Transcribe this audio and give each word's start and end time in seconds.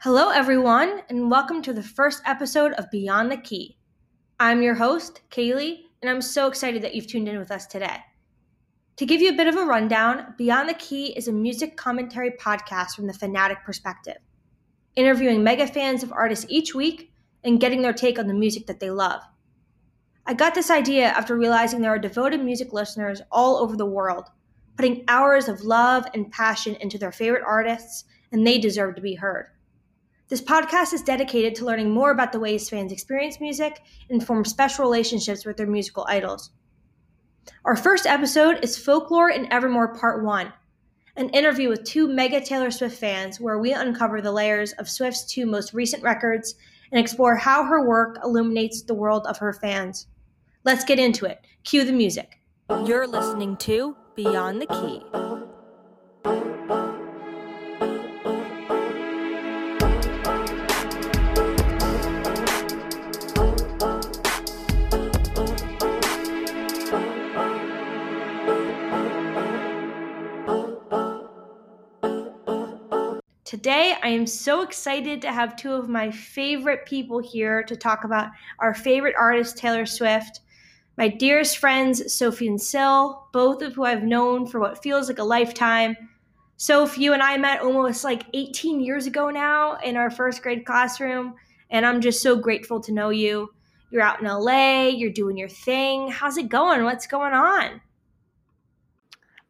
Hello, 0.00 0.28
everyone, 0.28 1.00
and 1.08 1.30
welcome 1.30 1.62
to 1.62 1.72
the 1.72 1.82
first 1.82 2.20
episode 2.26 2.72
of 2.74 2.90
Beyond 2.90 3.32
the 3.32 3.38
Key. 3.38 3.78
I'm 4.38 4.60
your 4.60 4.74
host, 4.74 5.22
Kaylee, 5.30 5.84
and 6.02 6.10
I'm 6.10 6.20
so 6.20 6.48
excited 6.48 6.82
that 6.82 6.94
you've 6.94 7.06
tuned 7.06 7.30
in 7.30 7.38
with 7.38 7.50
us 7.50 7.66
today. 7.66 8.00
To 8.96 9.06
give 9.06 9.22
you 9.22 9.30
a 9.30 9.36
bit 9.36 9.48
of 9.48 9.56
a 9.56 9.64
rundown, 9.64 10.34
Beyond 10.36 10.68
the 10.68 10.74
Key 10.74 11.16
is 11.16 11.28
a 11.28 11.32
music 11.32 11.78
commentary 11.78 12.30
podcast 12.32 12.90
from 12.90 13.06
the 13.06 13.14
fanatic 13.14 13.64
perspective, 13.64 14.18
interviewing 14.96 15.42
mega 15.42 15.66
fans 15.66 16.02
of 16.02 16.12
artists 16.12 16.44
each 16.50 16.74
week 16.74 17.10
and 17.42 17.58
getting 17.58 17.80
their 17.80 17.94
take 17.94 18.18
on 18.18 18.26
the 18.28 18.34
music 18.34 18.66
that 18.66 18.80
they 18.80 18.90
love. 18.90 19.22
I 20.26 20.34
got 20.34 20.54
this 20.54 20.70
idea 20.70 21.06
after 21.06 21.34
realizing 21.34 21.80
there 21.80 21.94
are 21.94 21.98
devoted 21.98 22.44
music 22.44 22.74
listeners 22.74 23.22
all 23.32 23.56
over 23.56 23.76
the 23.76 23.86
world, 23.86 24.28
putting 24.76 25.04
hours 25.08 25.48
of 25.48 25.62
love 25.62 26.06
and 26.12 26.30
passion 26.30 26.76
into 26.76 26.98
their 26.98 27.12
favorite 27.12 27.44
artists, 27.46 28.04
and 28.30 28.46
they 28.46 28.58
deserve 28.58 28.94
to 28.96 29.00
be 29.00 29.14
heard. 29.14 29.46
This 30.28 30.42
podcast 30.42 30.92
is 30.92 31.02
dedicated 31.02 31.54
to 31.54 31.64
learning 31.64 31.90
more 31.90 32.10
about 32.10 32.32
the 32.32 32.40
ways 32.40 32.68
fans 32.68 32.90
experience 32.90 33.40
music 33.40 33.80
and 34.10 34.24
form 34.24 34.44
special 34.44 34.84
relationships 34.84 35.46
with 35.46 35.56
their 35.56 35.68
musical 35.68 36.04
idols. 36.08 36.50
Our 37.64 37.76
first 37.76 38.06
episode 38.06 38.64
is 38.64 38.76
Folklore 38.76 39.30
in 39.30 39.52
Evermore 39.52 39.94
Part 39.94 40.24
1, 40.24 40.52
an 41.14 41.28
interview 41.28 41.68
with 41.68 41.84
two 41.84 42.08
mega 42.08 42.40
Taylor 42.40 42.72
Swift 42.72 42.98
fans 42.98 43.40
where 43.40 43.58
we 43.60 43.72
uncover 43.72 44.20
the 44.20 44.32
layers 44.32 44.72
of 44.72 44.88
Swift's 44.88 45.32
two 45.32 45.46
most 45.46 45.72
recent 45.72 46.02
records 46.02 46.56
and 46.90 47.00
explore 47.00 47.36
how 47.36 47.62
her 47.62 47.86
work 47.86 48.18
illuminates 48.24 48.82
the 48.82 48.94
world 48.94 49.26
of 49.28 49.38
her 49.38 49.52
fans. 49.52 50.08
Let's 50.64 50.84
get 50.84 50.98
into 50.98 51.26
it. 51.26 51.40
Cue 51.62 51.84
the 51.84 51.92
music. 51.92 52.40
You're 52.84 53.06
listening 53.06 53.56
to 53.58 53.96
Beyond 54.16 54.60
the 54.60 54.66
Key. 54.66 55.25
Today, 73.56 73.96
I 74.02 74.08
am 74.08 74.26
so 74.26 74.60
excited 74.60 75.22
to 75.22 75.32
have 75.32 75.56
two 75.56 75.72
of 75.72 75.88
my 75.88 76.10
favorite 76.10 76.84
people 76.84 77.20
here 77.20 77.62
to 77.62 77.74
talk 77.74 78.04
about 78.04 78.28
our 78.58 78.74
favorite 78.74 79.14
artist, 79.18 79.56
Taylor 79.56 79.86
Swift. 79.86 80.40
My 80.98 81.08
dearest 81.08 81.56
friends, 81.56 82.12
Sophie 82.12 82.48
and 82.48 82.60
Sil, 82.60 83.24
both 83.32 83.62
of 83.62 83.72
who 83.72 83.84
I've 83.84 84.02
known 84.02 84.46
for 84.46 84.60
what 84.60 84.82
feels 84.82 85.08
like 85.08 85.20
a 85.20 85.24
lifetime. 85.24 85.96
Sophie, 86.58 87.00
you 87.00 87.14
and 87.14 87.22
I 87.22 87.38
met 87.38 87.62
almost 87.62 88.04
like 88.04 88.24
18 88.34 88.82
years 88.82 89.06
ago 89.06 89.30
now 89.30 89.76
in 89.76 89.96
our 89.96 90.10
first 90.10 90.42
grade 90.42 90.66
classroom, 90.66 91.32
and 91.70 91.86
I'm 91.86 92.02
just 92.02 92.20
so 92.20 92.36
grateful 92.36 92.78
to 92.80 92.92
know 92.92 93.08
you. 93.08 93.54
You're 93.90 94.02
out 94.02 94.20
in 94.20 94.26
LA, 94.26 94.88
you're 94.88 95.10
doing 95.10 95.38
your 95.38 95.48
thing. 95.48 96.10
How's 96.10 96.36
it 96.36 96.50
going? 96.50 96.84
What's 96.84 97.06
going 97.06 97.32
on? 97.32 97.80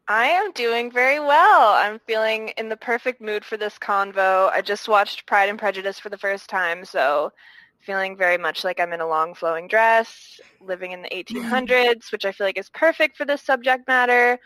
I 0.07 0.27
am 0.27 0.51
doing 0.53 0.89
very 0.89 1.19
well. 1.19 1.73
I'm 1.73 1.99
feeling 1.99 2.49
in 2.57 2.69
the 2.69 2.77
perfect 2.77 3.19
mood 3.19 3.43
for 3.43 3.57
this 3.57 3.77
convo. 3.77 4.49
I 4.49 4.61
just 4.61 4.87
watched 4.87 5.25
Pride 5.25 5.49
and 5.49 5.59
Prejudice 5.59 5.99
for 5.99 6.09
the 6.09 6.17
first 6.17 6.49
time, 6.49 6.85
so 6.85 7.33
feeling 7.81 8.15
very 8.15 8.37
much 8.37 8.63
like 8.63 8.79
I'm 8.79 8.93
in 8.93 9.01
a 9.01 9.07
long 9.07 9.33
flowing 9.33 9.67
dress, 9.67 10.39
living 10.61 10.91
in 10.93 11.01
the 11.01 11.09
1800s, 11.09 12.11
which 12.11 12.23
I 12.23 12.31
feel 12.31 12.47
like 12.47 12.57
is 12.57 12.69
perfect 12.69 13.17
for 13.17 13.25
this 13.25 13.41
subject 13.41 13.87
matter. 13.87 14.39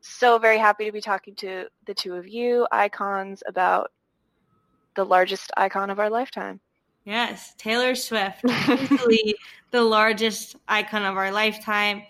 So 0.00 0.38
very 0.38 0.58
happy 0.58 0.84
to 0.84 0.92
be 0.92 1.00
talking 1.00 1.34
to 1.36 1.66
the 1.86 1.94
two 1.94 2.14
of 2.14 2.28
you 2.28 2.68
icons 2.70 3.42
about 3.46 3.90
the 4.94 5.04
largest 5.04 5.50
icon 5.56 5.90
of 5.90 5.98
our 5.98 6.10
lifetime. 6.10 6.60
Yes, 7.04 7.54
Taylor 7.58 7.94
Swift, 7.96 8.42
the 8.42 9.34
largest 9.72 10.56
icon 10.68 11.04
of 11.04 11.16
our 11.16 11.32
lifetime. 11.32 12.02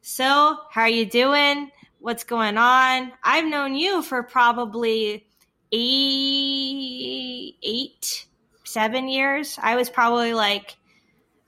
So, 0.00 0.56
how 0.70 0.82
are 0.82 0.88
you 0.88 1.04
doing? 1.04 1.70
What's 2.00 2.24
going 2.24 2.58
on. 2.58 3.12
I've 3.22 3.46
known 3.46 3.74
you 3.74 4.02
for 4.02 4.22
probably 4.22 5.26
eight, 5.72 7.54
eight, 7.62 8.26
seven 8.64 9.08
years. 9.08 9.58
I 9.60 9.76
was 9.76 9.90
probably 9.90 10.34
like 10.34 10.76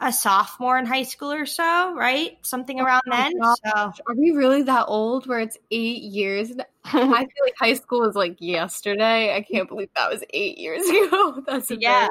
a 0.00 0.12
sophomore 0.12 0.78
in 0.78 0.86
high 0.86 1.02
school 1.02 1.32
or 1.32 1.46
so, 1.46 1.94
right? 1.94 2.38
Something 2.42 2.80
oh 2.80 2.84
around 2.84 3.02
oh 3.06 3.16
then. 3.16 3.38
Gosh. 3.38 3.56
So. 3.64 3.92
Are 4.08 4.14
we 4.16 4.30
really 4.30 4.62
that 4.62 4.86
old 4.88 5.26
where 5.26 5.40
it's 5.40 5.58
eight 5.70 6.02
years? 6.02 6.50
I 6.84 6.90
feel 6.90 7.44
like 7.44 7.54
high 7.58 7.74
school 7.74 8.00
was 8.00 8.16
like 8.16 8.36
yesterday. 8.40 9.34
I 9.34 9.42
can't 9.42 9.68
believe 9.68 9.90
that 9.96 10.10
was 10.10 10.24
eight 10.30 10.58
years 10.58 10.82
ago. 10.88 11.42
That's 11.46 11.70
yeah. 11.70 12.08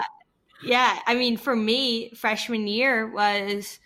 Yeah. 0.64 1.00
I 1.08 1.16
mean, 1.16 1.38
for 1.38 1.56
me, 1.56 2.12
freshman 2.12 2.68
year 2.68 3.12
was 3.12 3.80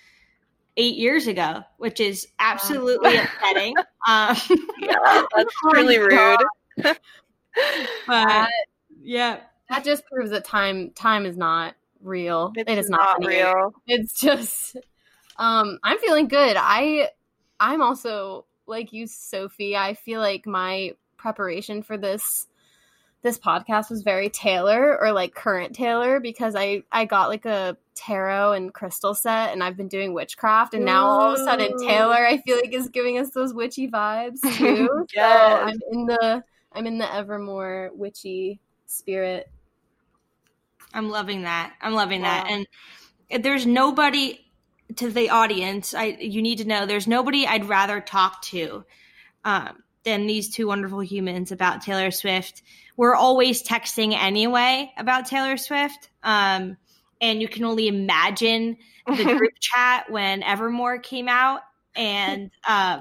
eight 0.78 0.96
years 0.96 1.28
ago, 1.28 1.64
which 1.78 2.00
is 2.00 2.28
absolutely 2.40 3.18
upsetting. 3.18 3.76
Um, 4.06 4.36
yeah, 4.82 5.24
that's 5.34 5.56
really 5.64 5.98
rude. 5.98 6.38
but 6.84 6.98
that, 8.06 8.50
yeah, 9.02 9.40
that 9.70 9.86
just 9.86 10.06
proves 10.08 10.32
that 10.32 10.44
time 10.44 10.92
time 10.92 11.26
is 11.26 11.38
not 11.38 11.76
real. 12.02 12.52
It's 12.54 12.70
it 12.70 12.78
is 12.78 12.90
not, 12.90 13.22
not 13.22 13.30
real. 13.30 13.74
It's 13.88 14.20
just 14.20 14.76
um 15.38 15.80
I'm 15.84 16.00
feeling 16.00 16.28
good. 16.28 16.58
I 16.60 17.12
I'm 17.62 17.82
also 17.82 18.44
like 18.68 18.92
you 18.92 19.08
Sophie. 19.08 19.78
I 19.78 19.94
feel 19.94 20.20
like 20.20 20.46
my 20.46 20.96
preparation 21.16 21.82
for 21.82 21.98
this 21.98 22.48
this 23.24 23.40
podcast 23.40 23.90
was 23.90 24.04
very 24.04 24.30
Taylor 24.30 25.02
or 25.02 25.14
like 25.14 25.34
current 25.34 25.74
Taylor 25.74 26.20
because 26.20 26.56
I 26.56 26.84
I 26.92 27.06
got 27.06 27.30
like 27.30 27.46
a 27.46 27.78
tarot 27.96 28.52
and 28.54 28.74
crystal 28.74 29.16
set 29.16 29.54
and 29.54 29.64
I've 29.64 29.78
been 29.78 29.88
doing 29.88 30.14
witchcraft 30.14 30.74
and 30.74 30.84
now 30.84 31.06
all 31.06 31.34
of 31.34 31.40
a 31.40 31.44
sudden 31.44 31.78
Taylor 31.80 32.28
I 32.28 32.38
feel 32.38 32.58
like 32.58 32.74
is 32.74 32.90
giving 32.90 33.18
us 33.18 33.32
those 33.32 33.54
witchy 33.54 33.88
vibes 33.88 34.42
too. 34.58 35.06
yes. 35.16 35.60
So 35.60 35.66
I'm 35.66 35.80
in 35.92 36.06
the 36.06 36.44
I'm 36.74 36.86
in 36.86 36.98
the 36.98 37.12
evermore 37.12 37.92
witchy 37.94 38.60
spirit. 38.86 39.50
I'm 40.94 41.10
loving 41.10 41.44
that. 41.44 41.74
I'm 41.82 41.94
loving 41.94 42.22
wow. 42.22 42.44
that. 42.44 42.52
And 43.30 43.44
there's 43.44 43.66
nobody 43.66 44.46
to 44.98 45.10
the 45.10 45.30
audience. 45.30 45.94
I 45.94 46.18
you 46.20 46.42
need 46.42 46.58
to 46.58 46.66
know 46.66 46.86
there's 46.86 47.08
nobody 47.08 47.48
I'd 47.48 47.70
rather 47.70 48.02
talk 48.02 48.42
to 48.44 48.84
um, 49.46 49.83
than 50.04 50.28
these 50.28 50.50
two 50.50 50.68
wonderful 50.68 51.00
humans 51.00 51.52
about 51.52 51.82
Taylor 51.82 52.12
Swift. 52.12 52.62
We're 52.98 53.16
always 53.16 53.64
texting 53.64 54.14
anyway 54.14 54.92
about 54.98 55.28
Taylor 55.28 55.58
Swift. 55.58 56.10
Um, 56.24 56.78
and 57.22 57.42
you 57.42 57.48
can 57.48 57.64
only 57.64 57.88
imagine 57.88 58.78
the 59.08 59.24
group 59.38 59.54
chat 59.60 60.10
when 60.10 60.44
Evermore 60.44 61.00
came 61.00 61.28
out. 61.30 61.62
And, 61.96 62.52
uh, 62.68 63.00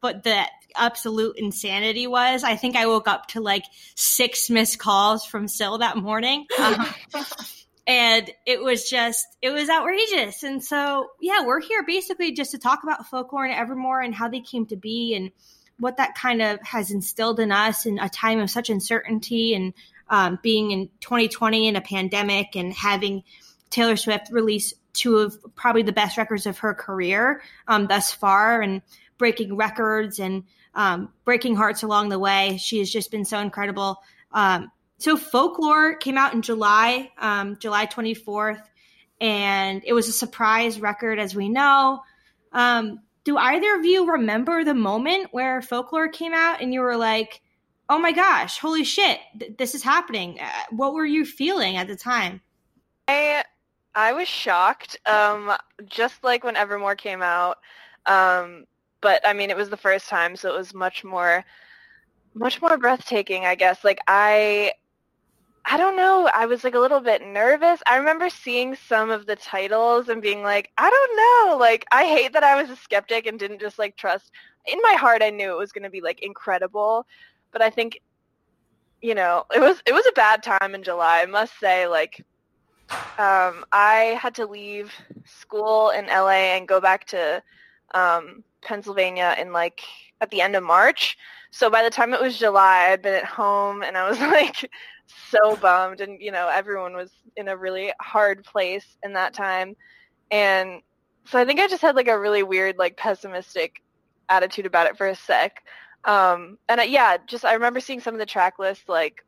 but 0.00 0.24
the 0.24 0.44
absolute 0.76 1.36
insanity 1.38 2.06
was 2.06 2.44
I 2.44 2.56
think 2.56 2.76
I 2.76 2.86
woke 2.86 3.08
up 3.08 3.28
to 3.28 3.40
like 3.40 3.64
six 3.94 4.50
missed 4.50 4.78
calls 4.78 5.24
from 5.24 5.48
Sil 5.48 5.78
that 5.78 5.96
morning. 5.96 6.46
Um, 6.58 6.86
and 7.86 8.30
it 8.46 8.62
was 8.62 8.88
just 8.88 9.26
it 9.40 9.50
was 9.50 9.68
outrageous 9.68 10.44
and 10.44 10.62
so 10.62 11.08
yeah 11.20 11.44
we're 11.44 11.60
here 11.60 11.82
basically 11.84 12.32
just 12.32 12.52
to 12.52 12.58
talk 12.58 12.84
about 12.84 13.06
folklore 13.06 13.44
and 13.44 13.52
evermore 13.52 14.00
and 14.00 14.14
how 14.14 14.28
they 14.28 14.40
came 14.40 14.66
to 14.66 14.76
be 14.76 15.14
and 15.14 15.32
what 15.78 15.96
that 15.96 16.14
kind 16.14 16.42
of 16.42 16.60
has 16.62 16.90
instilled 16.90 17.40
in 17.40 17.52
us 17.52 17.86
in 17.86 17.98
a 17.98 18.08
time 18.08 18.40
of 18.40 18.50
such 18.50 18.70
uncertainty 18.70 19.54
and 19.54 19.74
um, 20.08 20.38
being 20.42 20.70
in 20.70 20.88
2020 21.00 21.68
in 21.68 21.76
a 21.76 21.80
pandemic 21.80 22.54
and 22.54 22.72
having 22.72 23.22
Taylor 23.70 23.96
Swift 23.96 24.30
release 24.30 24.74
two 24.92 25.18
of 25.18 25.36
probably 25.54 25.82
the 25.82 25.92
best 25.92 26.18
records 26.18 26.46
of 26.46 26.58
her 26.58 26.74
career 26.74 27.42
um, 27.66 27.86
thus 27.86 28.12
far 28.12 28.60
and 28.60 28.82
breaking 29.18 29.56
records 29.56 30.18
and 30.18 30.44
um, 30.74 31.12
breaking 31.24 31.56
hearts 31.56 31.82
along 31.82 32.08
the 32.08 32.18
way. 32.18 32.58
She 32.58 32.78
has 32.78 32.90
just 32.90 33.10
been 33.10 33.24
so 33.24 33.38
incredible. 33.38 34.02
Um, 34.32 34.70
so 34.98 35.16
Folklore 35.16 35.96
came 35.96 36.18
out 36.18 36.34
in 36.34 36.42
July, 36.42 37.10
um, 37.18 37.56
July 37.58 37.86
24th, 37.86 38.62
and 39.20 39.82
it 39.84 39.92
was 39.92 40.08
a 40.08 40.12
surprise 40.12 40.80
record, 40.80 41.18
as 41.18 41.34
we 41.34 41.48
know. 41.48 42.02
Do 43.24 43.36
either 43.36 43.74
of 43.76 43.84
you 43.84 44.10
remember 44.10 44.64
the 44.64 44.74
moment 44.74 45.28
where 45.32 45.62
Folklore 45.62 46.08
came 46.08 46.34
out 46.34 46.60
and 46.60 46.72
you 46.74 46.80
were 46.80 46.96
like, 46.96 47.40
oh 47.88 47.98
my 47.98 48.12
gosh, 48.12 48.58
holy 48.58 48.84
shit, 48.84 49.20
th- 49.38 49.56
this 49.58 49.74
is 49.74 49.82
happening? 49.82 50.38
Uh, 50.40 50.48
what 50.70 50.94
were 50.94 51.06
you 51.06 51.24
feeling 51.24 51.76
at 51.76 51.86
the 51.88 51.96
time? 51.96 52.40
I 53.08 53.44
I 53.94 54.12
was 54.12 54.28
shocked, 54.28 54.96
um, 55.06 55.52
just 55.86 56.24
like 56.24 56.44
when 56.44 56.56
Evermore 56.56 56.96
came 56.96 57.22
out. 57.22 57.58
Um, 58.06 58.64
but 59.00 59.20
I 59.26 59.32
mean, 59.34 59.50
it 59.50 59.56
was 59.56 59.68
the 59.68 59.76
first 59.76 60.08
time, 60.08 60.36
so 60.36 60.54
it 60.54 60.56
was 60.58 60.72
much 60.72 61.04
more, 61.04 61.44
much 62.34 62.62
more 62.62 62.78
breathtaking, 62.78 63.44
I 63.44 63.54
guess. 63.54 63.84
Like 63.84 64.00
I, 64.08 64.72
I 65.64 65.76
don't 65.76 65.96
know. 65.96 66.28
I 66.34 66.46
was 66.46 66.64
like 66.64 66.74
a 66.74 66.80
little 66.80 67.00
bit 67.00 67.24
nervous. 67.24 67.80
I 67.86 67.96
remember 67.96 68.28
seeing 68.28 68.74
some 68.74 69.10
of 69.10 69.26
the 69.26 69.36
titles 69.36 70.08
and 70.08 70.20
being 70.20 70.42
like, 70.42 70.70
I 70.76 70.90
don't 70.90 71.50
know. 71.50 71.56
Like 71.58 71.86
I 71.92 72.04
hate 72.04 72.32
that 72.32 72.42
I 72.42 72.60
was 72.60 72.70
a 72.70 72.76
skeptic 72.76 73.26
and 73.26 73.38
didn't 73.38 73.60
just 73.60 73.78
like 73.78 73.96
trust. 73.96 74.30
In 74.66 74.78
my 74.82 74.94
heart, 74.94 75.22
I 75.22 75.30
knew 75.30 75.52
it 75.52 75.58
was 75.58 75.72
going 75.72 75.84
to 75.84 75.90
be 75.90 76.00
like 76.00 76.22
incredible, 76.22 77.06
but 77.52 77.62
I 77.62 77.70
think 77.70 78.00
you 79.02 79.16
know, 79.16 79.44
it 79.54 79.60
was 79.60 79.82
it 79.84 79.92
was 79.92 80.06
a 80.06 80.12
bad 80.12 80.42
time 80.42 80.74
in 80.74 80.82
July. 80.82 81.22
I 81.22 81.26
must 81.26 81.58
say, 81.58 81.88
like, 81.88 82.24
um, 83.18 83.64
I 83.72 84.16
had 84.20 84.34
to 84.36 84.46
leave 84.46 84.92
school 85.24 85.90
in 85.90 86.06
LA 86.06 86.54
and 86.56 86.68
go 86.68 86.80
back 86.80 87.06
to 87.06 87.42
um, 87.94 88.44
Pennsylvania 88.62 89.34
in 89.38 89.52
like 89.52 89.82
at 90.20 90.30
the 90.30 90.40
end 90.40 90.54
of 90.54 90.62
March. 90.62 91.18
So 91.50 91.68
by 91.68 91.82
the 91.82 91.90
time 91.90 92.14
it 92.14 92.20
was 92.20 92.38
July, 92.38 92.90
I'd 92.90 93.02
been 93.02 93.14
at 93.14 93.24
home 93.24 93.82
and 93.82 93.96
I 93.96 94.08
was 94.08 94.18
like 94.20 94.70
so 95.06 95.56
bummed, 95.56 96.00
and 96.00 96.20
you 96.20 96.32
know, 96.32 96.48
everyone 96.48 96.94
was 96.94 97.10
in 97.36 97.48
a 97.48 97.56
really 97.56 97.92
hard 98.00 98.44
place 98.44 98.96
in 99.02 99.12
that 99.14 99.34
time, 99.34 99.76
and 100.30 100.82
so 101.24 101.38
I 101.38 101.44
think 101.44 101.60
I 101.60 101.68
just 101.68 101.82
had 101.82 101.96
like 101.96 102.08
a 102.08 102.18
really 102.18 102.42
weird, 102.42 102.78
like 102.78 102.96
pessimistic 102.96 103.82
attitude 104.28 104.66
about 104.66 104.86
it 104.86 104.96
for 104.96 105.06
a 105.06 105.14
sec. 105.14 105.62
Um, 106.04 106.58
and 106.68 106.80
I, 106.80 106.84
yeah, 106.84 107.16
just 107.26 107.44
I 107.44 107.54
remember 107.54 107.80
seeing 107.80 108.00
some 108.00 108.14
of 108.14 108.20
the 108.20 108.26
track 108.26 108.58
lists. 108.58 108.88
Like, 108.88 109.24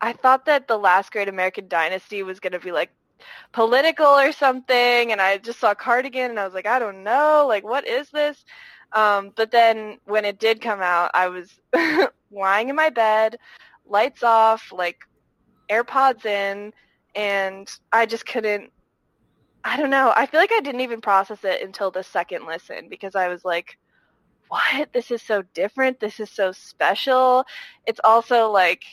I 0.00 0.12
thought 0.12 0.46
that 0.46 0.68
the 0.68 0.78
last 0.78 1.12
Great 1.12 1.28
American 1.28 1.68
Dynasty 1.68 2.22
was 2.22 2.40
going 2.40 2.52
to 2.52 2.58
be 2.58 2.72
like 2.72 2.90
political 3.52 4.06
or 4.06 4.32
something, 4.32 5.12
and 5.12 5.20
I 5.20 5.38
just 5.38 5.60
saw 5.60 5.74
Cardigan, 5.74 6.30
and 6.30 6.40
I 6.40 6.44
was 6.44 6.54
like, 6.54 6.66
I 6.66 6.78
don't 6.78 7.04
know, 7.04 7.46
like 7.48 7.64
what 7.64 7.86
is 7.86 8.10
this? 8.10 8.44
Um, 8.92 9.32
but 9.34 9.50
then 9.50 9.98
when 10.04 10.24
it 10.24 10.38
did 10.38 10.60
come 10.60 10.80
out, 10.80 11.10
I 11.14 11.28
was 11.28 11.50
lying 12.30 12.68
in 12.68 12.76
my 12.76 12.90
bed, 12.90 13.38
lights 13.88 14.22
off, 14.22 14.72
like 14.72 14.98
AirPods 15.70 16.24
in, 16.24 16.72
and 17.14 17.70
I 17.92 18.06
just 18.06 18.26
couldn't. 18.26 18.70
I 19.64 19.76
don't 19.76 19.90
know. 19.90 20.12
I 20.14 20.26
feel 20.26 20.38
like 20.38 20.52
I 20.52 20.60
didn't 20.60 20.82
even 20.82 21.00
process 21.00 21.42
it 21.42 21.62
until 21.62 21.90
the 21.90 22.02
second 22.02 22.46
listen 22.46 22.88
because 22.88 23.16
I 23.16 23.28
was 23.28 23.44
like, 23.44 23.76
what? 24.48 24.92
This 24.92 25.10
is 25.10 25.22
so 25.22 25.42
different. 25.54 25.98
This 25.98 26.20
is 26.20 26.30
so 26.30 26.52
special. 26.52 27.44
It's 27.86 28.00
also 28.04 28.50
like, 28.50 28.84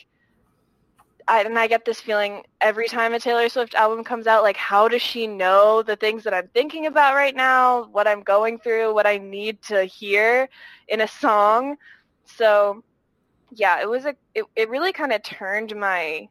I, 1.28 1.42
and 1.42 1.58
I 1.58 1.68
get 1.68 1.84
this 1.84 2.00
feeling 2.00 2.42
every 2.60 2.88
time 2.88 3.14
a 3.14 3.20
Taylor 3.20 3.48
Swift 3.48 3.74
album 3.74 4.04
comes 4.04 4.26
out, 4.26 4.42
like, 4.42 4.56
how 4.56 4.88
does 4.88 5.00
she 5.00 5.26
know 5.26 5.82
the 5.82 5.96
things 5.96 6.24
that 6.24 6.34
I'm 6.34 6.48
thinking 6.48 6.86
about 6.86 7.14
right 7.14 7.34
now, 7.34 7.84
what 7.86 8.06
I'm 8.06 8.22
going 8.22 8.58
through, 8.58 8.92
what 8.94 9.06
I 9.06 9.18
need 9.18 9.62
to 9.62 9.84
hear 9.84 10.48
in 10.88 11.00
a 11.00 11.08
song? 11.08 11.76
So, 12.24 12.82
yeah, 13.56 13.80
it 13.80 13.88
was 13.88 14.04
a, 14.04 14.14
it, 14.34 14.44
it 14.56 14.68
really 14.68 14.92
kind 14.92 15.12
of 15.12 15.22
turned 15.22 15.74
my 15.74 16.28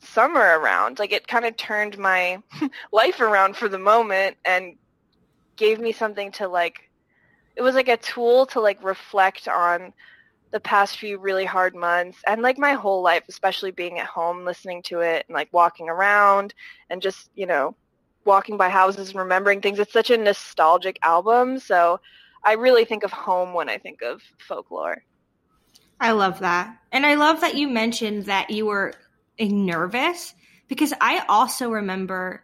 summer 0.00 0.58
around. 0.58 0.98
Like, 0.98 1.12
it 1.12 1.26
kind 1.26 1.44
of 1.44 1.56
turned 1.56 1.98
my 1.98 2.42
life 2.92 3.20
around 3.20 3.56
for 3.56 3.68
the 3.68 3.78
moment 3.78 4.36
and 4.44 4.76
gave 5.56 5.80
me 5.80 5.92
something 5.92 6.32
to, 6.32 6.48
like, 6.48 6.88
it 7.58 7.62
was 7.62 7.74
like 7.74 7.88
a 7.88 7.96
tool 7.96 8.46
to 8.46 8.60
like 8.60 8.82
reflect 8.84 9.48
on 9.48 9.92
the 10.52 10.60
past 10.60 10.96
few 10.96 11.18
really 11.18 11.44
hard 11.44 11.74
months 11.74 12.18
and 12.26 12.40
like 12.40 12.56
my 12.56 12.72
whole 12.72 13.02
life, 13.02 13.24
especially 13.28 13.72
being 13.72 13.98
at 13.98 14.06
home 14.06 14.44
listening 14.44 14.80
to 14.82 15.00
it 15.00 15.26
and 15.28 15.34
like 15.34 15.48
walking 15.52 15.88
around 15.88 16.54
and 16.88 17.02
just, 17.02 17.30
you 17.34 17.46
know, 17.46 17.74
walking 18.24 18.56
by 18.56 18.68
houses 18.68 19.10
and 19.10 19.18
remembering 19.18 19.60
things. 19.60 19.80
It's 19.80 19.92
such 19.92 20.10
a 20.10 20.16
nostalgic 20.16 21.00
album. 21.02 21.58
So 21.58 21.98
I 22.44 22.52
really 22.52 22.84
think 22.84 23.02
of 23.02 23.10
home 23.10 23.54
when 23.54 23.68
I 23.68 23.76
think 23.76 24.02
of 24.02 24.22
folklore. 24.38 25.02
I 26.00 26.12
love 26.12 26.40
that. 26.40 26.76
And 26.92 27.04
I 27.04 27.14
love 27.14 27.40
that 27.40 27.54
you 27.54 27.68
mentioned 27.68 28.26
that 28.26 28.50
you 28.50 28.66
were 28.66 28.94
nervous 29.38 30.34
because 30.68 30.92
I 31.00 31.24
also 31.28 31.70
remember 31.70 32.42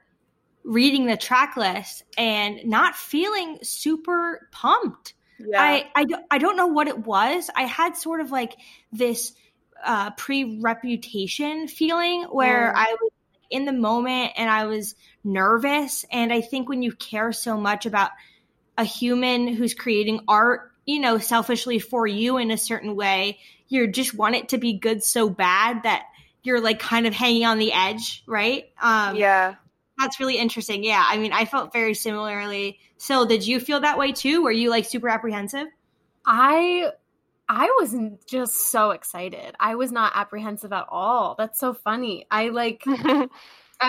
reading 0.65 1.07
the 1.07 1.17
track 1.17 1.57
list 1.57 2.05
and 2.17 2.65
not 2.65 2.97
feeling 2.97 3.59
super 3.63 4.49
pumped. 4.51 5.15
Yeah. 5.39 5.61
I, 5.61 5.91
I, 5.95 6.07
I 6.31 6.39
don't 6.39 6.57
know 6.57 6.69
what 6.69 6.89
it 6.89 6.99
was. 6.99 7.51
I 7.55 7.65
had 7.65 7.97
sort 7.97 8.21
of 8.21 8.31
like 8.31 8.57
this 8.93 9.35
uh, 9.85 10.11
pre-reputation 10.13 11.69
feeling 11.69 12.23
where 12.25 12.73
mm. 12.73 12.77
I 12.77 12.97
was 13.01 13.11
in 13.51 13.67
the 13.67 13.73
moment 13.73 14.33
and 14.37 14.49
I 14.49 14.65
was 14.65 14.95
nervous. 15.23 16.05
And 16.11 16.33
I 16.33 16.41
think 16.41 16.69
when 16.69 16.83
you 16.83 16.93
care 16.93 17.33
so 17.33 17.59
much 17.59 17.85
about 17.85 18.11
a 18.79 18.85
human 18.85 19.49
who's 19.49 19.75
creating 19.75 20.21
art, 20.27 20.73
you 20.87 21.01
know, 21.01 21.19
selfishly 21.19 21.79
for 21.79 22.07
you 22.07 22.39
in 22.39 22.51
a 22.51 22.59
certain 22.59 22.97
way, 22.97 23.39
you 23.69 23.87
just 23.87 24.15
want 24.15 24.37
it 24.37 24.51
to 24.51 24.59
be 24.59 24.79
good 24.79 25.03
so 25.03 25.29
bad 25.29 25.83
that 25.85 26.07
you're 26.43 26.61
like 26.61 26.79
kind 26.79 27.07
of 27.07 27.15
hanging 27.15 27.45
on 27.45 27.59
the 27.59 27.73
edge, 27.73 28.23
right? 28.27 28.67
Um, 28.81 29.17
yeah. 29.17 29.55
That's 29.99 30.21
really 30.21 30.39
interesting. 30.39 30.85
Yeah. 30.85 31.05
I 31.07 31.19
mean, 31.19 31.33
I 31.33 31.45
felt 31.45 31.73
very 31.73 31.95
similarly. 31.95 32.79
So, 32.99 33.27
did 33.27 33.47
you 33.47 33.61
feel 33.61 33.81
that 33.81 33.99
way 33.99 34.13
too? 34.13 34.43
Were 34.43 34.51
you 34.51 34.71
like 34.71 34.85
super 34.85 35.09
apprehensive? 35.09 35.67
I 36.27 36.91
I 37.49 37.67
was 37.79 37.95
just 38.27 38.71
so 38.71 38.91
excited. 38.91 39.55
I 39.61 39.75
was 39.75 39.93
not 39.93 40.13
apprehensive 40.15 40.73
at 40.73 40.87
all. 40.89 41.35
That's 41.37 41.61
so 41.61 41.75
funny. 41.75 42.27
I 42.31 42.49
like 42.49 42.83
I 42.87 43.29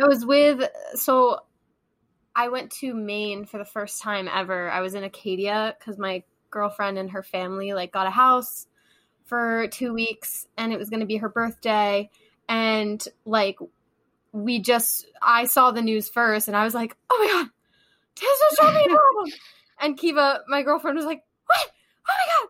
was 0.01 0.25
with 0.25 0.69
so 0.95 1.39
I 2.35 2.49
went 2.49 2.71
to 2.73 2.93
Maine 2.93 3.45
for 3.45 3.57
the 3.57 3.65
first 3.65 4.01
time 4.01 4.29
ever. 4.31 4.69
I 4.69 4.81
was 4.81 4.93
in 4.93 5.03
Acadia 5.03 5.75
cuz 5.79 5.97
my 5.97 6.23
girlfriend 6.55 6.97
and 6.97 7.11
her 7.11 7.21
family 7.21 7.73
like 7.73 7.91
got 7.91 8.07
a 8.07 8.11
house 8.11 8.67
for 9.25 9.67
2 9.67 9.93
weeks 9.93 10.47
and 10.57 10.71
it 10.71 10.79
was 10.79 10.89
going 10.89 11.01
to 11.01 11.05
be 11.05 11.17
her 11.17 11.29
birthday 11.29 12.09
and 12.47 13.07
like 13.25 13.57
we 14.35 14.59
just 14.59 15.07
I 15.21 15.45
saw 15.45 15.71
the 15.71 15.81
news 15.81 16.09
first 16.09 16.47
and 16.47 16.57
I 16.57 16.63
was 16.63 16.73
like, 16.73 16.95
oh 17.09 17.17
my 17.19 17.31
god, 17.31 17.49
Swift's 18.15 18.57
dropping 18.57 18.91
an 18.91 18.97
album. 19.17 19.33
And 19.79 19.97
Kiva, 19.97 20.41
my 20.47 20.61
girlfriend, 20.61 20.97
was 20.97 21.05
like, 21.05 21.23
what? 21.45 21.71
Oh 22.09 22.13
my 22.13 22.25
god, 22.33 22.49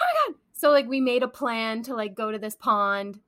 oh 0.00 0.04
my 0.04 0.32
god. 0.32 0.40
So 0.52 0.70
like 0.70 0.88
we 0.88 1.00
made 1.00 1.22
a 1.22 1.28
plan 1.28 1.82
to 1.84 1.94
like 1.94 2.14
go 2.14 2.30
to 2.30 2.38
this 2.38 2.54
pond 2.54 3.20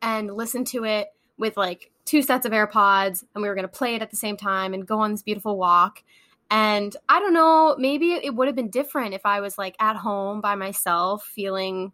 and 0.00 0.34
listen 0.34 0.64
to 0.66 0.84
it 0.84 1.08
with 1.38 1.56
like 1.56 1.90
two 2.06 2.22
sets 2.22 2.46
of 2.46 2.52
AirPods 2.52 3.24
and 3.34 3.42
we 3.42 3.48
were 3.48 3.54
gonna 3.54 3.68
play 3.68 3.94
it 3.94 4.02
at 4.02 4.10
the 4.10 4.16
same 4.16 4.36
time 4.36 4.72
and 4.72 4.86
go 4.86 5.00
on 5.00 5.12
this 5.12 5.22
beautiful 5.22 5.56
walk. 5.56 6.02
And 6.50 6.94
I 7.08 7.20
don't 7.20 7.34
know, 7.34 7.76
maybe 7.78 8.12
it 8.12 8.34
would 8.34 8.48
have 8.48 8.56
been 8.56 8.70
different 8.70 9.14
if 9.14 9.24
I 9.24 9.40
was 9.40 9.56
like 9.56 9.76
at 9.78 9.96
home 9.96 10.40
by 10.40 10.56
myself 10.56 11.24
feeling 11.24 11.92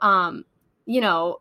um, 0.00 0.44
you 0.84 1.00
know, 1.00 1.40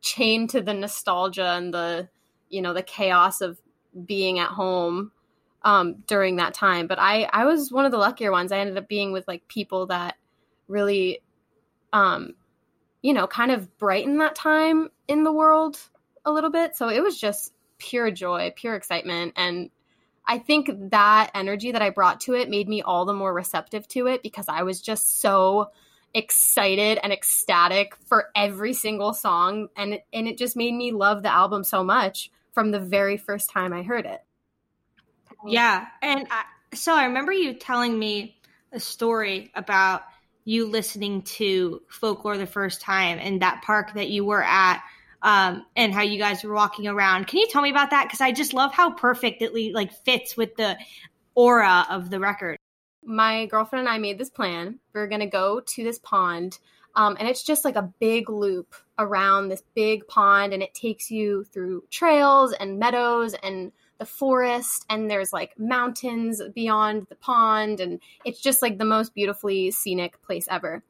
chained 0.00 0.50
to 0.50 0.60
the 0.60 0.74
nostalgia 0.74 1.50
and 1.50 1.74
the 1.74 2.08
you 2.48 2.62
know 2.62 2.72
the 2.72 2.82
chaos 2.82 3.40
of 3.40 3.60
being 4.06 4.38
at 4.38 4.48
home 4.48 5.12
um, 5.62 5.96
during 6.06 6.36
that 6.36 6.54
time. 6.54 6.86
But 6.86 6.98
I 6.98 7.24
I 7.32 7.44
was 7.44 7.72
one 7.72 7.84
of 7.84 7.92
the 7.92 7.98
luckier 7.98 8.32
ones. 8.32 8.52
I 8.52 8.58
ended 8.58 8.76
up 8.76 8.88
being 8.88 9.12
with 9.12 9.26
like 9.28 9.46
people 9.48 9.86
that 9.86 10.16
really, 10.68 11.20
um, 11.92 12.34
you 13.02 13.12
know, 13.12 13.26
kind 13.26 13.50
of 13.50 13.76
brighten 13.78 14.18
that 14.18 14.34
time 14.34 14.90
in 15.08 15.24
the 15.24 15.32
world 15.32 15.78
a 16.24 16.32
little 16.32 16.50
bit. 16.50 16.76
So 16.76 16.88
it 16.88 17.02
was 17.02 17.18
just 17.18 17.52
pure 17.78 18.10
joy, 18.10 18.52
pure 18.54 18.76
excitement, 18.76 19.32
and 19.36 19.70
I 20.30 20.38
think 20.38 20.70
that 20.90 21.32
energy 21.34 21.72
that 21.72 21.82
I 21.82 21.90
brought 21.90 22.20
to 22.20 22.34
it 22.34 22.48
made 22.48 22.68
me 22.68 22.82
all 22.82 23.04
the 23.04 23.12
more 23.12 23.34
receptive 23.34 23.88
to 23.88 24.06
it 24.06 24.22
because 24.22 24.44
I 24.48 24.62
was 24.62 24.80
just 24.80 25.20
so 25.20 25.72
excited 26.14 27.00
and 27.02 27.12
ecstatic 27.12 27.96
for 28.06 28.28
every 28.36 28.72
single 28.72 29.12
song 29.12 29.70
and 29.76 29.94
it, 29.94 30.06
and 30.12 30.28
it 30.28 30.38
just 30.38 30.56
made 30.56 30.72
me 30.72 30.92
love 30.92 31.24
the 31.24 31.32
album 31.32 31.64
so 31.64 31.82
much 31.82 32.30
from 32.52 32.70
the 32.70 32.78
very 32.78 33.16
first 33.16 33.50
time 33.50 33.72
I 33.72 33.82
heard 33.82 34.06
it. 34.06 34.20
Yeah. 35.44 35.86
And 36.00 36.28
I, 36.30 36.44
so 36.76 36.94
I 36.94 37.06
remember 37.06 37.32
you 37.32 37.54
telling 37.54 37.98
me 37.98 38.38
a 38.70 38.78
story 38.78 39.50
about 39.56 40.04
you 40.44 40.68
listening 40.68 41.22
to 41.22 41.82
folklore 41.88 42.38
the 42.38 42.46
first 42.46 42.80
time 42.80 43.18
in 43.18 43.40
that 43.40 43.62
park 43.62 43.94
that 43.94 44.10
you 44.10 44.24
were 44.24 44.44
at 44.44 44.80
um, 45.22 45.64
and 45.76 45.92
how 45.92 46.02
you 46.02 46.18
guys 46.18 46.42
were 46.44 46.54
walking 46.54 46.86
around. 46.86 47.26
Can 47.26 47.38
you 47.40 47.48
tell 47.48 47.62
me 47.62 47.70
about 47.70 47.90
that? 47.90 48.04
Because 48.04 48.20
I 48.20 48.32
just 48.32 48.54
love 48.54 48.72
how 48.72 48.92
perfect 48.92 49.42
it 49.42 49.74
like 49.74 49.92
fits 50.04 50.36
with 50.36 50.56
the 50.56 50.76
aura 51.34 51.86
of 51.90 52.10
the 52.10 52.20
record. 52.20 52.56
My 53.04 53.46
girlfriend 53.46 53.86
and 53.86 53.94
I 53.94 53.98
made 53.98 54.18
this 54.18 54.30
plan. 54.30 54.78
We 54.94 55.06
going 55.06 55.20
to 55.20 55.26
go 55.26 55.60
to 55.60 55.84
this 55.84 55.98
pond 55.98 56.58
um, 56.94 57.16
and 57.18 57.28
it's 57.28 57.42
just 57.42 57.64
like 57.64 57.76
a 57.76 57.92
big 58.00 58.28
loop 58.28 58.74
around 58.98 59.48
this 59.48 59.62
big 59.74 60.06
pond, 60.08 60.52
and 60.52 60.62
it 60.62 60.74
takes 60.74 61.10
you 61.10 61.44
through 61.44 61.84
trails 61.90 62.52
and 62.52 62.78
meadows 62.78 63.34
and 63.42 63.72
the 63.98 64.06
forest, 64.06 64.84
and 64.88 65.10
there's 65.10 65.32
like 65.32 65.58
mountains 65.58 66.42
beyond 66.54 67.06
the 67.08 67.14
pond, 67.16 67.80
and 67.80 68.00
it's 68.24 68.40
just 68.40 68.62
like 68.62 68.78
the 68.78 68.84
most 68.84 69.14
beautifully 69.14 69.70
scenic 69.70 70.20
place 70.22 70.48
ever. 70.50 70.82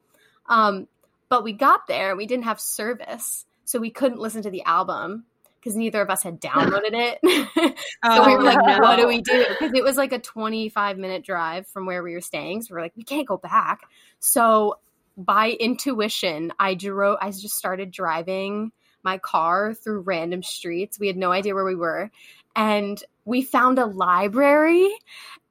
Um, 0.49 0.88
but 1.28 1.44
we 1.44 1.52
got 1.52 1.87
there, 1.87 2.16
we 2.16 2.26
didn't 2.26 2.44
have 2.44 2.60
service, 2.60 3.44
so 3.70 3.78
we 3.78 3.90
couldn't 3.90 4.18
listen 4.18 4.42
to 4.42 4.50
the 4.50 4.64
album 4.64 5.24
because 5.60 5.76
neither 5.76 6.02
of 6.02 6.10
us 6.10 6.24
had 6.24 6.40
downloaded 6.40 6.90
it. 6.92 7.18
so 7.54 7.72
oh, 8.02 8.26
we 8.26 8.36
were 8.36 8.42
like, 8.42 8.58
no. 8.66 8.78
what 8.80 8.96
do 8.96 9.06
we 9.06 9.20
do? 9.20 9.44
Because 9.48 9.72
it 9.74 9.84
was 9.84 9.96
like 9.96 10.12
a 10.12 10.18
25 10.18 10.98
minute 10.98 11.24
drive 11.24 11.68
from 11.68 11.86
where 11.86 12.02
we 12.02 12.14
were 12.14 12.20
staying. 12.20 12.62
So 12.62 12.74
we 12.74 12.80
are 12.80 12.82
like, 12.82 12.96
we 12.96 13.04
can't 13.04 13.28
go 13.28 13.36
back. 13.36 13.82
So 14.18 14.80
by 15.16 15.50
intuition, 15.50 16.52
I 16.58 16.74
drove. 16.74 17.18
I 17.20 17.30
just 17.30 17.50
started 17.50 17.92
driving 17.92 18.72
my 19.04 19.18
car 19.18 19.72
through 19.72 20.00
random 20.00 20.42
streets. 20.42 20.98
We 20.98 21.06
had 21.06 21.16
no 21.16 21.30
idea 21.30 21.54
where 21.54 21.64
we 21.64 21.76
were, 21.76 22.10
and 22.56 23.00
we 23.24 23.42
found 23.42 23.78
a 23.78 23.86
library. 23.86 24.90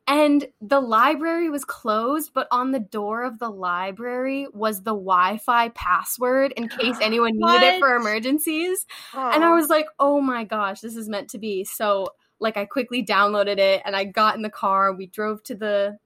And 0.10 0.48
the 0.60 0.80
library 0.80 1.51
was 1.51 1.63
closed, 1.63 2.32
but 2.34 2.48
on 2.50 2.72
the 2.72 2.80
door 2.80 3.24
of 3.24 3.38
the 3.38 3.50
library 3.50 4.48
was 4.51 4.80
the 4.82 4.96
Wi-Fi 4.96 5.70
password 5.70 6.51
in 6.58 6.68
case 6.68 6.98
anyone 7.01 7.34
needed 7.36 7.62
it 7.62 7.80
for 7.80 7.96
emergencies. 7.96 8.88
Aww. 9.13 9.36
And 9.36 9.44
I 9.44 9.51
oh. 9.51 9.56
was 9.56 9.70
like, 9.70 9.86
"Oh 10.00 10.20
my 10.20 10.46
gosh, 10.46 10.82
this 10.82 10.96
is 10.96 11.08
meant 11.08 11.30
to 11.30 11.38
be." 11.38 11.63
So, 11.63 12.08
like 12.39 12.58
I 12.58 12.66
quickly 12.66 13.06
downloaded 13.06 13.60
it 13.60 13.84
and 13.86 13.96
I 13.96 14.04
got 14.04 14.36
in 14.36 14.42
the 14.42 14.50
car, 14.50 14.94
we 14.94 15.06
drove 15.06 15.44
to 15.44 15.54
the 15.54 16.00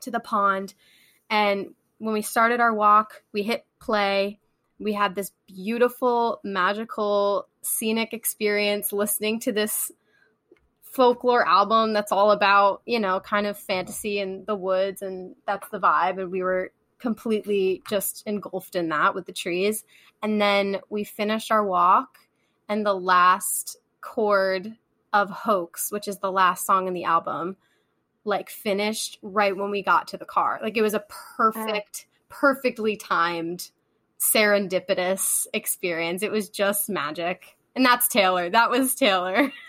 to 0.00 0.10
the 0.10 0.20
pond, 0.20 0.72
and 1.28 1.74
when 1.98 2.14
we 2.14 2.22
started 2.22 2.60
our 2.60 2.72
walk, 2.72 3.22
we 3.32 3.42
hit 3.42 3.66
play. 3.80 4.40
We 4.78 4.94
had 4.94 5.14
this 5.14 5.32
beautiful, 5.46 6.40
magical, 6.42 7.48
scenic 7.60 8.14
experience 8.14 8.92
listening 8.94 9.40
to 9.40 9.52
this 9.52 9.92
folklore 10.96 11.46
album 11.46 11.92
that's 11.92 12.10
all 12.10 12.30
about, 12.30 12.80
you 12.86 12.98
know, 12.98 13.20
kind 13.20 13.46
of 13.46 13.58
fantasy 13.58 14.18
in 14.18 14.44
the 14.46 14.54
woods 14.54 15.02
and 15.02 15.36
that's 15.46 15.68
the 15.68 15.78
vibe 15.78 16.18
and 16.18 16.30
we 16.30 16.42
were 16.42 16.72
completely 16.98 17.82
just 17.86 18.22
engulfed 18.26 18.74
in 18.74 18.88
that 18.88 19.14
with 19.14 19.26
the 19.26 19.32
trees. 19.32 19.84
And 20.22 20.40
then 20.40 20.78
we 20.88 21.04
finished 21.04 21.52
our 21.52 21.62
walk 21.62 22.16
and 22.70 22.84
the 22.84 22.94
last 22.94 23.76
chord 24.00 24.74
of 25.12 25.28
Hoax, 25.28 25.92
which 25.92 26.08
is 26.08 26.18
the 26.18 26.32
last 26.32 26.64
song 26.64 26.88
in 26.88 26.94
the 26.94 27.04
album, 27.04 27.56
like 28.24 28.48
finished 28.48 29.18
right 29.20 29.54
when 29.54 29.70
we 29.70 29.82
got 29.82 30.08
to 30.08 30.16
the 30.16 30.24
car. 30.24 30.58
Like 30.62 30.78
it 30.78 30.82
was 30.82 30.94
a 30.94 31.04
perfect, 31.36 32.06
perfectly 32.30 32.96
timed 32.96 33.70
serendipitous 34.18 35.46
experience. 35.52 36.22
It 36.22 36.32
was 36.32 36.48
just 36.48 36.88
magic. 36.88 37.58
And 37.74 37.84
that's 37.84 38.08
Taylor. 38.08 38.48
That 38.48 38.70
was 38.70 38.94
Taylor. 38.94 39.52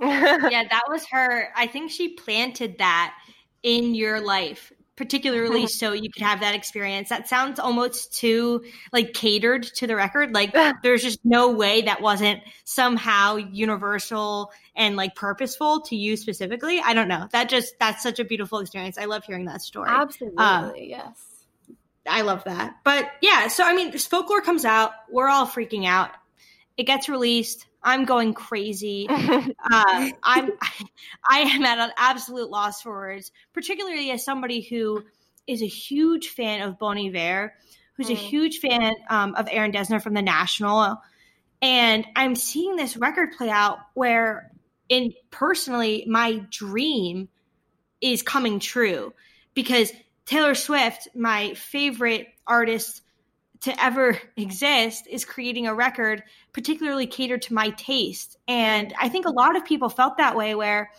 yeah, 0.00 0.64
that 0.70 0.84
was 0.88 1.06
her. 1.10 1.52
I 1.56 1.66
think 1.66 1.90
she 1.90 2.10
planted 2.10 2.78
that 2.78 3.14
in 3.62 3.94
your 3.94 4.20
life, 4.20 4.72
particularly 4.96 5.66
so 5.68 5.92
you 5.92 6.10
could 6.10 6.22
have 6.22 6.40
that 6.40 6.54
experience. 6.54 7.08
That 7.08 7.28
sounds 7.28 7.58
almost 7.58 8.14
too 8.14 8.64
like 8.92 9.12
catered 9.12 9.62
to 9.62 9.86
the 9.86 9.96
record. 9.96 10.34
Like 10.34 10.54
there's 10.82 11.02
just 11.02 11.20
no 11.24 11.50
way 11.52 11.82
that 11.82 12.00
wasn't 12.00 12.40
somehow 12.64 13.36
universal 13.36 14.52
and 14.74 14.96
like 14.96 15.14
purposeful 15.14 15.82
to 15.82 15.96
you 15.96 16.16
specifically. 16.16 16.80
I 16.80 16.94
don't 16.94 17.08
know. 17.08 17.28
That 17.32 17.48
just 17.48 17.78
that's 17.78 18.02
such 18.02 18.18
a 18.18 18.24
beautiful 18.24 18.60
experience. 18.60 18.98
I 18.98 19.04
love 19.04 19.24
hearing 19.24 19.46
that 19.46 19.62
story. 19.62 19.90
Absolutely, 19.90 20.38
uh, 20.38 20.72
yes. 20.76 21.26
I 22.06 22.22
love 22.22 22.44
that. 22.44 22.76
But 22.82 23.10
yeah, 23.20 23.48
so 23.48 23.64
I 23.64 23.74
mean, 23.74 23.90
this 23.90 24.06
folklore 24.06 24.40
comes 24.40 24.64
out. 24.64 24.92
We're 25.10 25.28
all 25.28 25.46
freaking 25.46 25.86
out. 25.86 26.10
It 26.76 26.84
gets 26.84 27.08
released. 27.08 27.66
I'm 27.82 28.04
going 28.04 28.34
crazy. 28.34 29.06
uh, 29.10 30.10
I'm 30.22 30.50
I 31.30 31.38
am 31.40 31.64
at 31.64 31.78
an 31.78 31.90
absolute 31.96 32.50
loss 32.50 32.82
for 32.82 32.92
words, 32.92 33.32
particularly 33.52 34.10
as 34.10 34.24
somebody 34.24 34.60
who 34.60 35.04
is 35.46 35.62
a 35.62 35.66
huge 35.66 36.28
fan 36.28 36.62
of 36.62 36.78
Bon 36.78 36.98
Iver, 36.98 37.54
who's 37.94 38.08
mm. 38.08 38.12
a 38.12 38.16
huge 38.16 38.58
fan 38.58 38.94
um, 39.08 39.34
of 39.34 39.48
Aaron 39.50 39.72
Dessner 39.72 40.02
from 40.02 40.14
the 40.14 40.22
National, 40.22 41.00
and 41.62 42.06
I'm 42.16 42.34
seeing 42.34 42.76
this 42.76 42.96
record 42.96 43.32
play 43.36 43.50
out 43.50 43.78
where, 43.94 44.50
in 44.88 45.12
personally, 45.30 46.04
my 46.08 46.42
dream 46.50 47.28
is 48.00 48.22
coming 48.22 48.60
true 48.60 49.12
because 49.54 49.92
Taylor 50.24 50.54
Swift, 50.54 51.08
my 51.14 51.54
favorite 51.54 52.28
artist 52.46 53.02
to 53.62 53.82
ever 53.82 54.18
exist 54.36 55.06
is 55.08 55.24
creating 55.24 55.66
a 55.66 55.74
record 55.74 56.22
particularly 56.52 57.06
catered 57.06 57.42
to 57.42 57.54
my 57.54 57.70
taste. 57.70 58.36
And 58.48 58.92
I 59.00 59.08
think 59.08 59.26
a 59.26 59.30
lot 59.30 59.56
of 59.56 59.64
people 59.64 59.88
felt 59.88 60.16
that 60.16 60.36
way 60.36 60.54
where 60.54 60.90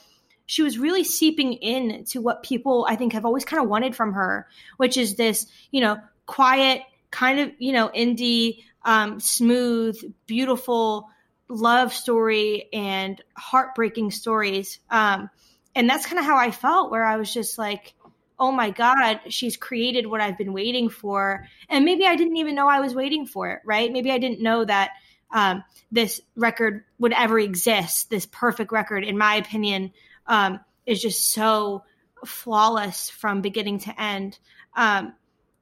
she 0.45 0.63
was 0.63 0.77
really 0.77 1.03
seeping 1.03 1.53
in 1.53 2.03
to 2.05 2.19
what 2.19 2.43
people 2.43 2.85
I 2.89 2.95
think 2.95 3.13
have 3.13 3.25
always 3.25 3.45
kind 3.45 3.63
of 3.63 3.69
wanted 3.69 3.95
from 3.95 4.13
her, 4.13 4.47
which 4.77 4.97
is 4.97 5.15
this, 5.15 5.47
you 5.71 5.81
know, 5.81 5.97
quiet, 6.25 6.81
kind 7.09 7.39
of, 7.39 7.51
you 7.57 7.71
know, 7.71 7.89
indie, 7.89 8.63
um, 8.83 9.19
smooth, 9.19 9.97
beautiful 10.25 11.09
love 11.47 11.93
story 11.93 12.67
and 12.73 13.21
heartbreaking 13.37 14.11
stories. 14.11 14.79
Um, 14.89 15.29
and 15.75 15.89
that's 15.89 16.05
kind 16.05 16.19
of 16.19 16.25
how 16.25 16.37
I 16.37 16.51
felt, 16.51 16.91
where 16.91 17.05
I 17.05 17.17
was 17.17 17.33
just 17.33 17.57
like, 17.57 17.93
oh 18.41 18.51
my 18.51 18.71
God, 18.71 19.19
she's 19.29 19.55
created 19.55 20.07
what 20.07 20.19
I've 20.19 20.37
been 20.37 20.51
waiting 20.51 20.89
for. 20.89 21.47
And 21.69 21.85
maybe 21.85 22.07
I 22.07 22.15
didn't 22.15 22.37
even 22.37 22.55
know 22.55 22.67
I 22.67 22.79
was 22.79 22.95
waiting 22.95 23.27
for 23.27 23.51
it, 23.51 23.59
right? 23.63 23.93
Maybe 23.93 24.11
I 24.11 24.17
didn't 24.17 24.41
know 24.41 24.65
that 24.65 24.93
um, 25.29 25.63
this 25.91 26.19
record 26.35 26.83
would 26.97 27.13
ever 27.13 27.39
exist. 27.39 28.09
This 28.09 28.25
perfect 28.25 28.71
record, 28.71 29.03
in 29.03 29.15
my 29.15 29.35
opinion, 29.35 29.93
um, 30.25 30.59
is 30.87 30.99
just 30.99 31.31
so 31.31 31.83
flawless 32.25 33.11
from 33.11 33.41
beginning 33.41 33.77
to 33.81 34.01
end. 34.01 34.39
Um, 34.75 35.13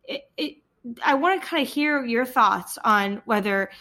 it, 0.06 0.22
it, 0.38 0.56
I 1.06 1.16
want 1.16 1.42
to 1.42 1.48
kind 1.48 1.62
of 1.62 1.72
hear 1.72 2.06
your 2.06 2.26
thoughts 2.26 2.78
on 2.82 3.22
whether, 3.26 3.72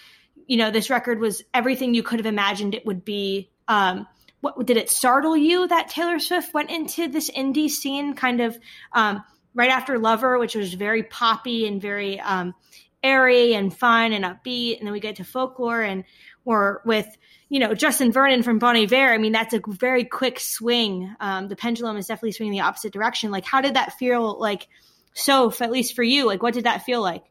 you 0.49 0.57
know, 0.57 0.73
this 0.73 0.91
record 0.91 1.21
was 1.21 1.45
everything 1.55 1.95
you 1.95 2.03
could 2.03 2.19
have 2.19 2.27
imagined 2.27 2.75
it 2.75 2.85
would 2.85 3.05
be. 3.05 3.49
Um, 3.69 4.09
what 4.41 4.65
did 4.67 4.77
it 4.77 4.91
startle 4.91 5.37
you 5.37 5.67
that 5.67 5.89
Taylor 5.89 6.19
Swift 6.19 6.55
went 6.55 6.71
into 6.71 7.09
this 7.09 7.31
indie 7.31 7.71
scene 7.71 8.15
kind 8.15 8.41
of 8.41 8.59
um, 8.93 9.25
right 9.55 9.71
after 9.71 9.99
Lover, 9.99 10.39
which 10.39 10.55
was 10.55 10.75
very 10.75 11.03
poppy 11.03 11.67
and 11.67 11.83
very 11.83 12.21
um, 12.21 12.55
airy 13.03 13.55
and 13.55 13.77
fun 13.77 14.13
and 14.13 14.25
upbeat, 14.25 14.79
and 14.79 14.87
then 14.87 14.93
we 14.93 15.01
get 15.01 15.17
to 15.17 15.25
folklore 15.25 15.83
and 15.83 16.05
we're 16.45 16.79
with 16.85 17.07
you 17.49 17.59
know 17.61 17.75
Justin 17.75 18.13
Vernon 18.13 18.43
from 18.43 18.59
Bon 18.59 18.77
Iver. 18.77 19.13
I 19.13 19.19
mean, 19.19 19.33
that's 19.33 19.55
a 19.55 19.61
very 19.67 20.05
quick 20.05 20.39
swing. 20.41 21.15
Um, 21.21 21.49
the 21.49 21.57
pendulum 21.57 21.97
is 21.97 22.07
definitely 22.07 22.33
swinging 22.33 22.53
the 22.53 22.61
opposite 22.65 22.93
direction. 22.93 23.31
Like, 23.31 23.45
how 23.45 23.61
did 23.61 23.75
that 23.75 23.99
feel? 23.99 24.39
Like, 24.39 24.69
so 25.15 25.53
at 25.61 25.71
least 25.71 25.95
for 25.97 26.03
you, 26.03 26.27
like, 26.27 26.43
what 26.43 26.55
did 26.55 26.65
that 26.65 26.85
feel 26.85 27.03
like? 27.03 27.25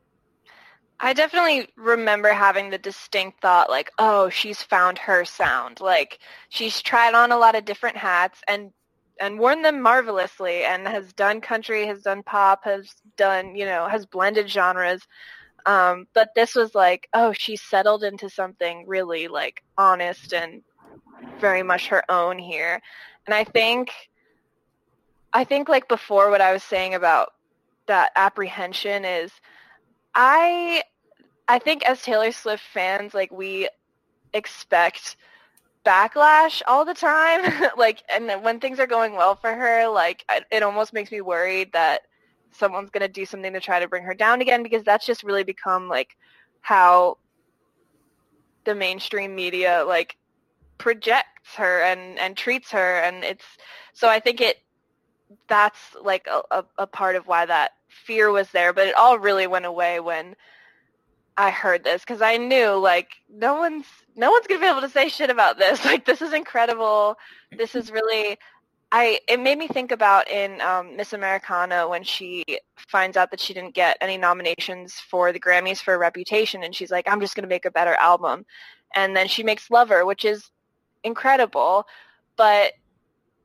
I 1.00 1.14
definitely 1.14 1.70
remember 1.76 2.30
having 2.30 2.70
the 2.70 2.78
distinct 2.78 3.42
thought 3.42 3.70
like, 3.70 3.92
oh, 4.00 4.30
she's 4.30 4.62
found 4.64 4.98
her 5.00 5.26
sound. 5.26 5.80
Like 5.80 6.20
she's 6.50 6.82
tried 6.82 7.14
on 7.14 7.32
a 7.32 7.38
lot 7.38 7.56
of 7.56 7.66
different 7.66 7.98
hats 7.98 8.42
and 8.48 8.72
and 9.20 9.40
worn 9.40 9.64
them 9.64 9.82
marvelously 9.82 10.64
and 10.64 10.88
has 10.88 11.12
done 11.14 11.42
country, 11.42 11.88
has 11.88 12.04
done 12.04 12.22
pop, 12.24 12.64
has 12.66 12.94
done, 13.16 13.56
you 13.56 13.66
know, 13.66 13.88
has 13.88 14.06
blended 14.06 14.50
genres. 14.50 15.02
Um, 15.66 16.08
but 16.14 16.30
this 16.36 16.56
was 16.56 16.76
like, 16.76 17.10
oh, 17.14 17.34
she's 17.34 17.62
settled 17.62 18.04
into 18.04 18.30
something 18.30 18.86
really 18.88 19.28
like 19.28 19.64
honest 19.78 20.34
and 20.34 20.62
very 21.40 21.64
much 21.64 21.88
her 21.88 22.04
own 22.10 22.40
here. 22.40 22.82
And 23.26 23.34
I 23.34 23.44
think 23.44 23.92
I 25.34 25.44
think 25.44 25.70
like 25.70 25.88
before 25.88 26.30
what 26.30 26.42
I 26.42 26.54
was 26.54 26.64
saying 26.64 26.96
about 26.96 27.34
that 27.88 28.12
apprehension 28.16 29.06
is 29.06 29.32
I 30.18 30.84
I 31.48 31.60
think 31.60 31.86
as 31.86 32.02
Taylor 32.02 32.32
Swift 32.32 32.64
fans, 32.74 33.14
like 33.14 33.32
we 33.32 33.70
expect 34.34 35.16
backlash 35.86 36.62
all 36.68 36.84
the 36.84 36.94
time. 36.96 37.70
like, 37.78 38.04
and 38.14 38.44
when 38.44 38.60
things 38.60 38.80
are 38.80 38.88
going 38.88 39.14
well 39.14 39.36
for 39.36 39.54
her, 39.54 39.88
like 39.88 40.26
it 40.52 40.64
almost 40.64 40.92
makes 40.92 41.12
me 41.12 41.22
worried 41.22 41.72
that 41.74 42.02
someone's 42.52 42.90
going 42.90 43.02
to 43.02 43.08
do 43.08 43.26
something 43.26 43.54
to 43.54 43.60
try 43.60 43.80
to 43.80 43.88
bring 43.88 44.04
her 44.04 44.16
down 44.16 44.42
again 44.42 44.64
because 44.64 44.84
that's 44.84 45.06
just 45.06 45.24
really 45.24 45.44
become 45.44 45.88
like 45.88 46.18
how 46.62 47.18
the 48.66 48.74
mainstream 48.74 49.36
media 49.36 49.86
like 49.88 50.18
projects 50.80 51.56
her 51.56 51.82
and 51.82 52.18
and 52.20 52.36
treats 52.36 52.72
her 52.72 53.00
and 53.00 53.24
it's 53.24 53.46
so 53.94 54.10
I 54.10 54.20
think 54.20 54.42
it 54.42 54.58
that's 55.48 55.80
like 56.02 56.28
a, 56.52 56.64
a, 56.78 56.88
part 56.88 57.16
of 57.16 57.28
why 57.28 57.46
that 57.46 57.72
fear 57.88 58.32
was 58.32 58.50
there, 58.52 58.74
but 58.74 58.88
it 58.88 58.96
all 58.96 59.20
really 59.20 59.48
went 59.48 59.66
away 59.66 60.00
when 60.00 60.36
I 61.38 61.52
heard 61.52 61.84
this 61.84 62.02
because 62.02 62.22
I 62.22 62.38
knew 62.38 62.72
like 62.76 63.10
no 63.30 63.56
one's 63.56 63.86
no 64.16 64.32
one's 64.32 64.48
gonna 64.48 64.60
be 64.60 64.68
able 64.68 64.82
to 64.82 64.90
say 64.90 65.10
shit 65.10 65.30
about 65.30 65.58
this. 65.58 65.84
Like 65.86 66.06
this 66.06 66.22
is 66.22 66.34
incredible. 66.34 67.18
This 67.56 67.76
is 67.76 67.92
really 67.92 68.38
I 68.92 69.20
it 69.28 69.40
made 69.40 69.58
me 69.58 69.68
think 69.68 69.92
about 69.92 70.30
in 70.30 70.62
um, 70.62 70.96
Miss 70.96 71.14
Americana 71.14 71.88
when 71.88 72.04
she 72.04 72.44
finds 72.76 73.18
out 73.18 73.32
that 73.32 73.40
she 73.40 73.54
didn't 73.54 73.76
get 73.76 73.98
any 74.02 74.18
nominations 74.18 74.96
for 74.96 75.32
the 75.32 75.40
Grammys 75.40 75.82
for 75.82 75.98
Reputation 75.98 76.64
and 76.64 76.74
she's 76.74 76.92
like 76.92 77.08
I'm 77.08 77.22
just 77.22 77.36
gonna 77.36 77.48
make 77.48 77.66
a 77.66 77.72
better 77.72 77.94
album, 77.96 78.46
and 78.96 79.16
then 79.16 79.28
she 79.28 79.44
makes 79.44 79.70
Lover, 79.70 80.06
which 80.06 80.26
is 80.26 80.50
incredible, 81.04 81.86
but 82.36 82.74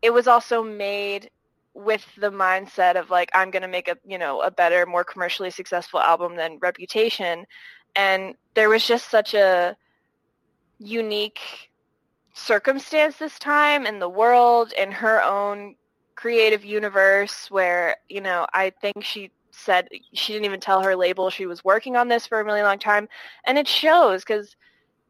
it 0.00 0.10
was 0.10 0.26
also 0.26 0.62
made 0.62 1.30
with 1.74 2.06
the 2.18 2.30
mindset 2.30 2.96
of 2.96 3.10
like 3.10 3.30
I'm 3.34 3.50
going 3.50 3.62
to 3.62 3.68
make 3.68 3.88
a 3.88 3.96
you 4.04 4.18
know 4.18 4.42
a 4.42 4.50
better 4.50 4.86
more 4.86 5.04
commercially 5.04 5.50
successful 5.50 6.00
album 6.00 6.36
than 6.36 6.58
Reputation. 6.60 7.46
And 7.96 8.34
there 8.54 8.68
was 8.68 8.86
just 8.86 9.10
such 9.10 9.34
a 9.34 9.76
unique 10.78 11.40
circumstance 12.34 13.16
this 13.16 13.38
time 13.38 13.86
in 13.86 13.98
the 13.98 14.08
world 14.08 14.72
in 14.72 14.90
her 14.90 15.22
own 15.22 15.76
creative 16.14 16.64
universe 16.64 17.50
where 17.50 17.96
you 18.08 18.20
know 18.20 18.46
I 18.52 18.70
think 18.70 19.04
she 19.04 19.30
said 19.50 19.88
she 20.14 20.32
didn't 20.32 20.46
even 20.46 20.60
tell 20.60 20.82
her 20.82 20.96
label 20.96 21.30
she 21.30 21.46
was 21.46 21.64
working 21.64 21.96
on 21.96 22.08
this 22.08 22.26
for 22.26 22.40
a 22.40 22.44
really 22.44 22.62
long 22.62 22.78
time. 22.78 23.08
And 23.44 23.58
it 23.58 23.68
shows 23.68 24.24
because 24.24 24.56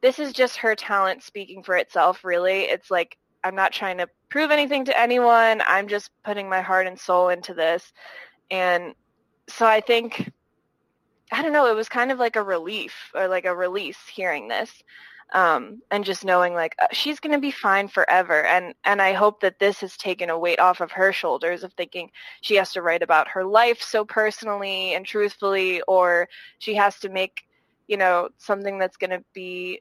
this 0.01 0.19
is 0.19 0.33
just 0.33 0.57
her 0.59 0.75
talent 0.75 1.23
speaking 1.23 1.63
for 1.63 1.77
itself 1.77 2.25
really. 2.25 2.63
It's 2.63 2.91
like 2.91 3.17
I'm 3.45 3.55
not 3.55 3.73
trying 3.73 3.99
to 3.99 4.09
prove 4.33 4.51
anything 4.51 4.87
to 4.87 4.99
anyone. 4.99 5.61
I'm 5.67 5.89
just 5.89 6.11
putting 6.25 6.49
my 6.49 6.63
heart 6.63 6.87
and 6.87 6.99
soul 6.99 7.29
into 7.29 7.53
this. 7.53 7.93
And 8.51 8.95
so 9.47 9.67
I 9.67 9.83
think 9.83 10.33
I 11.31 11.43
don't 11.43 11.53
know, 11.53 11.67
it 11.67 11.77
was 11.77 11.89
kind 11.89 12.11
of 12.11 12.19
like 12.19 12.37
a 12.37 12.43
relief 12.43 12.95
or 13.15 13.29
like 13.29 13.45
a 13.45 13.55
release 13.55 13.99
hearing 14.07 14.49
this. 14.49 14.83
Um, 15.35 15.81
and 15.91 16.05
just 16.05 16.25
knowing 16.25 16.55
like 16.55 16.75
uh, 16.81 16.89
she's 16.93 17.21
going 17.21 17.33
to 17.33 17.41
be 17.41 17.51
fine 17.51 17.89
forever 17.89 18.45
and 18.45 18.75
and 18.85 19.01
I 19.01 19.15
hope 19.15 19.41
that 19.41 19.59
this 19.59 19.81
has 19.81 19.97
taken 19.97 20.29
a 20.29 20.39
weight 20.39 20.61
off 20.61 20.83
of 20.83 20.93
her 20.93 21.11
shoulders 21.11 21.65
of 21.65 21.73
thinking 21.73 22.11
she 22.43 22.57
has 22.57 22.71
to 22.75 22.83
write 22.83 23.03
about 23.03 23.29
her 23.29 23.43
life 23.43 23.81
so 23.81 24.05
personally 24.05 24.93
and 24.93 25.07
truthfully 25.07 25.81
or 25.89 26.29
she 26.59 26.75
has 26.75 26.99
to 26.99 27.09
make 27.09 27.45
you 27.89 27.97
know 27.97 28.29
something 28.37 28.79
that's 28.79 28.99
going 28.99 29.09
to 29.09 29.25
be 29.33 29.81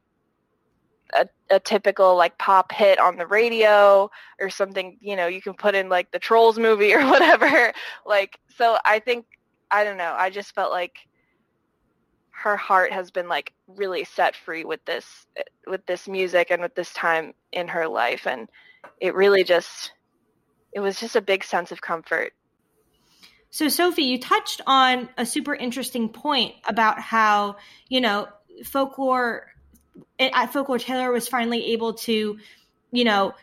a, 1.13 1.27
a 1.49 1.59
typical 1.59 2.15
like 2.15 2.37
pop 2.37 2.71
hit 2.71 2.99
on 2.99 3.17
the 3.17 3.27
radio 3.27 4.09
or 4.39 4.49
something 4.49 4.97
you 5.01 5.15
know 5.15 5.27
you 5.27 5.41
can 5.41 5.53
put 5.53 5.75
in 5.75 5.89
like 5.89 6.11
the 6.11 6.19
trolls 6.19 6.57
movie 6.57 6.93
or 6.95 7.05
whatever. 7.05 7.73
Like 8.05 8.39
so 8.57 8.77
i 8.85 8.99
think 8.99 9.25
i 9.69 9.83
don't 9.83 9.97
know 9.97 10.13
i 10.17 10.29
just 10.29 10.53
felt 10.53 10.71
like 10.71 10.97
her 12.41 12.57
heart 12.57 12.91
has 12.91 13.11
been 13.11 13.27
like 13.27 13.53
really 13.67 14.03
set 14.03 14.35
free 14.35 14.65
with 14.65 14.83
this 14.85 15.27
with 15.67 15.85
this 15.85 16.07
music 16.07 16.49
and 16.49 16.61
with 16.61 16.73
this 16.73 16.91
time 16.93 17.33
in 17.51 17.67
her 17.67 17.87
life. 17.87 18.25
And 18.25 18.49
it 18.99 19.13
really 19.13 19.43
just 19.43 19.91
it 20.73 20.79
was 20.79 20.99
just 20.99 21.15
a 21.15 21.21
big 21.21 21.43
sense 21.43 21.71
of 21.71 21.81
comfort. 21.81 22.33
So 23.51 23.67
sophie 23.67 24.03
you 24.03 24.19
touched 24.19 24.61
on 24.65 25.09
a 25.17 25.25
super 25.25 25.53
interesting 25.53 26.09
point 26.09 26.55
about 26.67 26.99
how 26.99 27.57
you 27.89 28.01
know 28.01 28.27
folklore 28.65 29.47
at 30.19 30.53
folklore 30.53 30.79
taylor 30.79 31.11
was 31.11 31.27
finally 31.27 31.73
able 31.73 31.93
to 31.93 32.37
you 32.91 33.03
know 33.03 33.33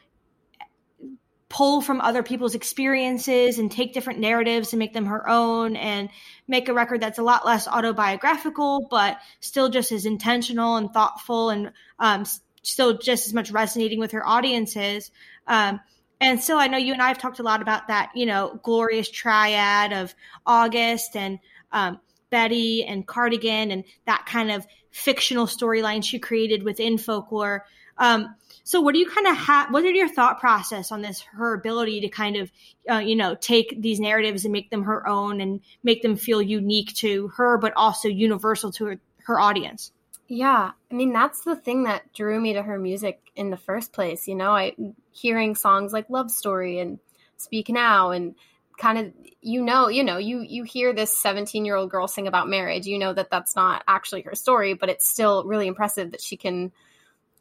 pull 1.49 1.81
from 1.81 2.01
other 2.01 2.23
people's 2.23 2.55
experiences 2.55 3.59
and 3.59 3.71
take 3.71 3.95
different 3.95 4.19
narratives 4.19 4.73
and 4.73 4.79
make 4.79 4.93
them 4.93 5.07
her 5.07 5.27
own 5.29 5.77
and 5.77 6.11
make 6.47 6.69
a 6.69 6.75
record 6.75 7.01
that's 7.01 7.19
a 7.19 7.23
lot 7.23 7.47
less 7.47 7.67
autobiographical 7.67 8.87
but 8.91 9.19
still 9.41 9.71
just 9.71 9.91
as 9.91 10.05
intentional 10.05 10.77
and 10.77 10.93
thoughtful 10.93 11.49
and 11.49 11.73
um, 11.99 12.25
still 12.63 12.99
just 12.99 13.27
as 13.27 13.33
much 13.33 13.51
resonating 13.51 13.99
with 13.99 14.13
her 14.13 14.27
audiences. 14.29 15.11
Um, 15.47 15.81
and 16.21 16.43
so 16.43 16.59
i 16.59 16.67
know 16.67 16.79
you 16.79 16.93
and 16.93 17.03
i 17.03 17.09
have 17.09 17.19
talked 17.19 17.39
a 17.39 17.45
lot 17.45 17.63
about 17.63 17.89
that 17.89 18.11
you 18.15 18.27
know 18.27 18.59
glorious 18.63 19.09
triad 19.09 19.93
of 19.93 20.15
august 20.47 21.17
and 21.17 21.39
um, 21.73 22.01
betty 22.31 22.85
and 22.85 23.07
cardigan 23.07 23.71
and 23.71 23.85
that 24.07 24.27
kind 24.27 24.51
of 24.51 24.67
fictional 24.99 25.47
storyline 25.47 26.05
she 26.05 26.19
created 26.19 26.63
within 26.63 26.99
folklore 26.99 27.65
um, 27.99 28.35
so 28.65 28.81
what 28.81 28.93
do 28.93 28.99
you 28.99 29.09
kind 29.09 29.27
of 29.27 29.37
have? 29.37 29.73
What 29.73 29.85
are 29.85 29.91
your 29.91 30.09
thought 30.09 30.41
process 30.41 30.93
on 30.93 31.03
this? 31.03 31.21
Her 31.21 31.55
ability 31.55 32.03
to 32.03 32.09
kind 32.09 32.37
of, 32.37 32.53
uh, 32.91 32.99
you 32.99 33.17
know, 33.17 33.35
take 33.35 33.81
these 33.81 33.99
narratives 33.99 34.45
and 34.45 34.53
make 34.53 34.71
them 34.71 34.85
her 34.85 35.07
own 35.07 35.41
and 35.41 35.61
make 35.83 36.03
them 36.03 36.17
feel 36.17 36.43
unique 36.43 36.95
to 36.97 37.29
her, 37.29 37.59
but 37.59 37.73
also 37.77 38.09
universal 38.09 38.71
to 38.73 38.85
her, 38.87 39.01
her 39.25 39.41
audience. 39.41 39.93
Yeah, 40.29 40.73
I 40.91 40.95
mean 40.95 41.15
that's 41.15 41.41
the 41.41 41.57
thing 41.57 41.85
that 41.85 42.13
drew 42.13 42.39
me 42.39 42.53
to 42.53 42.63
her 42.63 42.79
music 42.79 43.21
in 43.35 43.49
the 43.49 43.57
first 43.57 43.95
place. 43.95 44.29
You 44.29 44.35
know, 44.35 44.51
I 44.51 44.75
hearing 45.11 45.55
songs 45.55 45.95
like 45.95 46.11
"Love 46.11 46.31
Story" 46.31 46.79
and 46.81 46.99
"Speak 47.39 47.71
Now" 47.71 48.11
and 48.11 48.35
kind 48.79 48.99
of 48.99 49.13
you 49.43 49.61
know 49.61 49.89
you 49.89 50.05
know 50.05 50.19
you 50.19 50.41
you 50.41 50.63
hear 50.63 50.93
this 50.93 51.17
17 51.19 51.65
year 51.65 51.77
old 51.77 51.91
girl 51.91 52.09
sing 52.09 52.27
about 52.27 52.49
marriage 52.49 52.87
you 52.87 52.99
know 52.99 53.13
that 53.13 53.31
that's 53.31 53.57
not 53.57 53.83
actually 53.87 54.23
her 54.23 54.35
story 54.35 54.75
but 54.75 54.89
it's 54.89 55.09
still 55.09 55.45
really 55.45 55.67
impressive 55.67 56.13
that 56.13 56.21
she 56.21 56.37
can 56.37 56.73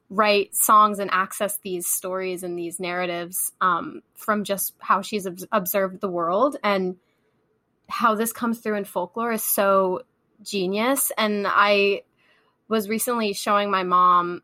write 0.10 0.56
songs 0.56 1.00
and 1.00 1.10
access 1.12 1.58
these 1.64 1.88
stories 1.88 2.44
and 2.44 2.58
these 2.58 2.80
narratives 2.80 3.52
um, 3.60 4.02
from 4.16 4.44
just 4.44 4.74
how 4.80 5.02
she's 5.02 5.28
ob- 5.28 5.40
observed 5.52 6.00
the 6.00 6.10
world. 6.10 6.56
And 6.64 6.98
how 7.90 8.16
this 8.16 8.34
comes 8.34 8.60
through 8.60 8.76
in 8.76 8.86
folklore 8.86 9.34
is 9.34 9.44
so 9.44 10.02
genius. 10.44 11.12
And 11.18 11.46
i 11.48 12.04
was 12.70 12.90
recently 12.90 13.32
showing 13.32 13.72
my 13.72 13.84
mom 13.84 14.44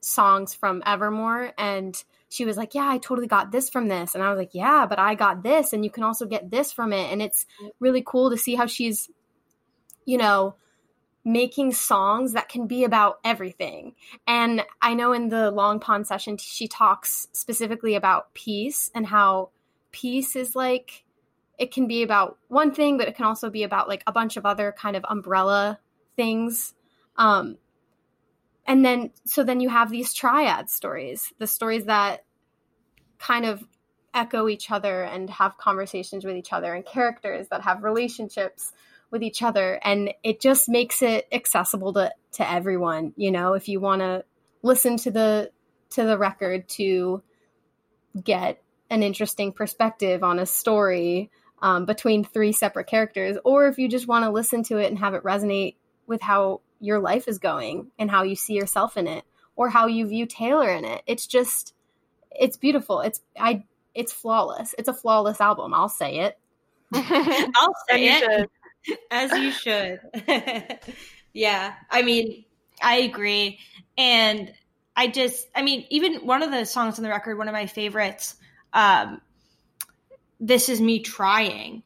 songs 0.00 0.54
from 0.54 0.82
evermore 0.84 1.52
and 1.56 2.02
she 2.30 2.46
was 2.46 2.56
like 2.56 2.74
yeah 2.74 2.88
i 2.88 2.96
totally 2.96 3.26
got 3.26 3.52
this 3.52 3.68
from 3.68 3.88
this 3.88 4.14
and 4.14 4.24
i 4.24 4.30
was 4.30 4.38
like 4.38 4.54
yeah 4.54 4.86
but 4.86 4.98
i 4.98 5.14
got 5.14 5.42
this 5.42 5.74
and 5.74 5.84
you 5.84 5.90
can 5.90 6.02
also 6.02 6.24
get 6.24 6.50
this 6.50 6.72
from 6.72 6.92
it 6.92 7.12
and 7.12 7.20
it's 7.20 7.44
really 7.78 8.02
cool 8.04 8.30
to 8.30 8.38
see 8.38 8.54
how 8.54 8.66
she's 8.66 9.10
you 10.06 10.16
know 10.16 10.54
making 11.24 11.72
songs 11.72 12.32
that 12.32 12.48
can 12.48 12.66
be 12.66 12.84
about 12.84 13.18
everything. 13.24 13.94
And 14.26 14.64
I 14.80 14.94
know 14.94 15.12
in 15.12 15.28
the 15.28 15.50
Long 15.50 15.80
Pond 15.80 16.06
session, 16.06 16.36
she 16.38 16.66
talks 16.66 17.28
specifically 17.32 17.94
about 17.94 18.32
peace 18.32 18.90
and 18.94 19.06
how 19.06 19.50
peace 19.92 20.34
is 20.34 20.56
like, 20.56 21.04
it 21.58 21.72
can 21.72 21.86
be 21.86 22.02
about 22.02 22.38
one 22.48 22.72
thing, 22.72 22.96
but 22.96 23.06
it 23.06 23.16
can 23.16 23.26
also 23.26 23.50
be 23.50 23.64
about 23.64 23.88
like 23.88 24.02
a 24.06 24.12
bunch 24.12 24.38
of 24.38 24.46
other 24.46 24.72
kind 24.72 24.96
of 24.96 25.04
umbrella 25.08 25.78
things. 26.16 26.74
Um, 27.16 27.58
and 28.70 28.84
then, 28.84 29.10
so 29.24 29.42
then 29.42 29.58
you 29.58 29.68
have 29.68 29.90
these 29.90 30.14
triad 30.14 30.70
stories, 30.70 31.32
the 31.40 31.48
stories 31.48 31.86
that 31.86 32.24
kind 33.18 33.44
of 33.44 33.64
echo 34.14 34.46
each 34.46 34.70
other 34.70 35.02
and 35.02 35.28
have 35.28 35.58
conversations 35.58 36.24
with 36.24 36.36
each 36.36 36.52
other, 36.52 36.72
and 36.72 36.86
characters 36.86 37.48
that 37.48 37.62
have 37.62 37.82
relationships 37.82 38.72
with 39.10 39.24
each 39.24 39.42
other. 39.42 39.80
And 39.82 40.14
it 40.22 40.40
just 40.40 40.68
makes 40.68 41.02
it 41.02 41.26
accessible 41.32 41.94
to 41.94 42.12
to 42.32 42.48
everyone 42.48 43.12
you 43.16 43.32
know 43.32 43.54
if 43.54 43.68
you 43.68 43.80
want 43.80 44.02
to 44.02 44.24
listen 44.62 44.96
to 44.96 45.10
the 45.10 45.50
to 45.90 46.04
the 46.04 46.16
record 46.16 46.68
to 46.68 47.24
get 48.22 48.62
an 48.88 49.02
interesting 49.02 49.52
perspective 49.52 50.22
on 50.22 50.38
a 50.38 50.46
story 50.46 51.28
um, 51.60 51.86
between 51.86 52.22
three 52.22 52.52
separate 52.52 52.86
characters 52.86 53.36
or 53.44 53.66
if 53.66 53.78
you 53.78 53.88
just 53.88 54.06
want 54.06 54.24
to 54.24 54.30
listen 54.30 54.62
to 54.62 54.78
it 54.78 54.86
and 54.86 55.00
have 55.00 55.14
it 55.14 55.24
resonate 55.24 55.74
with 56.06 56.22
how 56.22 56.60
your 56.80 56.98
life 56.98 57.28
is 57.28 57.38
going 57.38 57.90
and 57.98 58.10
how 58.10 58.22
you 58.22 58.34
see 58.34 58.54
yourself 58.54 58.96
in 58.96 59.06
it 59.06 59.24
or 59.56 59.68
how 59.68 59.86
you 59.86 60.06
view 60.06 60.26
taylor 60.26 60.70
in 60.70 60.84
it. 60.84 61.02
It's 61.06 61.26
just 61.26 61.74
it's 62.30 62.56
beautiful. 62.56 63.00
It's 63.00 63.20
i 63.38 63.64
it's 63.94 64.12
flawless. 64.12 64.74
It's 64.78 64.88
a 64.88 64.94
flawless 64.94 65.40
album. 65.40 65.74
I'll 65.74 65.88
say 65.88 66.20
it. 66.20 66.38
I'll 66.94 67.74
say 67.88 68.08
it. 68.08 68.50
As 69.10 69.32
you 69.32 69.50
should. 69.50 70.00
yeah. 71.32 71.74
I 71.90 72.02
mean, 72.02 72.44
I 72.82 72.98
agree. 72.98 73.58
And 73.98 74.52
I 74.96 75.08
just, 75.08 75.48
I 75.54 75.62
mean, 75.62 75.86
even 75.90 76.26
one 76.26 76.42
of 76.42 76.50
the 76.50 76.64
songs 76.64 76.98
on 76.98 77.02
the 77.02 77.10
record, 77.10 77.36
one 77.36 77.48
of 77.48 77.52
my 77.52 77.66
favorites, 77.66 78.36
um, 78.72 79.20
This 80.38 80.68
Is 80.68 80.80
Me 80.80 81.00
Trying, 81.00 81.82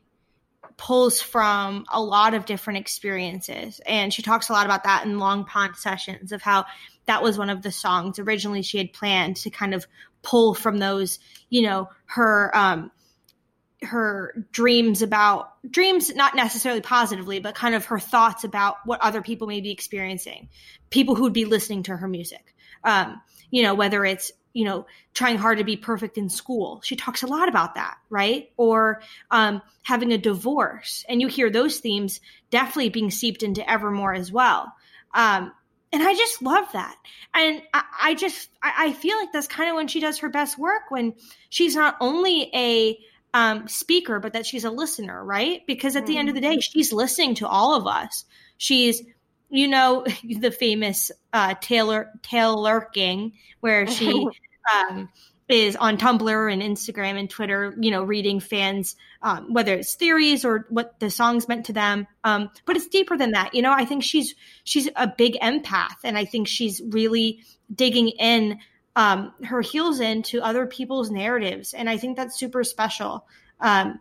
pulls 0.77 1.21
from 1.21 1.85
a 1.93 2.03
lot 2.03 2.35
of 2.35 2.47
different 2.47 2.79
experiences. 2.79 3.81
And 3.87 4.13
she 4.13 4.23
talks 4.23 4.49
a 4.49 4.53
lot 4.53 4.67
about 4.67 4.85
that 4.85 5.05
in 5.05 5.19
Long 5.19 5.45
Pond 5.45 5.77
sessions 5.77 6.33
of 6.33 6.43
how 6.43 6.67
that 7.07 7.23
was 7.23 7.39
one 7.39 7.51
of 7.51 7.63
the 7.63 7.73
songs 7.73 8.19
originally 8.19 8.63
she 8.63 8.79
had 8.79 8.93
planned 8.93 9.37
to 9.37 9.51
kind 9.51 9.75
of 9.75 9.87
pull 10.23 10.55
from 10.55 10.79
those, 10.79 11.19
you 11.51 11.63
know, 11.63 11.89
her, 12.07 12.51
um, 12.57 12.91
her 13.83 14.47
dreams 14.51 15.03
about 15.03 15.51
dreams 15.71 16.15
not 16.15 16.35
necessarily 16.35 16.81
positively 16.81 17.39
but 17.39 17.55
kind 17.55 17.75
of 17.75 17.85
her 17.87 17.99
thoughts 17.99 18.45
about 18.45 18.77
what 18.85 19.01
other 19.03 19.21
people 19.23 19.47
may 19.47 19.61
be 19.61 19.71
experiencing 19.71 20.49
people 20.89 21.15
who 21.15 21.25
would 21.25 21.33
be 21.35 21.45
listening 21.45 21.83
to 21.83 21.97
her 21.97 22.09
music 22.09 22.54
um, 22.85 23.21
you 23.51 23.63
know 23.63 23.75
whether 23.75 24.05
it's 24.05 24.33
you 24.53 24.65
know 24.65 24.87
trying 25.13 25.39
hard 25.39 25.59
to 25.59 25.65
be 25.65 25.77
perfect 25.77 26.19
in 26.19 26.29
school 26.29 26.81
she 26.85 26.97
talks 26.97 27.23
a 27.23 27.27
lot 27.27 27.49
about 27.49 27.75
that 27.75 27.97
right 28.11 28.51
or 28.57 29.01
um, 29.31 29.61
having 29.83 30.13
a 30.13 30.19
divorce 30.19 31.05
and 31.09 31.21
you 31.21 31.29
hear 31.29 31.51
those 31.51 31.79
themes 31.79 32.21
definitely 32.51 32.91
being 32.91 33.11
seeped 33.11 33.43
into 33.43 33.69
evermore 33.69 34.15
as 34.15 34.31
well 34.31 34.73
um, 35.15 35.53
and 35.95 36.03
I 36.03 36.13
just 36.15 36.43
love 36.43 36.65
that. 36.73 36.97
And 37.35 37.63
I, 37.73 37.85
I 38.03 38.15
just, 38.15 38.51
I, 38.61 38.87
I, 38.87 38.93
feel 38.93 39.17
like 39.17 39.31
that's 39.33 39.47
kind 39.47 39.71
of 39.71 39.77
when 39.77 39.87
she 39.87 40.01
does 40.01 40.19
her 40.19 40.29
best 40.29 40.59
work 40.59 40.91
when 40.91 41.15
she's 41.51 41.77
not 41.77 41.97
only 42.01 42.51
a 42.53 42.99
um, 43.33 43.69
speaker, 43.69 44.19
but 44.19 44.33
that 44.33 44.45
she's 44.45 44.65
a 44.65 44.71
listener, 44.71 45.25
right? 45.25 45.65
Because 45.69 45.95
at 45.95 46.07
the 46.07 46.19
end 46.19 46.29
of 46.29 46.35
the 46.35 46.41
day, 46.41 46.55
mm-hmm. 46.55 46.61
she's 46.61 46.93
listening 46.93 47.37
to 47.37 47.47
all 47.47 47.77
of 47.77 47.87
us. 47.87 48.25
She's, 48.57 49.03
you 49.55 49.69
know, 49.69 50.05
the 50.25 50.51
famous 50.51 51.13
uh, 51.33 51.55
Taylor 51.61 52.11
Taylor 52.23 52.81
King, 52.93 53.35
where 53.61 53.87
she 53.87 54.27
um, 54.75 55.09
is 55.49 55.77
on 55.77 55.97
Tumblr 55.97 56.53
and 56.53 56.61
Instagram 56.61 57.19
and 57.19 57.31
Twitter, 57.31 57.75
you 57.79 57.91
know, 57.91 58.03
reading 58.03 58.41
fans, 58.41 58.97
um, 59.23 59.53
whether 59.53 59.75
it's 59.75 59.95
theories 59.95 60.45
or 60.45 60.67
what 60.71 60.99
the 60.99 61.11
song's 61.11 61.47
meant 61.47 61.67
to 61.67 61.73
them. 61.73 62.07
Um, 62.25 62.51
but 62.67 62.77
it's 62.77 62.89
deeper 62.89 63.17
than 63.17 63.33
that. 63.33 63.55
You 63.55 63.63
know, 63.63 63.73
I 63.73 63.85
think 63.85 64.03
she's 64.03 64.35
she's 64.65 64.89
a 64.97 65.07
big 65.07 65.35
empath, 65.35 66.03
and 66.03 66.19
I 66.19 66.25
think 66.25 66.49
she's 66.49 66.83
really 66.85 67.45
digging 67.73 68.09
in 68.09 68.59
um, 68.97 69.35
her 69.45 69.61
heels 69.61 70.01
into 70.01 70.43
other 70.43 70.67
people's 70.67 71.11
narratives, 71.11 71.75
and 71.75 71.89
I 71.89 71.97
think 71.97 72.17
that's 72.17 72.39
super 72.39 72.65
special. 72.65 73.27
Um, 73.61 74.01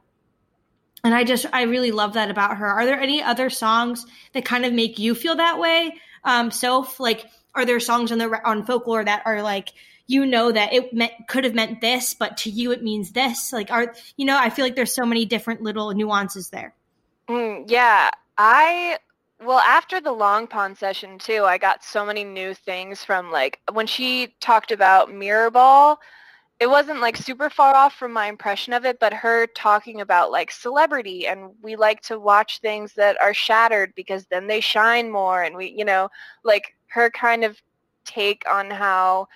and 1.04 1.14
I 1.14 1.24
just 1.24 1.46
I 1.52 1.64
really 1.64 1.92
love 1.92 2.14
that 2.14 2.32
about 2.32 2.58
her. 2.58 2.68
Are 2.68 2.86
there 2.86 3.00
any 3.00 3.22
other 3.22 3.50
songs 3.50 4.06
that 4.34 4.46
kind 4.46 4.66
of 4.66 4.74
make 4.74 5.00
you 5.00 5.16
feel 5.16 5.36
that 5.36 5.60
way? 5.60 5.96
Um, 6.24 6.52
Soph, 6.52 7.00
like, 7.00 7.26
are 7.56 7.66
there 7.66 7.80
songs 7.80 8.12
on 8.12 8.18
the 8.18 8.48
on 8.48 8.66
folklore 8.66 9.04
that 9.04 9.24
are 9.26 9.42
like 9.42 9.70
you 10.06 10.26
know 10.26 10.52
that 10.52 10.74
it 10.74 10.94
meant, 10.94 11.14
could 11.28 11.46
have 11.46 11.54
meant 11.54 11.80
this, 11.80 12.14
but 12.14 12.38
to 12.38 12.50
you 12.50 12.72
it 12.72 12.84
means 12.84 13.12
this. 13.12 13.54
Like, 13.54 13.72
are 13.72 13.94
you 14.18 14.26
know? 14.26 14.38
I 14.38 14.50
feel 14.50 14.66
like 14.66 14.76
there's 14.76 14.94
so 14.94 15.06
many 15.06 15.26
different 15.26 15.62
little 15.62 15.92
nuances 15.94 16.50
there. 16.50 16.74
Mm, 17.30 17.66
yeah, 17.68 18.10
I 18.38 18.98
well 19.44 19.60
after 19.60 20.00
the 20.00 20.12
long 20.12 20.48
pond 20.48 20.78
session 20.78 21.20
too, 21.20 21.44
I 21.44 21.58
got 21.58 21.84
so 21.84 22.06
many 22.06 22.24
new 22.24 22.54
things 22.54 23.04
from 23.04 23.32
like 23.32 23.60
when 23.72 23.88
she 23.88 24.36
talked 24.40 24.72
about 24.72 25.14
mirror 25.14 25.52
ball 25.52 26.00
it 26.60 26.70
wasn't 26.70 27.02
like 27.02 27.18
super 27.18 27.50
far 27.50 27.76
off 27.76 27.96
from 27.96 28.14
my 28.14 28.28
impression 28.28 28.74
of 28.74 28.86
it, 28.86 29.00
but 29.00 29.14
her 29.14 29.48
talking 29.48 30.02
about 30.02 30.32
like 30.32 30.52
celebrity 30.52 31.28
and 31.28 31.52
we 31.62 31.76
like 31.76 32.02
to 32.02 32.20
watch 32.20 32.60
things 32.60 32.94
that 32.94 33.20
are 33.22 33.34
shattered 33.34 33.94
because 33.96 34.26
then 34.28 34.48
they 34.48 34.62
shine 34.62 35.12
more 35.12 35.44
and 35.44 35.56
we, 35.56 35.74
you 35.78 35.84
know, 35.84 36.10
like 36.44 36.76
her 36.88 37.10
kind 37.10 37.44
of 37.44 37.62
take 38.06 38.44
on 38.52 38.70
how 38.70 39.28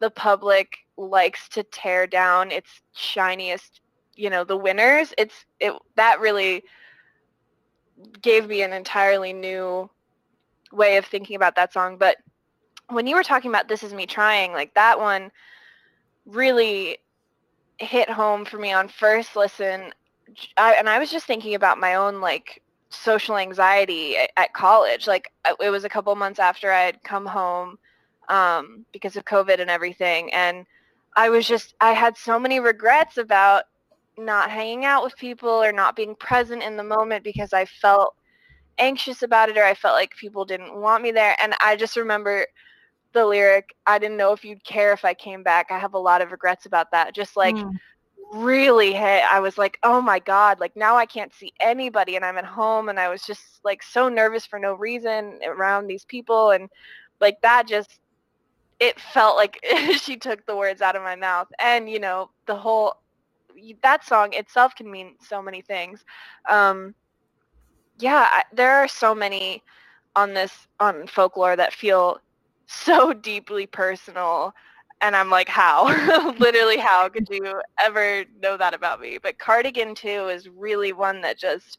the 0.00 0.10
public 0.10 0.78
likes 0.96 1.48
to 1.50 1.62
tear 1.64 2.06
down 2.06 2.50
its 2.50 2.80
shiniest, 2.94 3.80
you 4.14 4.30
know, 4.30 4.42
the 4.44 4.56
winners. 4.56 5.12
It's 5.18 5.44
it 5.60 5.74
that 5.96 6.20
really 6.20 6.64
gave 8.20 8.48
me 8.48 8.62
an 8.62 8.72
entirely 8.72 9.32
new 9.32 9.88
way 10.72 10.96
of 10.96 11.04
thinking 11.04 11.36
about 11.36 11.54
that 11.56 11.72
song, 11.72 11.98
but 11.98 12.16
when 12.90 13.06
you 13.06 13.16
were 13.16 13.22
talking 13.22 13.50
about 13.50 13.68
this 13.68 13.82
is 13.82 13.94
me 13.94 14.06
trying, 14.06 14.52
like 14.52 14.74
that 14.74 14.98
one 14.98 15.30
really 16.26 16.98
hit 17.78 18.08
home 18.08 18.44
for 18.44 18.58
me 18.58 18.72
on 18.72 18.88
first 18.88 19.36
listen. 19.36 19.92
I, 20.56 20.74
and 20.74 20.88
I 20.88 20.98
was 20.98 21.10
just 21.10 21.26
thinking 21.26 21.54
about 21.54 21.78
my 21.78 21.94
own 21.94 22.20
like 22.20 22.62
social 22.88 23.36
anxiety 23.36 24.16
at, 24.16 24.30
at 24.36 24.54
college. 24.54 25.06
Like 25.06 25.32
it 25.60 25.70
was 25.70 25.84
a 25.84 25.88
couple 25.88 26.14
months 26.16 26.38
after 26.38 26.72
I 26.72 26.82
had 26.82 27.02
come 27.02 27.26
home 27.26 27.78
um, 28.28 28.84
because 28.92 29.16
of 29.16 29.24
COVID 29.24 29.60
and 29.60 29.70
everything. 29.70 30.32
And 30.32 30.66
I 31.16 31.28
was 31.28 31.46
just, 31.46 31.74
I 31.80 31.92
had 31.92 32.16
so 32.16 32.38
many 32.38 32.60
regrets 32.60 33.18
about 33.18 33.64
not 34.16 34.50
hanging 34.50 34.84
out 34.84 35.02
with 35.02 35.16
people 35.16 35.48
or 35.48 35.72
not 35.72 35.96
being 35.96 36.14
present 36.14 36.62
in 36.62 36.76
the 36.76 36.84
moment 36.84 37.24
because 37.24 37.52
I 37.52 37.64
felt 37.64 38.14
anxious 38.78 39.22
about 39.22 39.48
it 39.48 39.56
or 39.56 39.64
I 39.64 39.74
felt 39.74 39.94
like 39.94 40.16
people 40.16 40.44
didn't 40.44 40.76
want 40.76 41.02
me 41.02 41.10
there. 41.10 41.36
And 41.42 41.54
I 41.62 41.76
just 41.76 41.96
remember 41.96 42.46
the 43.14 43.24
lyric, 43.24 43.74
I 43.86 43.98
didn't 43.98 44.18
know 44.18 44.32
if 44.32 44.44
you'd 44.44 44.64
care 44.64 44.92
if 44.92 45.04
I 45.04 45.14
came 45.14 45.42
back. 45.42 45.70
I 45.70 45.78
have 45.78 45.94
a 45.94 45.98
lot 45.98 46.20
of 46.20 46.32
regrets 46.32 46.66
about 46.66 46.90
that. 46.90 47.14
Just 47.14 47.36
like 47.36 47.54
mm. 47.54 47.72
really 48.34 48.92
hit. 48.92 49.22
I 49.30 49.40
was 49.40 49.56
like, 49.56 49.78
oh 49.82 50.02
my 50.02 50.18
God, 50.18 50.60
like 50.60 50.76
now 50.76 50.96
I 50.96 51.06
can't 51.06 51.32
see 51.32 51.54
anybody 51.60 52.16
and 52.16 52.24
I'm 52.24 52.36
at 52.36 52.44
home 52.44 52.90
and 52.90 53.00
I 53.00 53.08
was 53.08 53.22
just 53.22 53.64
like 53.64 53.82
so 53.82 54.08
nervous 54.08 54.44
for 54.44 54.58
no 54.58 54.74
reason 54.74 55.38
around 55.46 55.86
these 55.86 56.04
people. 56.04 56.50
And 56.50 56.68
like 57.20 57.40
that 57.40 57.66
just, 57.66 58.00
it 58.80 59.00
felt 59.00 59.36
like 59.36 59.64
she 60.00 60.16
took 60.16 60.44
the 60.44 60.56
words 60.56 60.82
out 60.82 60.96
of 60.96 61.02
my 61.02 61.16
mouth. 61.16 61.48
And, 61.58 61.88
you 61.88 62.00
know, 62.00 62.30
the 62.46 62.56
whole, 62.56 62.96
that 63.82 64.04
song 64.04 64.34
itself 64.34 64.74
can 64.74 64.90
mean 64.90 65.14
so 65.20 65.40
many 65.40 65.62
things. 65.62 66.04
Um, 66.50 66.94
yeah, 68.00 68.28
I, 68.30 68.42
there 68.52 68.72
are 68.72 68.88
so 68.88 69.14
many 69.14 69.62
on 70.16 70.34
this, 70.34 70.66
on 70.80 71.06
folklore 71.06 71.54
that 71.56 71.72
feel 71.72 72.18
so 72.66 73.12
deeply 73.12 73.66
personal 73.66 74.54
and 75.00 75.14
I'm 75.16 75.28
like, 75.30 75.48
how? 75.48 75.86
Literally, 76.38 76.78
how 76.78 77.08
could 77.08 77.28
you 77.28 77.60
ever 77.84 78.24
know 78.42 78.56
that 78.56 78.74
about 78.74 79.00
me? 79.00 79.18
But 79.22 79.38
Cardigan 79.38 79.94
too 79.94 80.28
is 80.28 80.48
really 80.48 80.92
one 80.92 81.20
that 81.22 81.38
just 81.38 81.78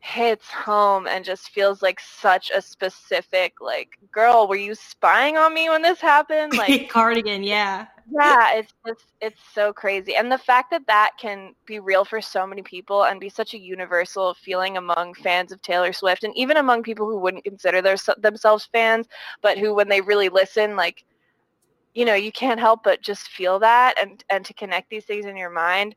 hits 0.00 0.48
home 0.48 1.06
and 1.06 1.24
just 1.24 1.50
feels 1.50 1.82
like 1.82 2.00
such 2.00 2.50
a 2.50 2.62
specific 2.62 3.60
like 3.60 3.98
girl 4.10 4.48
were 4.48 4.56
you 4.56 4.74
spying 4.74 5.36
on 5.36 5.52
me 5.54 5.68
when 5.68 5.82
this 5.82 6.00
happened? 6.00 6.52
Like 6.56 6.88
cardigan 6.88 7.42
yeah. 7.42 7.86
Yeah 8.10 8.54
it's 8.54 8.72
just 8.86 9.04
it's 9.20 9.40
so 9.54 9.72
crazy. 9.72 10.16
And 10.16 10.32
the 10.32 10.38
fact 10.38 10.70
that 10.70 10.86
that 10.86 11.12
can 11.18 11.54
be 11.66 11.80
real 11.80 12.04
for 12.04 12.20
so 12.20 12.46
many 12.46 12.62
people 12.62 13.04
and 13.04 13.20
be 13.20 13.28
such 13.28 13.52
a 13.52 13.58
universal 13.58 14.34
feeling 14.34 14.78
among 14.78 15.14
fans 15.14 15.52
of 15.52 15.60
taylor 15.62 15.92
swift 15.92 16.24
and 16.24 16.36
even 16.36 16.56
among 16.56 16.82
people 16.82 17.06
who 17.06 17.18
wouldn't 17.18 17.44
consider 17.44 17.82
their, 17.82 17.96
themselves 18.18 18.68
fans 18.72 19.06
but 19.42 19.58
who 19.58 19.74
when 19.74 19.88
they 19.88 20.00
really 20.00 20.28
listen 20.30 20.76
like 20.76 21.04
you 21.94 22.04
know 22.04 22.14
you 22.14 22.32
can't 22.32 22.60
help 22.60 22.82
but 22.84 23.02
just 23.02 23.28
feel 23.28 23.58
that 23.58 23.94
and 24.00 24.24
and 24.30 24.44
to 24.44 24.54
connect 24.54 24.88
these 24.90 25.04
things 25.04 25.26
in 25.26 25.36
your 25.36 25.50
mind 25.50 25.94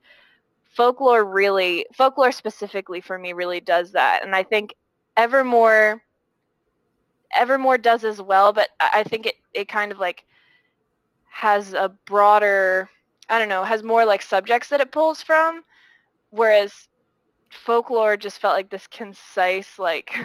folklore 0.73 1.23
really 1.23 1.85
folklore 1.93 2.31
specifically 2.31 2.99
for 2.99 3.17
me 3.17 3.33
really 3.33 3.59
does 3.59 3.91
that 3.91 4.23
and 4.23 4.35
i 4.35 4.43
think 4.43 4.73
evermore 5.15 6.01
evermore 7.35 7.77
does 7.77 8.03
as 8.03 8.21
well 8.21 8.51
but 8.53 8.69
i 8.79 9.03
think 9.03 9.25
it, 9.25 9.35
it 9.53 9.67
kind 9.67 9.91
of 9.91 9.99
like 9.99 10.25
has 11.29 11.73
a 11.73 11.89
broader 12.05 12.89
i 13.29 13.37
don't 13.39 13.49
know 13.49 13.63
has 13.63 13.83
more 13.83 14.05
like 14.05 14.21
subjects 14.21 14.69
that 14.69 14.81
it 14.81 14.91
pulls 14.91 15.21
from 15.21 15.63
whereas 16.31 16.87
folklore 17.49 18.17
just 18.17 18.39
felt 18.39 18.55
like 18.55 18.69
this 18.69 18.87
concise 18.87 19.77
like 19.77 20.15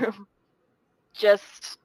just 1.15 1.79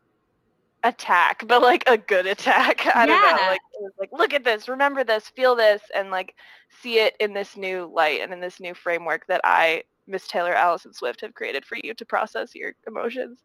attack, 0.84 1.48
but 1.48 1.62
like 1.62 1.84
a 1.88 1.98
good 1.98 2.28
attack. 2.28 2.86
I 2.96 3.06
yeah. 3.06 3.08
don't 3.08 3.36
know. 3.38 3.48
Like 3.50 3.62
like, 4.00 4.10
look 4.12 4.34
at 4.34 4.44
this, 4.44 4.68
remember 4.68 5.04
this, 5.04 5.28
feel 5.30 5.56
this, 5.56 5.82
and 5.96 6.12
like 6.12 6.36
see 6.82 7.00
it 7.00 7.16
in 7.20 7.34
this 7.34 7.58
new 7.58 7.92
light 7.94 8.22
and 8.22 8.34
in 8.34 8.40
this 8.40 8.60
new 8.60 8.74
framework 8.74 9.26
that 9.28 9.42
I, 9.44 9.84
Miss 10.08 10.28
Taylor 10.28 10.54
Allison 10.54 10.94
Swift, 10.94 11.22
have 11.22 11.34
created 11.34 11.66
for 11.66 11.78
you 11.82 11.94
to 11.94 12.06
process 12.06 12.56
your 12.56 12.74
emotions. 12.88 13.40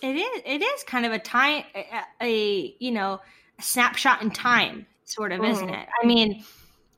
It 0.00 0.16
is. 0.16 0.42
It 0.44 0.62
is 0.62 0.84
kind 0.84 1.06
of 1.06 1.12
a 1.12 1.18
time, 1.18 1.64
a, 1.74 2.02
a 2.20 2.76
you 2.78 2.92
know, 2.92 3.20
a 3.58 3.62
snapshot 3.62 4.22
in 4.22 4.30
time, 4.30 4.86
sort 5.04 5.32
of, 5.32 5.40
mm-hmm. 5.40 5.52
isn't 5.52 5.70
it? 5.70 5.88
I 6.02 6.06
mean, 6.06 6.44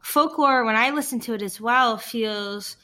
folklore. 0.00 0.64
When 0.64 0.76
I 0.76 0.90
listen 0.90 1.20
to 1.20 1.34
it 1.34 1.42
as 1.42 1.60
well, 1.60 1.96
feels 1.96 2.76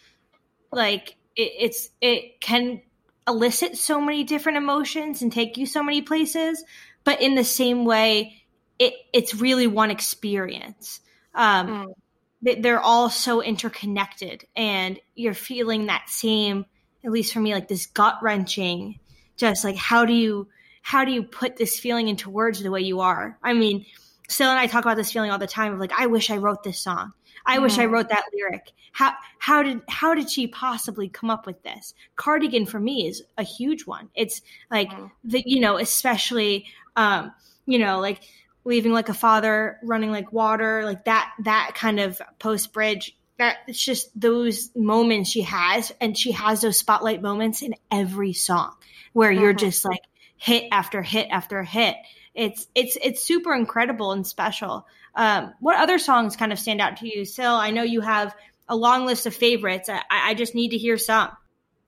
like 0.72 1.16
it, 1.36 1.52
it's 1.58 1.90
it 2.00 2.40
can 2.40 2.82
elicit 3.28 3.76
so 3.76 4.00
many 4.00 4.24
different 4.24 4.58
emotions 4.58 5.22
and 5.22 5.32
take 5.32 5.56
you 5.56 5.64
so 5.64 5.82
many 5.82 6.02
places 6.02 6.64
but 7.04 7.20
in 7.20 7.34
the 7.34 7.44
same 7.44 7.84
way, 7.84 8.42
it 8.78 8.94
it's 9.12 9.34
really 9.34 9.66
one 9.66 9.90
experience. 9.90 11.00
Um, 11.34 11.94
mm. 12.42 12.62
They're 12.62 12.80
all 12.80 13.10
so 13.10 13.42
interconnected, 13.42 14.44
and 14.56 14.98
you're 15.14 15.34
feeling 15.34 15.86
that 15.86 16.08
same. 16.08 16.64
At 17.04 17.12
least 17.12 17.32
for 17.32 17.40
me, 17.40 17.54
like 17.54 17.68
this 17.68 17.86
gut 17.86 18.16
wrenching. 18.22 18.98
Just 19.36 19.64
like 19.64 19.76
how 19.76 20.04
do 20.04 20.12
you 20.12 20.48
how 20.82 21.04
do 21.04 21.12
you 21.12 21.22
put 21.22 21.56
this 21.56 21.78
feeling 21.78 22.08
into 22.08 22.30
words 22.30 22.62
the 22.62 22.70
way 22.70 22.80
you 22.80 23.00
are? 23.00 23.38
I 23.42 23.52
mean, 23.52 23.86
Sil 24.28 24.48
and 24.48 24.58
I 24.58 24.66
talk 24.66 24.84
about 24.84 24.96
this 24.96 25.12
feeling 25.12 25.30
all 25.30 25.38
the 25.38 25.46
time 25.46 25.72
of 25.72 25.78
like, 25.78 25.92
I 25.92 26.06
wish 26.06 26.30
I 26.30 26.36
wrote 26.36 26.62
this 26.62 26.78
song. 26.78 27.12
I 27.46 27.58
mm. 27.58 27.62
wish 27.62 27.78
I 27.78 27.86
wrote 27.86 28.08
that 28.08 28.24
lyric. 28.34 28.72
How 28.92 29.14
how 29.38 29.62
did 29.62 29.80
how 29.88 30.14
did 30.14 30.30
she 30.30 30.46
possibly 30.46 31.08
come 31.08 31.30
up 31.30 31.46
with 31.46 31.62
this? 31.62 31.94
Cardigan 32.16 32.66
for 32.66 32.80
me 32.80 33.06
is 33.06 33.22
a 33.38 33.42
huge 33.42 33.86
one. 33.86 34.08
It's 34.14 34.42
like 34.70 34.90
mm. 34.90 35.10
the 35.24 35.42
you 35.46 35.60
know, 35.60 35.78
especially 35.78 36.66
um, 36.96 37.32
you 37.66 37.78
know, 37.78 38.00
like 38.00 38.20
leaving 38.64 38.92
like 38.92 39.08
a 39.08 39.14
father, 39.14 39.78
running 39.82 40.10
like 40.10 40.32
water, 40.32 40.84
like 40.84 41.04
that 41.04 41.32
that 41.44 41.72
kind 41.74 42.00
of 42.00 42.20
post 42.38 42.72
bridge. 42.72 43.16
That 43.38 43.56
it's 43.66 43.82
just 43.82 44.10
those 44.20 44.70
moments 44.76 45.30
she 45.30 45.42
has, 45.42 45.92
and 46.00 46.16
she 46.16 46.32
has 46.32 46.60
those 46.60 46.76
spotlight 46.76 47.22
moments 47.22 47.62
in 47.62 47.74
every 47.90 48.34
song 48.34 48.74
where 49.12 49.30
mm-hmm. 49.30 49.40
you're 49.40 49.52
just 49.54 49.84
like 49.84 50.02
hit 50.36 50.68
after 50.72 51.02
hit 51.02 51.28
after 51.30 51.62
hit. 51.62 51.96
It's 52.34 52.66
it's 52.74 52.98
it's 53.02 53.22
super 53.22 53.54
incredible 53.54 54.12
and 54.12 54.26
special. 54.26 54.86
Um, 55.14 55.54
what 55.60 55.76
other 55.76 55.98
songs 55.98 56.36
kind 56.36 56.52
of 56.52 56.58
stand 56.58 56.80
out 56.80 56.98
to 56.98 57.08
you, 57.08 57.24
Sil? 57.26 57.56
I 57.56 57.70
know 57.70 57.82
you 57.82 58.00
have 58.00 58.34
a 58.68 58.76
long 58.76 59.04
list 59.04 59.26
of 59.26 59.34
favorites. 59.34 59.88
I, 59.88 60.02
I 60.10 60.34
just 60.34 60.54
need 60.54 60.70
to 60.70 60.78
hear 60.78 60.96
some. 60.96 61.30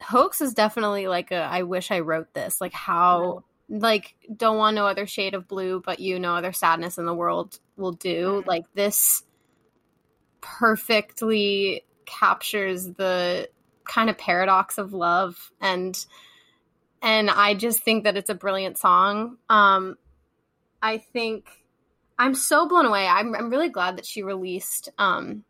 Hoax 0.03 0.41
is 0.41 0.55
definitely 0.55 1.07
like 1.07 1.31
a 1.31 1.37
I 1.43 1.63
wish 1.63 1.91
I 1.91 2.01
wrote 2.01 2.35
this. 2.35 2.61
Like 2.61 2.73
how 2.73 3.45
like 3.69 4.15
don't 4.35 4.59
want 4.59 4.75
no 4.75 4.87
other 4.87 5.07
shade 5.07 5.35
of 5.35 5.49
blue 5.49 5.81
but 5.85 6.01
you 6.01 6.19
no 6.19 6.35
other 6.35 6.53
sadness 6.53 6.99
in 6.99 7.07
the 7.07 7.15
world 7.15 7.59
will 7.77 7.93
do. 7.93 8.39
Mm-hmm. 8.39 8.49
like 8.49 8.65
this 8.75 9.23
perfectly 10.41 11.85
captures 12.05 12.87
the 12.95 13.49
kind 13.85 14.11
of 14.11 14.19
paradox 14.19 14.79
of 14.79 14.93
love. 14.93 15.51
And 15.61 16.05
and 17.01 17.31
i 17.31 17.55
just 17.55 17.83
think 17.83 18.05
that 18.05 18.17
it's 18.17 18.31
a 18.31 18.35
brilliant 18.35 18.79
song. 18.79 19.39
Um 19.49 19.97
i 20.81 20.99
think 20.99 21.47
i'm 22.19 22.35
so 22.35 22.69
blown 22.69 22.87
away. 22.87 23.07
I'm, 23.07 23.35
I'm 23.35 23.51
really 23.51 23.71
glad 23.71 23.97
that 23.97 24.07
she 24.07 24.23
released 24.23 24.89
um 24.99 25.45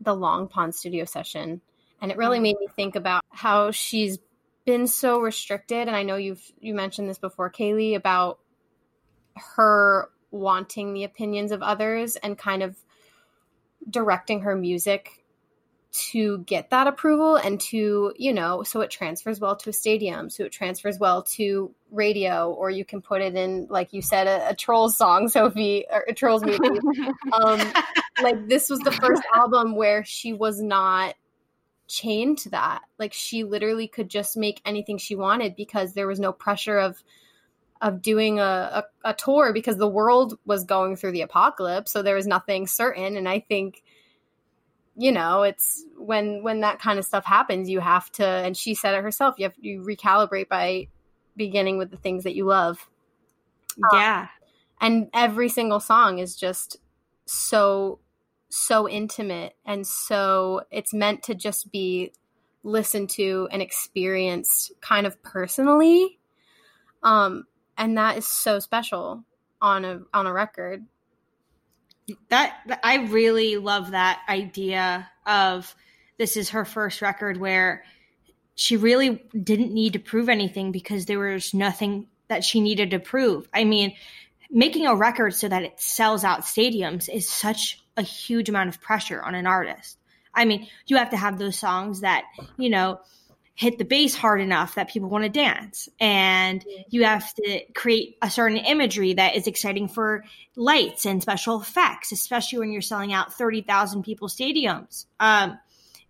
the 0.00 0.14
long 0.14 0.48
pond 0.48 0.74
studio 0.74 1.04
session. 1.04 1.60
And 2.00 2.10
it 2.10 2.16
really 2.16 2.36
mm-hmm. 2.36 2.44
made 2.44 2.56
me 2.60 2.68
think 2.76 2.96
about 2.96 3.24
how 3.30 3.70
she's 3.70 4.18
been 4.68 4.86
so 4.86 5.18
restricted 5.18 5.88
and 5.88 5.96
i 5.96 6.02
know 6.02 6.16
you've 6.16 6.52
you 6.60 6.74
mentioned 6.74 7.08
this 7.08 7.16
before 7.16 7.50
kaylee 7.50 7.96
about 7.96 8.38
her 9.56 10.10
wanting 10.30 10.92
the 10.92 11.04
opinions 11.04 11.52
of 11.52 11.62
others 11.62 12.16
and 12.16 12.36
kind 12.36 12.62
of 12.62 12.76
directing 13.88 14.42
her 14.42 14.54
music 14.54 15.24
to 15.90 16.40
get 16.40 16.68
that 16.68 16.86
approval 16.86 17.36
and 17.36 17.58
to 17.58 18.12
you 18.18 18.30
know 18.30 18.62
so 18.62 18.82
it 18.82 18.90
transfers 18.90 19.40
well 19.40 19.56
to 19.56 19.70
a 19.70 19.72
stadium 19.72 20.28
so 20.28 20.44
it 20.44 20.52
transfers 20.52 20.98
well 20.98 21.22
to 21.22 21.74
radio 21.90 22.52
or 22.52 22.68
you 22.68 22.84
can 22.84 23.00
put 23.00 23.22
it 23.22 23.34
in 23.34 23.66
like 23.70 23.94
you 23.94 24.02
said 24.02 24.26
a, 24.26 24.50
a 24.50 24.54
trolls 24.54 24.98
song 24.98 25.28
sophie 25.30 25.86
or 25.90 26.04
a 26.06 26.12
trolls 26.12 26.44
movie. 26.44 26.58
Um 27.32 27.58
like 28.22 28.48
this 28.48 28.68
was 28.68 28.80
the 28.80 28.92
first 28.92 29.22
album 29.34 29.76
where 29.76 30.04
she 30.04 30.34
was 30.34 30.60
not 30.60 31.14
chained 31.88 32.38
to 32.38 32.50
that. 32.50 32.82
Like 32.98 33.12
she 33.12 33.44
literally 33.44 33.88
could 33.88 34.08
just 34.08 34.36
make 34.36 34.60
anything 34.64 34.98
she 34.98 35.16
wanted 35.16 35.56
because 35.56 35.94
there 35.94 36.06
was 36.06 36.20
no 36.20 36.32
pressure 36.32 36.78
of 36.78 37.02
of 37.80 38.02
doing 38.02 38.40
a, 38.40 38.42
a, 39.04 39.10
a 39.10 39.14
tour 39.14 39.52
because 39.52 39.76
the 39.76 39.88
world 39.88 40.36
was 40.44 40.64
going 40.64 40.96
through 40.96 41.12
the 41.12 41.22
apocalypse. 41.22 41.92
So 41.92 42.02
there 42.02 42.16
was 42.16 42.26
nothing 42.26 42.66
certain. 42.66 43.16
And 43.16 43.28
i 43.28 43.40
think 43.40 43.82
you 45.00 45.12
know 45.12 45.44
it's 45.44 45.84
when 45.96 46.42
when 46.42 46.60
that 46.62 46.80
kind 46.80 46.98
of 46.98 47.04
stuff 47.04 47.24
happens 47.24 47.70
you 47.70 47.78
have 47.78 48.10
to 48.10 48.26
and 48.26 48.56
she 48.56 48.74
said 48.74 48.96
it 48.96 49.02
herself 49.04 49.36
you 49.38 49.44
have 49.44 49.54
to 49.54 49.62
recalibrate 49.62 50.48
by 50.48 50.88
beginning 51.38 51.78
with 51.78 51.90
the 51.90 51.96
things 51.96 52.24
that 52.24 52.34
you 52.34 52.44
love. 52.44 52.86
Yeah. 53.94 54.22
Um, 54.22 54.28
and 54.80 55.10
every 55.14 55.48
single 55.48 55.80
song 55.80 56.18
is 56.18 56.36
just 56.36 56.76
so 57.24 58.00
so 58.50 58.88
intimate 58.88 59.54
and 59.64 59.86
so 59.86 60.62
it's 60.70 60.94
meant 60.94 61.22
to 61.22 61.34
just 61.34 61.70
be 61.70 62.12
listened 62.62 63.10
to 63.10 63.48
and 63.50 63.60
experienced 63.62 64.72
kind 64.80 65.06
of 65.06 65.22
personally 65.22 66.18
um 67.02 67.44
and 67.76 67.96
that 67.96 68.16
is 68.16 68.26
so 68.26 68.58
special 68.58 69.24
on 69.60 69.84
a 69.84 70.00
on 70.14 70.26
a 70.26 70.32
record 70.32 70.84
that 72.30 72.80
I 72.82 73.06
really 73.06 73.56
love 73.56 73.90
that 73.90 74.20
idea 74.28 75.08
of 75.26 75.74
this 76.16 76.36
is 76.36 76.50
her 76.50 76.64
first 76.64 77.02
record 77.02 77.38
where 77.38 77.84
she 78.54 78.76
really 78.76 79.22
didn't 79.40 79.72
need 79.72 79.92
to 79.92 79.98
prove 79.98 80.28
anything 80.28 80.72
because 80.72 81.06
there 81.06 81.18
was 81.18 81.54
nothing 81.54 82.08
that 82.28 82.44
she 82.44 82.60
needed 82.60 82.90
to 82.90 82.98
prove. 82.98 83.48
I 83.54 83.64
mean, 83.64 83.94
making 84.50 84.86
a 84.86 84.96
record 84.96 85.34
so 85.34 85.48
that 85.48 85.62
it 85.62 85.80
sells 85.80 86.24
out 86.24 86.40
stadiums 86.40 87.08
is 87.08 87.28
such 87.28 87.82
a 87.98 88.02
huge 88.02 88.48
amount 88.48 88.70
of 88.70 88.80
pressure 88.80 89.20
on 89.20 89.34
an 89.34 89.46
artist. 89.46 89.98
I 90.32 90.44
mean, 90.44 90.68
you 90.86 90.96
have 90.96 91.10
to 91.10 91.16
have 91.16 91.38
those 91.38 91.58
songs 91.58 92.00
that, 92.00 92.24
you 92.56 92.70
know, 92.70 93.00
hit 93.54 93.76
the 93.76 93.84
bass 93.84 94.14
hard 94.14 94.40
enough 94.40 94.76
that 94.76 94.88
people 94.88 95.08
want 95.08 95.24
to 95.24 95.28
dance. 95.28 95.88
And 95.98 96.64
you 96.90 97.04
have 97.04 97.34
to 97.34 97.60
create 97.74 98.16
a 98.22 98.30
certain 98.30 98.58
imagery 98.58 99.14
that 99.14 99.34
is 99.34 99.48
exciting 99.48 99.88
for 99.88 100.24
lights 100.54 101.06
and 101.06 101.20
special 101.20 101.60
effects 101.60 102.12
especially 102.12 102.60
when 102.60 102.70
you're 102.70 102.82
selling 102.82 103.12
out 103.12 103.34
30,000 103.34 104.04
people 104.04 104.28
stadiums. 104.28 105.06
Um, 105.18 105.58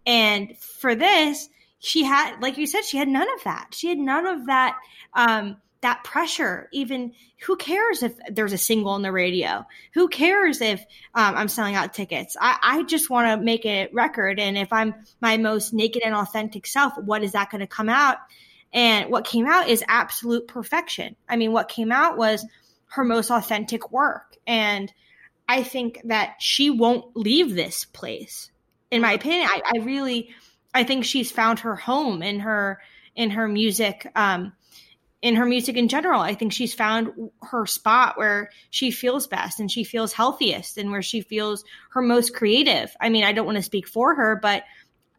and 0.05 0.59
for 0.59 0.95
this 0.95 1.49
she 1.79 2.05
had 2.05 2.41
like 2.41 2.59
you 2.59 2.67
said 2.67 2.85
she 2.85 2.99
had 2.99 3.09
none 3.09 3.29
of 3.37 3.45
that. 3.45 3.69
She 3.73 3.89
had 3.89 3.99
none 3.99 4.27
of 4.27 4.47
that 4.47 4.77
um, 5.15 5.57
that 5.81 6.03
pressure 6.05 6.69
even 6.73 7.13
who 7.47 7.57
cares 7.57 8.03
if 8.03 8.15
there's 8.31 8.53
a 8.53 8.59
single 8.59 8.93
on 8.93 9.03
the 9.03 9.13
radio? 9.13 9.65
Who 9.95 10.09
cares 10.09 10.61
if 10.61 10.81
um, 11.15 11.37
i'm 11.37 11.49
selling 11.49 11.75
out 11.75 11.95
tickets? 11.95 12.37
I, 12.41 12.59
I 12.63 12.83
just 12.85 13.11
want 13.11 13.29
to 13.29 13.45
make 13.45 13.65
a 13.65 13.89
record 13.93 14.41
and 14.41 14.59
if 14.59 14.73
i'm 14.73 14.95
my 15.21 15.37
most 15.37 15.73
naked 15.73 16.03
and 16.05 16.15
authentic 16.15 16.67
self 16.67 16.95
what 16.99 17.23
is 17.23 17.33
that 17.33 17.51
going 17.51 17.61
to 17.61 17.67
come 17.67 17.89
out? 17.89 18.19
And 18.73 19.11
what 19.11 19.25
came 19.25 19.47
out 19.47 19.69
is 19.69 19.83
absolute 19.89 20.47
perfection. 20.47 21.17
I 21.29 21.37
mean 21.37 21.53
what 21.53 21.69
came 21.69 21.93
out 21.93 22.19
was 22.19 22.45
her 22.89 23.05
most 23.05 23.31
authentic 23.31 23.93
work 23.93 24.37
and 24.47 24.93
i 25.49 25.63
think 25.63 26.01
that 26.05 26.37
she 26.41 26.71
won't 26.71 27.17
leave 27.17 27.55
this 27.55 27.85
place 27.85 28.51
in 28.91 29.03
my 29.03 29.13
opinion. 29.13 29.49
I, 29.49 29.63
I 29.65 29.79
really 29.85 30.31
i 30.75 30.85
think 30.85 31.05
she's 31.05 31.31
found 31.31 31.61
her 31.61 31.77
home 31.77 32.23
in 32.23 32.41
her 32.41 32.81
in 33.15 33.31
her 33.31 33.49
music 33.49 34.11
um, 34.15 34.53
in 35.21 35.35
her 35.35 35.47
music 35.47 35.77
in 35.77 35.89
general. 35.89 36.21
I 36.21 36.35
think 36.35 36.53
she's 36.53 36.75
found 36.75 37.31
her 37.43 37.67
spot 37.67 38.17
where 38.17 38.51
she 38.71 38.91
feels 38.91 39.27
best 39.27 39.59
and 39.59 39.71
she 39.71 39.85
feels 39.85 40.13
healthiest 40.13 40.79
and 40.79 40.91
where 40.91 41.03
she 41.03 41.23
feels 41.23 41.65
her 41.91 42.03
most 42.03 42.35
creative. 42.35 42.95
I 43.01 43.09
mean, 43.09 43.25
I 43.25 43.33
don't 43.33 43.47
want 43.47 43.57
to 43.57 43.63
speak 43.63 43.89
for 43.89 44.15
her, 44.15 44.39
but 44.41 44.63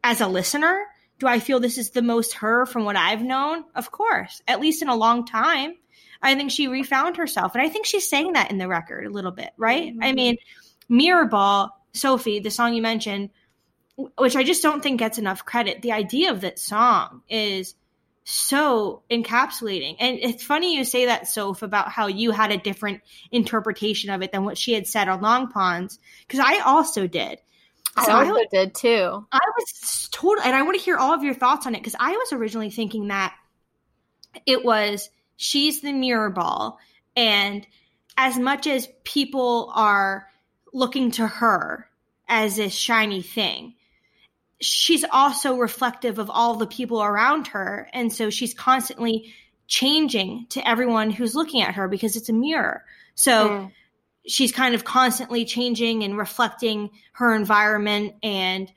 as 0.03 0.21
a 0.21 0.27
listener, 0.27 0.85
do 1.19 1.27
I 1.27 1.39
feel 1.39 1.59
this 1.59 1.77
is 1.77 1.89
the 1.89 2.01
most 2.01 2.35
her 2.35 2.65
from 2.65 2.85
what 2.85 2.95
I've 2.95 3.21
known? 3.21 3.65
Of 3.75 3.91
course, 3.91 4.41
at 4.47 4.61
least 4.61 4.81
in 4.81 4.87
a 4.87 4.95
long 4.95 5.25
time. 5.25 5.75
I 6.21 6.35
think 6.35 6.51
she 6.51 6.67
refound 6.67 7.17
herself. 7.17 7.55
And 7.55 7.61
I 7.61 7.69
think 7.69 7.85
she's 7.85 8.09
saying 8.09 8.33
that 8.33 8.51
in 8.51 8.57
the 8.57 8.67
record 8.67 9.05
a 9.05 9.09
little 9.09 9.31
bit, 9.31 9.51
right? 9.57 9.91
Mm-hmm. 9.91 10.03
I 10.03 10.13
mean, 10.13 10.37
Mirror 10.87 11.25
Ball, 11.25 11.69
Sophie, 11.93 12.39
the 12.39 12.51
song 12.51 12.73
you 12.73 12.81
mentioned, 12.81 13.29
which 14.17 14.35
I 14.35 14.43
just 14.43 14.63
don't 14.63 14.81
think 14.81 14.99
gets 14.99 15.17
enough 15.17 15.45
credit. 15.45 15.81
The 15.81 15.91
idea 15.91 16.31
of 16.31 16.41
that 16.41 16.59
song 16.59 17.21
is 17.29 17.75
so 18.29 19.03
encapsulating. 19.09 19.95
And 19.99 20.19
it's 20.21 20.43
funny 20.43 20.75
you 20.75 20.83
say 20.83 21.07
that, 21.07 21.27
Soph, 21.27 21.61
about 21.61 21.89
how 21.89 22.07
you 22.07 22.31
had 22.31 22.51
a 22.51 22.57
different 22.57 23.01
interpretation 23.31 24.09
of 24.09 24.21
it 24.21 24.31
than 24.31 24.45
what 24.45 24.57
she 24.57 24.73
had 24.73 24.87
said 24.87 25.07
on 25.07 25.21
Long 25.21 25.49
Ponds, 25.49 25.99
because 26.27 26.39
I 26.39 26.59
also 26.59 27.07
did. 27.07 27.39
So 28.05 28.11
I 28.11 28.27
also 28.27 28.35
I, 28.35 28.45
did 28.51 28.75
too. 28.75 29.25
I 29.31 29.39
was 29.57 30.09
told, 30.11 30.37
and 30.43 30.55
I 30.55 30.61
want 30.61 30.77
to 30.77 30.83
hear 30.83 30.97
all 30.97 31.13
of 31.13 31.23
your 31.23 31.33
thoughts 31.33 31.65
on 31.65 31.73
it 31.73 31.79
because 31.79 31.95
I 31.99 32.11
was 32.11 32.31
originally 32.33 32.69
thinking 32.69 33.07
that 33.07 33.33
it 34.45 34.63
was 34.63 35.09
she's 35.35 35.81
the 35.81 35.91
mirror 35.91 36.29
ball, 36.29 36.77
and 37.15 37.65
as 38.15 38.37
much 38.37 38.67
as 38.67 38.87
people 39.03 39.71
are 39.73 40.27
looking 40.71 41.11
to 41.11 41.25
her 41.25 41.89
as 42.27 42.57
this 42.57 42.73
shiny 42.73 43.23
thing, 43.23 43.73
she's 44.61 45.05
also 45.11 45.57
reflective 45.57 46.19
of 46.19 46.29
all 46.29 46.55
the 46.55 46.67
people 46.67 47.01
around 47.01 47.47
her. 47.47 47.89
And 47.93 48.11
so 48.11 48.29
she's 48.29 48.53
constantly 48.53 49.33
changing 49.67 50.47
to 50.49 50.67
everyone 50.67 51.11
who's 51.11 51.35
looking 51.35 51.61
at 51.61 51.75
her 51.75 51.87
because 51.87 52.15
it's 52.15 52.29
a 52.29 52.33
mirror. 52.33 52.83
So 53.15 53.49
mm. 53.49 53.71
she's 54.27 54.51
kind 54.51 54.75
of 54.75 54.83
constantly 54.83 55.45
changing 55.45 56.03
and 56.03 56.17
reflecting 56.17 56.89
her 57.13 57.33
environment. 57.33 58.15
And 58.21 58.71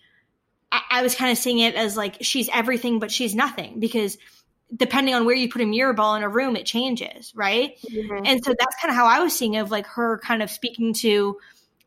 I, 0.71 0.83
I 0.91 1.03
was 1.03 1.15
kind 1.15 1.33
of 1.33 1.39
seeing 1.39 1.59
it 1.59 1.75
as 1.75 1.97
like 1.97 2.19
she's 2.21 2.49
everything, 2.53 2.99
but 2.99 3.11
she's 3.11 3.35
nothing 3.35 3.81
because 3.81 4.19
depending 4.75 5.15
on 5.15 5.27
where 5.27 5.35
you 5.35 5.51
put 5.51 5.63
a 5.63 5.67
mirror 5.67 5.93
ball 5.93 6.15
in 6.15 6.23
a 6.23 6.29
room, 6.29 6.57
it 6.57 6.65
changes, 6.65 7.33
right? 7.35 7.77
Mm-hmm. 7.91 8.27
And 8.27 8.45
so 8.45 8.55
that's 8.59 8.77
kind 8.81 8.91
of 8.91 8.97
how 8.97 9.07
I 9.07 9.21
was 9.21 9.37
seeing 9.37 9.57
of 9.57 9.71
like 9.71 9.87
her 9.89 10.19
kind 10.19 10.43
of 10.43 10.51
speaking 10.51 10.95
to 10.95 11.39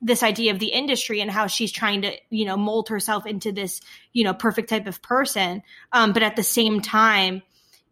this 0.02 0.24
idea 0.24 0.52
of 0.52 0.60
the 0.60 0.68
industry 0.68 1.22
and 1.22 1.32
how 1.32 1.48
she's 1.48 1.72
trying 1.72 2.02
to 2.04 2.12
you 2.30 2.46
know 2.46 2.58
mold 2.58 2.90
herself 2.90 3.26
into 3.26 3.52
this 3.52 3.82
you 4.14 4.24
know 4.24 4.34
perfect 4.34 4.70
type 4.70 4.88
of 4.88 5.02
person. 5.02 5.62
Um, 5.92 6.14
but 6.14 6.24
at 6.24 6.36
the 6.36 6.44
same 6.44 6.82
time 6.82 7.42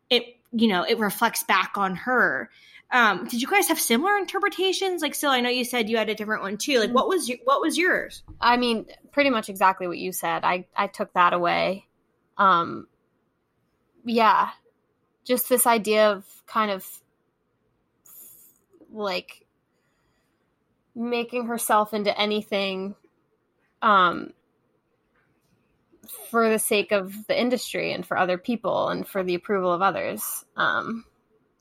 it 0.10 0.24
you 0.52 0.68
know 0.68 0.84
it 0.84 1.00
reflects 1.00 1.44
back 1.44 1.74
on 1.76 1.96
her. 1.96 2.50
Um, 2.92 3.26
did 3.26 3.42
you 3.42 3.48
guys 3.48 3.70
have 3.70 3.80
similar 3.80 4.18
interpretations? 4.18 5.02
Like 5.02 5.16
Sil 5.18 5.32
i 5.32 5.42
know 5.42 5.50
you 5.50 5.66
said 5.66 5.89
you 5.89 5.98
had 5.98 6.10
a 6.10 6.16
different 6.16 6.44
one 6.44 6.58
too. 6.58 6.80
Like 6.80 6.92
what 6.92 7.08
was 7.08 7.28
your, 7.28 7.39
what 7.44 7.62
was 7.62 7.78
yours? 7.78 8.24
I 8.39 8.58
mean 8.58 8.86
pretty 9.12 9.30
much 9.30 9.50
exactly 9.50 9.88
what 9.88 9.98
you 9.98 10.12
said. 10.12 10.44
I 10.44 10.68
i 10.76 10.88
took 10.88 11.13
that 11.13 11.34
away. 11.34 11.88
Um 12.38 12.88
yeah. 14.06 14.50
Just 15.26 15.50
this 15.50 15.66
idea 15.66 16.12
of 16.12 16.26
kind 16.46 16.70
of 16.70 16.86
like 18.92 19.43
making 20.96 21.48
herself 21.48 21.94
into 21.94 22.18
anything 22.20 22.96
um, 23.82 24.34
for 26.30 26.50
the 26.50 26.60
sake 26.60 26.92
of 26.92 27.28
the 27.28 27.40
industry 27.40 27.94
and 27.94 28.06
for 28.06 28.18
other 28.18 28.38
people 28.38 28.90
and 28.90 29.08
for 29.08 29.24
the 29.24 29.36
approval 29.36 29.72
of 29.72 29.82
others. 29.82 30.46
Um, 30.56 31.06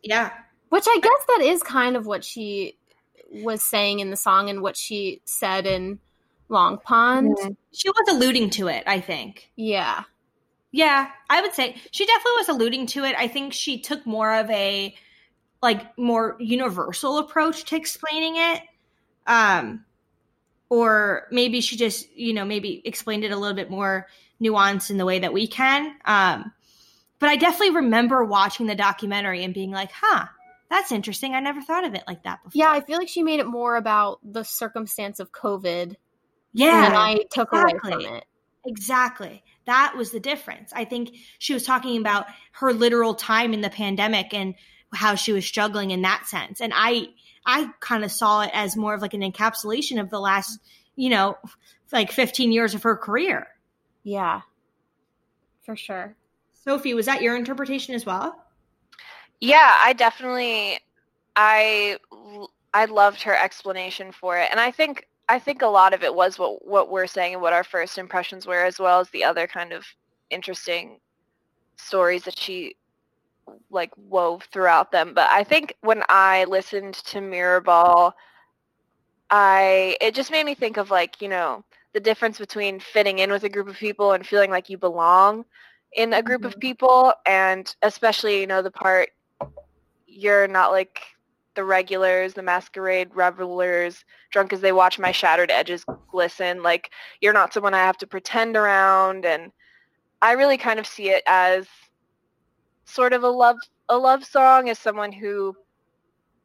yeah. 0.02 0.30
Which 0.68 0.84
I 0.86 0.98
guess 1.00 1.26
that 1.28 1.40
is 1.42 1.62
kind 1.62 1.96
of 1.96 2.06
what 2.06 2.24
she 2.24 2.76
was 3.30 3.62
saying 3.62 4.00
in 4.00 4.10
the 4.10 4.16
song 4.16 4.50
and 4.50 4.62
what 4.62 4.76
she 4.76 5.20
said 5.24 5.66
in 5.66 5.98
Long 6.48 6.78
Pond. 6.78 7.36
Mm-hmm. 7.36 7.52
She 7.72 7.88
was 7.88 8.14
alluding 8.14 8.50
to 8.50 8.68
it, 8.68 8.84
I 8.86 9.00
think. 9.00 9.50
Yeah. 9.56 10.04
Yeah, 10.70 11.10
I 11.28 11.42
would 11.42 11.52
say 11.52 11.76
she 11.90 12.06
definitely 12.06 12.36
was 12.38 12.48
alluding 12.48 12.86
to 12.88 13.04
it. 13.04 13.14
I 13.18 13.28
think 13.28 13.52
she 13.52 13.78
took 13.78 14.06
more 14.06 14.34
of 14.34 14.48
a 14.50 14.94
like 15.60 15.96
more 15.98 16.36
universal 16.40 17.18
approach 17.18 17.64
to 17.66 17.76
explaining 17.76 18.36
it 18.36 18.62
um, 19.26 19.84
or 20.68 21.28
maybe 21.30 21.60
she 21.60 21.76
just, 21.76 22.10
you 22.16 22.32
know, 22.32 22.44
maybe 22.44 22.82
explained 22.84 23.24
it 23.24 23.32
a 23.32 23.36
little 23.36 23.56
bit 23.56 23.70
more 23.70 24.06
nuanced 24.40 24.90
in 24.90 24.96
the 24.96 25.04
way 25.04 25.18
that 25.18 25.32
we 25.32 25.46
can. 25.46 25.94
Um, 26.04 26.52
but 27.18 27.28
I 27.28 27.36
definitely 27.36 27.76
remember 27.76 28.24
watching 28.24 28.66
the 28.66 28.74
documentary 28.74 29.44
and 29.44 29.54
being 29.54 29.70
like, 29.70 29.90
huh, 29.92 30.26
that's 30.70 30.90
interesting. 30.90 31.34
I 31.34 31.40
never 31.40 31.60
thought 31.60 31.84
of 31.84 31.94
it 31.94 32.04
like 32.08 32.24
that 32.24 32.42
before. 32.42 32.58
Yeah, 32.58 32.70
I 32.70 32.80
feel 32.80 32.98
like 32.98 33.08
she 33.08 33.22
made 33.22 33.40
it 33.40 33.46
more 33.46 33.76
about 33.76 34.18
the 34.24 34.42
circumstance 34.42 35.20
of 35.20 35.30
COVID. 35.30 35.96
Yeah. 36.54 36.86
And 36.86 36.94
I 36.94 37.24
took 37.30 37.52
exactly. 37.52 37.92
away 37.92 38.04
from 38.04 38.14
it. 38.16 38.24
Exactly. 38.64 39.42
That 39.66 39.94
was 39.96 40.10
the 40.10 40.20
difference. 40.20 40.72
I 40.74 40.84
think 40.84 41.14
she 41.38 41.54
was 41.54 41.64
talking 41.64 41.98
about 41.98 42.26
her 42.52 42.72
literal 42.72 43.14
time 43.14 43.52
in 43.54 43.60
the 43.60 43.70
pandemic 43.70 44.32
and 44.32 44.54
how 44.94 45.14
she 45.14 45.32
was 45.32 45.44
struggling 45.44 45.90
in 45.90 46.02
that 46.02 46.26
sense. 46.26 46.60
And 46.60 46.72
I 46.74 47.08
I 47.46 47.70
kind 47.80 48.04
of 48.04 48.12
saw 48.12 48.42
it 48.42 48.50
as 48.52 48.76
more 48.76 48.94
of 48.94 49.02
like 49.02 49.14
an 49.14 49.20
encapsulation 49.20 50.00
of 50.00 50.10
the 50.10 50.20
last, 50.20 50.60
you 50.96 51.08
know, 51.08 51.36
like 51.92 52.12
15 52.12 52.52
years 52.52 52.74
of 52.74 52.82
her 52.82 52.96
career. 52.96 53.46
Yeah. 54.04 54.42
For 55.62 55.76
sure. 55.76 56.14
Sophie, 56.64 56.94
was 56.94 57.06
that 57.06 57.22
your 57.22 57.36
interpretation 57.36 57.94
as 57.94 58.06
well? 58.06 58.44
Yeah, 59.40 59.74
I 59.80 59.92
definitely 59.92 60.78
I 61.34 61.98
I 62.74 62.84
loved 62.86 63.22
her 63.22 63.36
explanation 63.36 64.12
for 64.12 64.38
it. 64.38 64.48
And 64.50 64.60
I 64.60 64.70
think 64.70 65.08
I 65.28 65.38
think 65.38 65.62
a 65.62 65.66
lot 65.66 65.94
of 65.94 66.02
it 66.02 66.14
was 66.14 66.38
what 66.38 66.64
what 66.66 66.90
we're 66.90 67.06
saying 67.06 67.34
and 67.34 67.42
what 67.42 67.52
our 67.52 67.64
first 67.64 67.98
impressions 67.98 68.46
were 68.46 68.64
as 68.64 68.78
well 68.78 69.00
as 69.00 69.10
the 69.10 69.24
other 69.24 69.46
kind 69.46 69.72
of 69.72 69.84
interesting 70.30 71.00
stories 71.76 72.24
that 72.24 72.38
she 72.38 72.76
like 73.70 73.90
wove 73.96 74.44
throughout 74.52 74.92
them. 74.92 75.14
But 75.14 75.30
I 75.30 75.44
think 75.44 75.76
when 75.80 76.02
I 76.08 76.44
listened 76.44 76.94
to 76.94 77.18
Mirrorball, 77.18 78.12
I 79.30 79.96
it 80.00 80.14
just 80.14 80.30
made 80.30 80.44
me 80.44 80.54
think 80.54 80.76
of 80.76 80.90
like, 80.90 81.20
you 81.22 81.28
know, 81.28 81.64
the 81.92 82.00
difference 82.00 82.38
between 82.38 82.80
fitting 82.80 83.18
in 83.18 83.30
with 83.30 83.44
a 83.44 83.48
group 83.48 83.68
of 83.68 83.76
people 83.76 84.12
and 84.12 84.26
feeling 84.26 84.50
like 84.50 84.68
you 84.68 84.78
belong 84.78 85.44
in 85.94 86.12
a 86.12 86.22
group 86.22 86.42
mm-hmm. 86.42 86.48
of 86.48 86.60
people 86.60 87.12
and 87.26 87.74
especially, 87.82 88.40
you 88.40 88.46
know, 88.46 88.62
the 88.62 88.70
part 88.70 89.10
you're 90.06 90.48
not 90.48 90.70
like 90.70 91.00
the 91.54 91.64
regulars, 91.64 92.34
the 92.34 92.42
masquerade 92.42 93.10
revelers, 93.14 94.04
drunk 94.30 94.52
as 94.52 94.60
they 94.60 94.72
watch 94.72 94.98
my 94.98 95.12
shattered 95.12 95.50
edges 95.50 95.84
glisten. 96.10 96.62
Like 96.62 96.90
you're 97.20 97.32
not 97.32 97.52
someone 97.52 97.74
I 97.74 97.78
have 97.78 97.98
to 97.98 98.06
pretend 98.06 98.56
around 98.56 99.26
and 99.26 99.52
I 100.22 100.32
really 100.32 100.56
kind 100.56 100.78
of 100.78 100.86
see 100.86 101.10
it 101.10 101.22
as 101.26 101.66
sort 102.84 103.12
of 103.12 103.22
a 103.22 103.28
love 103.28 103.56
a 103.88 103.96
love 103.96 104.24
song 104.24 104.68
as 104.68 104.78
someone 104.78 105.12
who 105.12 105.56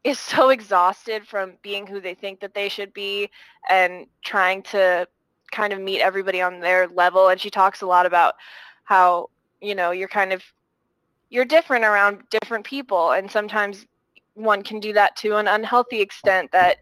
is 0.04 0.20
so 0.20 0.50
exhausted 0.50 1.28
from 1.28 1.54
being 1.62 1.86
who 1.86 2.00
they 2.00 2.14
think 2.14 2.40
that 2.40 2.54
they 2.54 2.70
should 2.70 2.94
be 2.94 3.30
and 3.70 4.08
trying 4.24 4.62
to 4.64 5.08
kind 5.52 5.74
of 5.74 5.80
meet 5.80 6.02
everybody 6.02 6.42
on 6.42 6.60
their 6.60 6.88
level. 6.88 7.30
And 7.30 7.40
she 7.40 7.50
talks 7.50 7.82
a 7.82 7.86
lot 7.86 8.06
about 8.06 8.36
how 8.84 9.30
you 9.62 9.76
know 9.76 9.92
you're 9.92 10.08
kind 10.08 10.34
of 10.34 10.44
you're 11.30 11.46
different 11.46 11.84
around 11.84 12.24
different 12.30 12.66
people. 12.66 13.12
And 13.12 13.30
sometimes 13.30 13.86
one 14.34 14.62
can 14.62 14.80
do 14.80 14.94
that 14.94 15.16
to 15.18 15.36
an 15.36 15.48
unhealthy 15.48 16.00
extent 16.00 16.52
that 16.52 16.78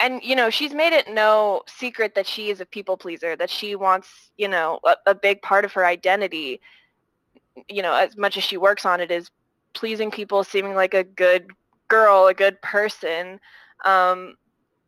and 0.00 0.22
you 0.22 0.34
know 0.34 0.50
she's 0.50 0.74
made 0.74 0.92
it 0.92 1.08
no 1.08 1.62
secret 1.66 2.14
that 2.14 2.26
she 2.26 2.50
is 2.50 2.60
a 2.60 2.66
people 2.66 2.96
pleaser 2.96 3.36
that 3.36 3.48
she 3.48 3.76
wants 3.76 4.30
you 4.36 4.48
know 4.48 4.80
a, 4.84 4.96
a, 5.06 5.14
big 5.14 5.40
part 5.40 5.64
of 5.64 5.72
her 5.72 5.86
identity 5.86 6.60
you 7.68 7.82
know 7.82 7.94
as 7.94 8.16
much 8.16 8.36
as 8.36 8.44
she 8.44 8.56
works 8.56 8.86
on 8.86 9.00
it 9.00 9.10
is 9.10 9.30
pleasing 9.72 10.10
people 10.10 10.42
seeming 10.44 10.74
like 10.74 10.94
a 10.94 11.04
good 11.04 11.48
girl 11.88 12.26
a 12.26 12.34
good 12.34 12.60
person. 12.62 13.40
Um, 13.84 14.36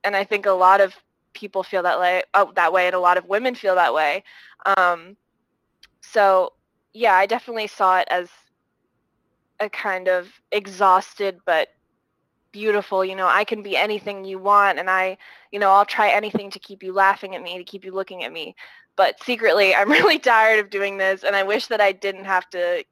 and 0.04 0.16
i 0.16 0.24
think 0.24 0.46
a 0.46 0.52
lot 0.52 0.80
of 0.80 0.94
people 1.32 1.62
feel 1.62 1.82
that 1.82 1.98
way 1.98 2.22
oh, 2.34 2.52
that 2.56 2.72
way 2.72 2.86
and 2.86 2.94
a 2.94 3.00
lot 3.00 3.16
of 3.16 3.26
women 3.26 3.54
feel 3.54 3.74
that 3.74 3.94
way. 3.94 4.22
Um, 4.76 5.16
so 6.00 6.52
yeah 6.92 7.14
i 7.14 7.26
definitely 7.26 7.66
saw 7.66 7.98
it 7.98 8.08
as 8.10 8.28
a 9.60 9.68
kind 9.68 10.08
of 10.08 10.28
exhausted 10.50 11.38
but 11.46 11.68
beautiful 12.52 13.02
you 13.04 13.16
know 13.16 13.26
i 13.26 13.44
can 13.44 13.62
be 13.62 13.76
anything 13.76 14.24
you 14.24 14.38
want 14.38 14.78
and 14.78 14.90
i 14.90 15.16
you 15.52 15.58
know 15.58 15.70
i'll 15.70 15.86
try 15.86 16.10
anything 16.10 16.50
to 16.50 16.58
keep 16.58 16.82
you 16.82 16.92
laughing 16.92 17.34
at 17.34 17.42
me 17.42 17.56
to 17.56 17.64
keep 17.64 17.84
you 17.84 17.92
looking 17.92 18.24
at 18.24 18.32
me 18.32 18.54
but 18.96 19.22
secretly 19.22 19.74
i'm 19.74 19.90
really 19.98 20.18
tired 20.18 20.58
of 20.58 20.70
doing 20.70 20.98
this 20.98 21.24
and 21.24 21.36
i 21.36 21.42
wish 21.42 21.66
that 21.66 21.80
i 21.80 21.92
didn't 21.92 22.24
have 22.24 22.48
to 22.50 22.84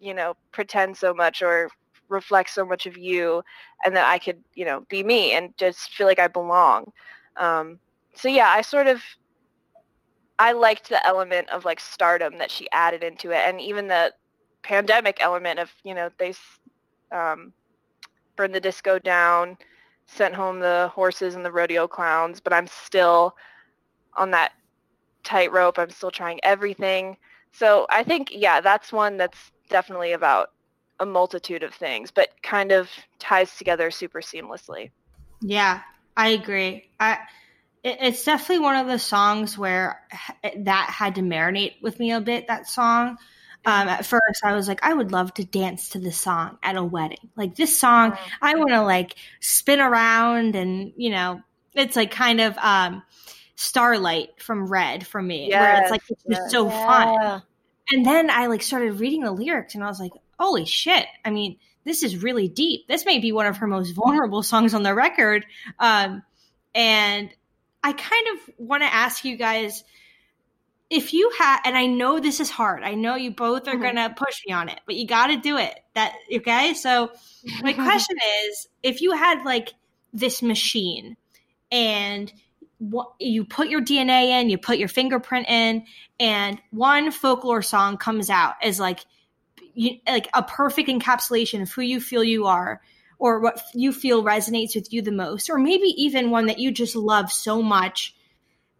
you 0.00 0.14
know 0.14 0.34
pretend 0.52 0.96
so 0.96 1.14
much 1.14 1.42
or 1.42 1.70
reflect 2.08 2.50
so 2.50 2.64
much 2.64 2.86
of 2.86 2.98
you 2.98 3.42
and 3.84 3.96
that 3.96 4.06
i 4.06 4.18
could 4.18 4.42
you 4.54 4.64
know 4.64 4.84
be 4.88 5.02
me 5.02 5.32
and 5.32 5.56
just 5.56 5.94
feel 5.94 6.06
like 6.06 6.18
i 6.18 6.28
belong. 6.28 6.92
Um, 7.36 7.78
so 8.14 8.28
yeah 8.28 8.48
i 8.50 8.60
sort 8.60 8.86
of 8.86 9.02
i 10.38 10.52
liked 10.52 10.90
the 10.90 11.04
element 11.06 11.48
of 11.48 11.64
like 11.64 11.80
stardom 11.80 12.36
that 12.38 12.50
she 12.50 12.70
added 12.72 13.02
into 13.02 13.30
it 13.30 13.40
and 13.46 13.60
even 13.60 13.88
the 13.88 14.12
pandemic 14.62 15.18
element 15.20 15.58
of 15.58 15.70
you 15.84 15.94
know 15.94 16.10
they 16.18 16.34
um, 17.12 17.52
burned 18.36 18.54
the 18.54 18.60
disco 18.60 18.98
down, 18.98 19.56
sent 20.06 20.34
home 20.34 20.60
the 20.60 20.90
horses 20.94 21.34
and 21.34 21.44
the 21.44 21.52
rodeo 21.52 21.86
clowns, 21.86 22.40
but 22.40 22.52
I'm 22.52 22.66
still 22.66 23.36
on 24.16 24.30
that 24.32 24.52
tightrope. 25.24 25.78
I'm 25.78 25.90
still 25.90 26.10
trying 26.10 26.40
everything. 26.42 27.16
So 27.52 27.86
I 27.90 28.02
think, 28.02 28.30
yeah, 28.32 28.60
that's 28.60 28.92
one 28.92 29.16
that's 29.16 29.52
definitely 29.68 30.12
about 30.12 30.50
a 31.00 31.06
multitude 31.06 31.62
of 31.62 31.74
things, 31.74 32.10
but 32.10 32.28
kind 32.42 32.72
of 32.72 32.88
ties 33.18 33.56
together 33.56 33.90
super 33.90 34.20
seamlessly. 34.20 34.90
Yeah, 35.40 35.80
I 36.16 36.28
agree. 36.28 36.88
I 37.00 37.18
it's 37.84 38.24
definitely 38.24 38.64
one 38.64 38.76
of 38.76 38.86
the 38.86 38.98
songs 38.98 39.58
where 39.58 40.00
that 40.56 40.88
had 40.88 41.16
to 41.16 41.20
marinate 41.20 41.82
with 41.82 41.98
me 41.98 42.12
a 42.12 42.20
bit. 42.20 42.46
That 42.46 42.68
song, 42.68 43.18
um, 43.64 43.88
at 43.88 44.06
first 44.06 44.44
I 44.44 44.54
was 44.54 44.68
like, 44.68 44.84
I 44.84 44.94
would 44.94 45.10
love 45.10 45.34
to 45.34 45.44
dance 45.44 45.90
to 45.90 45.98
this 45.98 46.16
song 46.16 46.58
at 46.62 46.76
a 46.76 46.84
wedding. 46.84 47.30
Like 47.36 47.56
this 47.56 47.76
song, 47.76 48.16
I 48.40 48.54
want 48.54 48.70
to 48.70 48.82
like 48.82 49.16
spin 49.40 49.80
around 49.80 50.54
and, 50.54 50.92
you 50.96 51.10
know, 51.10 51.40
it's 51.74 51.96
like 51.96 52.12
kind 52.12 52.40
of, 52.40 52.56
um, 52.58 53.02
Starlight 53.54 54.40
from 54.40 54.66
Red 54.66 55.06
for 55.06 55.22
me, 55.22 55.48
yes, 55.48 55.60
where 55.60 55.82
it's 55.82 55.90
like, 55.90 56.02
it's 56.08 56.24
just 56.24 56.50
so 56.50 56.68
yeah. 56.68 56.86
fun. 56.86 57.42
And 57.90 58.06
then 58.06 58.30
I 58.30 58.46
like 58.46 58.62
started 58.62 59.00
reading 59.00 59.22
the 59.22 59.32
lyrics 59.32 59.74
and 59.74 59.84
I 59.84 59.86
was 59.86 60.00
like, 60.00 60.12
holy 60.38 60.64
shit. 60.64 61.06
I 61.24 61.30
mean, 61.30 61.58
this 61.84 62.02
is 62.02 62.22
really 62.22 62.48
deep. 62.48 62.86
This 62.88 63.04
may 63.04 63.18
be 63.18 63.32
one 63.32 63.46
of 63.46 63.58
her 63.58 63.66
most 63.66 63.92
vulnerable 63.92 64.42
songs 64.42 64.74
on 64.74 64.82
the 64.82 64.94
record. 64.94 65.44
Um, 65.78 66.22
and 66.74 67.30
I 67.82 67.92
kind 67.92 68.26
of 68.32 68.54
want 68.58 68.82
to 68.82 68.92
ask 68.92 69.24
you 69.24 69.36
guys, 69.36 69.84
if 70.92 71.14
you 71.14 71.32
had 71.38 71.60
and 71.64 71.74
i 71.74 71.86
know 71.86 72.20
this 72.20 72.38
is 72.38 72.50
hard 72.50 72.82
i 72.82 72.92
know 72.92 73.14
you 73.14 73.30
both 73.30 73.66
are 73.66 73.72
mm-hmm. 73.72 73.96
gonna 73.96 74.14
push 74.14 74.42
me 74.46 74.52
on 74.52 74.68
it 74.68 74.78
but 74.84 74.94
you 74.94 75.06
gotta 75.06 75.38
do 75.38 75.56
it 75.56 75.80
that 75.94 76.12
okay 76.30 76.74
so 76.74 77.10
my 77.62 77.72
question 77.72 78.16
is 78.46 78.68
if 78.82 79.00
you 79.00 79.12
had 79.12 79.42
like 79.42 79.72
this 80.12 80.42
machine 80.42 81.16
and 81.70 82.30
what 82.90 83.12
you 83.20 83.44
put 83.44 83.68
your 83.68 83.80
dna 83.80 84.40
in 84.40 84.50
you 84.50 84.58
put 84.58 84.78
your 84.78 84.88
fingerprint 84.88 85.48
in 85.48 85.84
and 86.18 86.60
one 86.70 87.10
folklore 87.10 87.62
song 87.62 87.96
comes 87.96 88.28
out 88.28 88.54
as 88.62 88.80
like 88.80 89.00
you, 89.74 89.98
like 90.06 90.28
a 90.34 90.42
perfect 90.42 90.88
encapsulation 90.88 91.62
of 91.62 91.70
who 91.70 91.82
you 91.82 92.00
feel 92.00 92.24
you 92.24 92.46
are 92.46 92.80
or 93.18 93.40
what 93.40 93.60
you 93.74 93.92
feel 93.92 94.24
resonates 94.24 94.74
with 94.74 94.92
you 94.92 95.00
the 95.00 95.12
most 95.12 95.48
or 95.48 95.58
maybe 95.58 95.86
even 95.96 96.30
one 96.30 96.46
that 96.46 96.58
you 96.58 96.72
just 96.72 96.96
love 96.96 97.30
so 97.30 97.62
much 97.62 98.14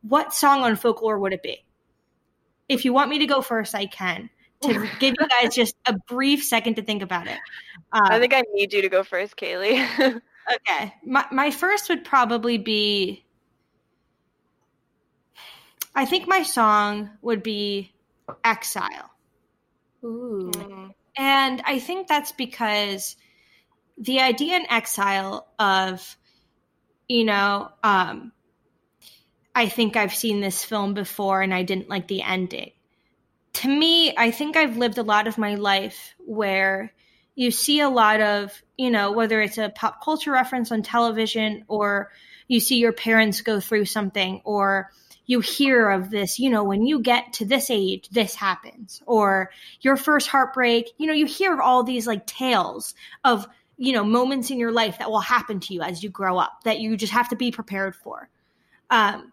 what 0.03 0.35
song 0.35 0.63
on 0.63 0.75
folklore 0.75 1.19
would 1.19 1.33
it 1.33 1.43
be 1.43 1.65
if 2.73 2.85
you 2.85 2.93
want 2.93 3.11
me 3.11 3.19
to 3.19 3.27
go 3.27 3.43
first, 3.43 3.75
I 3.75 3.87
can. 3.87 4.31
To 4.63 4.89
give 5.01 5.15
you 5.19 5.27
guys 5.29 5.55
just 5.55 5.77
a 5.87 5.95
brief 6.09 6.45
second 6.45 6.77
to 6.77 6.83
think 6.83 7.03
about 7.03 7.27
it. 7.27 7.39
Uh, 7.93 8.01
I 8.05 8.19
think 8.19 8.33
I 8.35 8.43
need 8.53 8.73
you 8.73 8.83
to 8.83 8.89
go 8.89 9.03
first, 9.03 9.37
Kaylee. 9.37 9.81
okay. 10.55 10.95
My, 11.05 11.27
my 11.31 11.51
first 11.51 11.89
would 11.89 12.05
probably 12.05 12.59
be 12.59 13.25
I 15.95 16.05
think 16.07 16.27
my 16.27 16.43
song 16.43 17.11
would 17.21 17.43
be 17.43 17.93
Exile. 18.45 19.11
Ooh. 20.05 20.51
And 21.17 21.63
I 21.65 21.79
think 21.79 22.09
that's 22.09 22.33
because 22.33 23.17
the 23.99 24.21
idea 24.21 24.57
in 24.57 24.71
Exile 24.71 25.47
of, 25.59 26.17
you 27.09 27.25
know, 27.25 27.71
um, 27.83 28.33
I 29.55 29.69
think 29.69 29.97
I've 29.97 30.15
seen 30.15 30.41
this 30.41 30.65
film 30.65 30.95
before 30.95 31.43
and 31.43 31.53
I 31.53 31.63
didn't 31.63 31.91
like 31.91 32.09
the 32.09 32.23
ending. 32.23 32.73
To 33.55 33.69
me, 33.69 34.17
I 34.17 34.31
think 34.31 34.57
I've 34.57 34.79
lived 34.79 34.97
a 34.97 35.03
lot 35.03 35.27
of 35.27 35.37
my 35.37 35.57
life 35.57 36.15
where 36.19 36.93
you 37.35 37.51
see 37.51 37.81
a 37.81 37.91
lot 37.91 38.21
of, 38.21 38.63
you 38.79 38.91
know, 38.91 39.13
whether 39.13 39.41
it's 39.43 39.59
a 39.59 39.69
pop 39.69 40.03
culture 40.03 40.33
reference 40.33 40.73
on 40.73 40.83
television 40.83 41.65
or 41.69 42.11
you 42.49 42.61
see 42.61 42.77
your 42.77 42.93
parents 42.93 43.43
go 43.43 43.61
through 43.61 43.85
something 43.85 44.41
or 44.45 44.91
you 45.27 45.41
hear 45.41 45.91
of 45.91 46.11
this, 46.11 46.39
you 46.39 46.51
know, 46.51 46.65
when 46.65 46.87
you 46.87 47.01
get 47.01 47.35
to 47.35 47.45
this 47.45 47.71
age, 47.71 48.09
this 48.11 48.35
happens, 48.35 49.03
or 49.07 49.51
your 49.81 49.97
first 49.97 50.29
heartbreak, 50.29 50.91
you 50.99 51.07
know, 51.07 51.13
you 51.13 51.27
hear 51.27 51.55
of 51.55 51.61
all 51.61 51.85
these 51.85 52.07
like 52.07 52.27
tales 52.27 52.95
of, 53.25 53.47
you 53.77 53.93
know, 53.93 54.05
moments 54.05 54.51
in 54.51 54.59
your 54.59 54.73
life 54.73 54.99
that 54.99 55.11
will 55.11 55.21
happen 55.21 55.61
to 55.61 55.75
you 55.75 55.83
as 55.83 56.03
you 56.03 56.11
grow 56.11 56.39
up 56.39 56.65
that 56.65 56.81
you 56.81 56.97
just 56.97 57.13
have 57.13 57.29
to 57.29 57.37
be 57.37 57.51
prepared 57.51 57.95
for. 57.95 58.29
Um, 58.91 59.33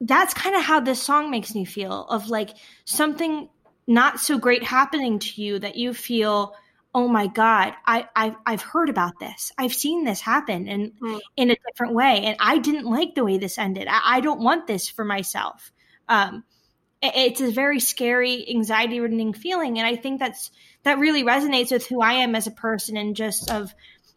that's 0.00 0.34
kind 0.34 0.56
of 0.56 0.62
how 0.62 0.80
this 0.80 1.02
song 1.02 1.30
makes 1.30 1.54
me 1.54 1.64
feel 1.64 2.06
of 2.06 2.28
like 2.28 2.50
something 2.84 3.48
not 3.86 4.20
so 4.20 4.38
great 4.38 4.62
happening 4.62 5.18
to 5.18 5.42
you 5.42 5.58
that 5.58 5.76
you 5.76 5.92
feel 5.92 6.54
oh 6.98 7.06
my 7.06 7.28
god 7.28 7.74
I, 7.86 8.08
I 8.16 8.34
i've 8.44 8.62
heard 8.62 8.88
about 8.88 9.20
this. 9.20 9.52
I've 9.56 9.72
seen 9.72 10.04
this 10.04 10.20
happen 10.20 10.66
and 10.66 10.92
mm. 11.00 11.20
in 11.36 11.52
a 11.52 11.56
different 11.66 11.94
way 11.94 12.22
and 12.24 12.36
i 12.40 12.58
didn't 12.58 12.86
like 12.86 13.14
the 13.14 13.24
way 13.24 13.38
this 13.38 13.56
ended. 13.56 13.86
I, 13.88 14.00
I 14.16 14.20
don't 14.20 14.40
want 14.40 14.66
this 14.66 14.88
for 14.88 15.04
myself. 15.04 15.70
Um, 16.08 16.42
it, 17.00 17.12
it's 17.14 17.40
a 17.40 17.52
very 17.52 17.78
scary 17.78 18.50
anxiety 18.50 18.98
ridden 18.98 19.32
feeling 19.32 19.78
and 19.78 19.86
i 19.86 19.94
think 19.94 20.18
that's 20.18 20.50
that 20.82 20.98
really 20.98 21.22
resonates 21.22 21.70
with 21.70 21.86
who 21.86 22.02
i 22.02 22.14
am 22.14 22.34
as 22.34 22.48
a 22.48 22.50
person 22.66 22.96
and 22.96 23.14
just 23.14 23.48
of 23.48 23.72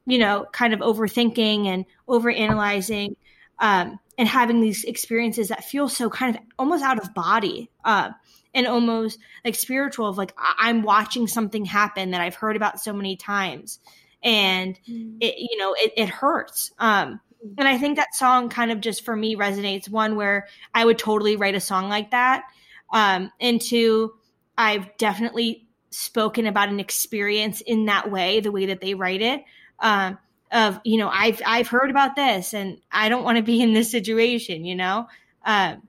you 0.08 0.18
know 0.18 0.47
kind 0.51 0.74
of 0.74 0.80
overthinking 0.80 1.68
and 1.68 1.86
overanalyzing 2.10 3.16
um, 3.62 3.99
and 4.18 4.28
having 4.28 4.60
these 4.60 4.84
experiences 4.84 5.49
that 5.49 5.64
feel 5.64 5.88
so 5.88 6.10
kind 6.10 6.36
of 6.36 6.41
almost 6.60 6.84
out 6.84 6.97
of 6.97 7.14
body. 7.14 7.70
Uh, 7.86 8.10
and 8.54 8.68
almost 8.68 9.20
like 9.43 9.56
spiritual 9.56 10.08
of 10.08 10.18
like 10.18 10.34
i'm 10.60 10.84
watching 10.84 11.28
something 11.28 11.66
happen 11.66 12.12
that 12.12 12.22
i've 12.22 12.36
heard 12.36 12.56
about 12.56 12.80
so 12.80 12.93
many 12.93 13.16
times 13.16 13.80
and 14.24 14.80
mm. 14.89 15.18
it 15.20 15.36
you 15.38 15.58
know 15.58 15.74
it, 15.78 15.93
it 15.97 16.10
hurts 16.10 16.72
um 16.80 17.20
mm. 17.45 17.54
and 17.58 17.68
i 17.68 17.78
think 17.78 17.97
that 17.97 18.14
song 18.14 18.49
kind 18.49 18.72
of 18.72 18.82
just 18.82 19.04
for 19.04 19.16
me 19.16 19.36
resonates 19.36 19.89
one 19.89 20.16
where 20.16 20.47
i 20.74 20.84
would 20.84 20.97
totally 20.97 21.36
write 21.36 21.56
a 21.56 21.60
song 21.60 21.89
like 21.89 22.12
that 22.12 22.43
um 22.91 23.32
and 23.39 23.62
two 23.62 24.14
i've 24.58 24.97
definitely 24.97 25.68
spoken 25.89 26.45
about 26.45 26.70
an 26.70 26.80
experience 26.80 27.62
in 27.62 27.86
that 27.86 28.10
way 28.10 28.39
the 28.39 28.52
way 28.52 28.68
that 28.68 28.82
they 28.82 28.93
write 28.93 29.22
it 29.22 29.43
um 29.80 30.18
of 30.52 30.80
you 30.84 30.97
know 30.97 31.10
i've 31.10 31.41
i've 31.45 31.68
heard 31.68 31.89
about 31.89 32.16
this 32.16 32.54
and 32.54 32.78
i 32.91 33.10
don't 33.10 33.24
want 33.24 33.38
to 33.38 33.43
be 33.43 33.62
in 33.62 33.74
this 33.74 33.91
situation 33.91 34.66
you 34.66 34.76
know 34.76 35.08
um 35.45 35.82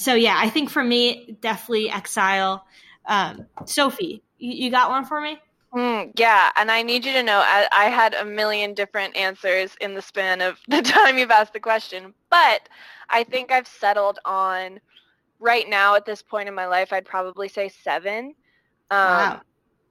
so 0.00 0.14
yeah 0.14 0.36
i 0.38 0.48
think 0.48 0.70
for 0.70 0.82
me 0.82 1.36
definitely 1.40 1.90
exile 1.90 2.66
um 3.06 3.46
sophie 3.64 4.22
you, 4.38 4.64
you 4.64 4.70
got 4.70 4.90
one 4.90 5.04
for 5.04 5.20
me 5.20 5.38
Mm, 5.72 6.18
yeah, 6.18 6.50
and 6.56 6.68
I 6.68 6.82
need 6.82 7.04
you 7.04 7.12
to 7.12 7.22
know 7.22 7.38
I, 7.44 7.68
I, 7.70 7.84
had 7.84 8.14
a 8.14 8.24
million 8.24 8.74
different 8.74 9.16
answers 9.16 9.76
in 9.80 9.94
the 9.94 10.02
span 10.02 10.40
of 10.40 10.58
the 10.68 10.82
time 10.82 11.16
you've 11.16 11.30
asked 11.30 11.52
the 11.52 11.60
question, 11.60 12.12
but 12.28 12.68
I 13.08 13.22
think 13.22 13.52
I've 13.52 13.68
settled 13.68 14.18
on 14.24 14.80
right 15.38 15.68
now 15.68 15.94
at 15.94 16.04
this 16.04 16.22
point 16.22 16.48
in 16.48 16.54
my 16.54 16.66
life, 16.66 16.92
I'd 16.92 17.04
probably 17.04 17.48
say 17.48 17.68
seven. 17.68 18.34
Um, 18.90 19.08
wow. 19.08 19.40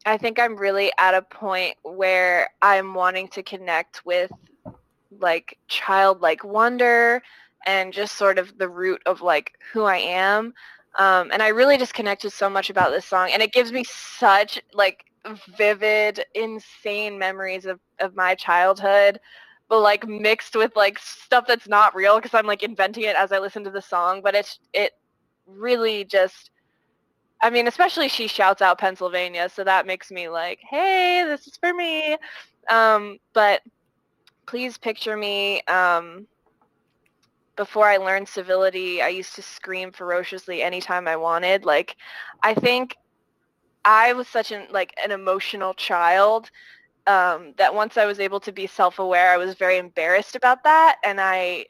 I 0.05 0.17
think 0.17 0.39
I'm 0.39 0.55
really 0.55 0.91
at 0.97 1.13
a 1.13 1.21
point 1.21 1.75
where 1.83 2.49
I'm 2.61 2.93
wanting 2.93 3.27
to 3.29 3.43
connect 3.43 4.05
with 4.05 4.31
like 5.19 5.57
childlike 5.67 6.43
wonder 6.43 7.21
and 7.65 7.93
just 7.93 8.15
sort 8.15 8.37
of 8.39 8.57
the 8.57 8.69
root 8.69 9.01
of 9.05 9.21
like 9.21 9.53
who 9.73 9.83
I 9.83 9.97
am. 9.97 10.53
Um, 10.97 11.29
and 11.31 11.41
I 11.43 11.49
really 11.49 11.77
just 11.77 11.93
connected 11.93 12.31
so 12.31 12.49
much 12.49 12.69
about 12.69 12.91
this 12.91 13.05
song, 13.05 13.29
and 13.31 13.41
it 13.41 13.53
gives 13.53 13.71
me 13.71 13.83
such 13.83 14.61
like 14.73 15.05
vivid, 15.57 16.25
insane 16.33 17.19
memories 17.19 17.65
of, 17.65 17.79
of 17.99 18.15
my 18.15 18.35
childhood, 18.35 19.19
but 19.67 19.81
like 19.81 20.07
mixed 20.07 20.55
with 20.55 20.75
like 20.75 20.97
stuff 20.99 21.45
that's 21.47 21.67
not 21.67 21.95
real 21.95 22.15
because 22.15 22.33
I'm 22.33 22.47
like 22.47 22.63
inventing 22.63 23.03
it 23.03 23.15
as 23.15 23.31
I 23.31 23.39
listen 23.39 23.63
to 23.65 23.69
the 23.69 23.81
song. 23.81 24.21
But 24.23 24.35
it's 24.35 24.59
it 24.73 24.93
really 25.45 26.05
just 26.05 26.51
I 27.41 27.49
mean, 27.49 27.67
especially 27.67 28.09
she 28.09 28.27
shouts 28.27 28.61
out 28.61 28.79
Pennsylvania, 28.79 29.49
so 29.49 29.63
that 29.63 29.87
makes 29.87 30.11
me 30.11 30.27
like, 30.27 30.59
hey, 30.61 31.23
this 31.25 31.47
is 31.47 31.55
for 31.57 31.73
me. 31.73 32.17
Um, 32.69 33.17
but 33.33 33.61
please 34.45 34.77
picture 34.77 35.15
me. 35.15 35.61
Um, 35.63 36.27
before 37.59 37.87
I 37.87 37.97
learned 37.97 38.29
civility, 38.29 39.01
I 39.01 39.09
used 39.09 39.35
to 39.35 39.41
scream 39.41 39.91
ferociously 39.91 40.61
anytime 40.61 41.09
I 41.09 41.17
wanted. 41.17 41.65
Like, 41.65 41.97
I 42.41 42.53
think 42.53 42.95
I 43.83 44.13
was 44.13 44.29
such 44.29 44.53
an 44.53 44.67
like 44.71 44.93
an 45.03 45.11
emotional 45.11 45.73
child 45.73 46.49
um, 47.05 47.53
that 47.57 47.75
once 47.75 47.97
I 47.97 48.05
was 48.05 48.21
able 48.21 48.39
to 48.39 48.53
be 48.53 48.65
self-aware, 48.65 49.29
I 49.33 49.35
was 49.35 49.55
very 49.55 49.77
embarrassed 49.77 50.37
about 50.37 50.63
that, 50.63 50.99
and 51.03 51.19
I 51.19 51.65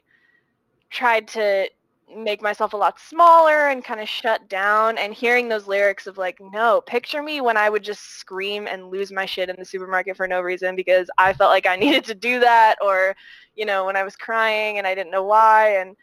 tried 0.90 1.26
to 1.28 1.68
make 2.16 2.42
myself 2.42 2.72
a 2.72 2.76
lot 2.76 2.98
smaller 2.98 3.68
and 3.68 3.84
kind 3.84 4.00
of 4.00 4.08
shut 4.08 4.48
down 4.48 4.98
and 4.98 5.14
hearing 5.14 5.48
those 5.48 5.66
lyrics 5.66 6.06
of 6.06 6.18
like 6.18 6.38
no 6.52 6.80
picture 6.80 7.22
me 7.22 7.40
when 7.40 7.56
i 7.56 7.70
would 7.70 7.84
just 7.84 8.18
scream 8.18 8.66
and 8.66 8.90
lose 8.90 9.12
my 9.12 9.24
shit 9.24 9.48
in 9.48 9.56
the 9.58 9.64
supermarket 9.64 10.16
for 10.16 10.26
no 10.26 10.40
reason 10.40 10.74
because 10.74 11.08
i 11.18 11.32
felt 11.32 11.50
like 11.50 11.66
i 11.66 11.76
needed 11.84 12.04
to 12.04 12.14
do 12.14 12.40
that 12.40 12.76
or 12.82 13.14
you 13.54 13.64
know 13.64 13.84
when 13.84 13.96
i 13.96 14.02
was 14.02 14.16
crying 14.16 14.78
and 14.78 14.86
i 14.86 14.94
didn't 14.94 15.12
know 15.12 15.24
why 15.24 15.76
and 15.76 15.96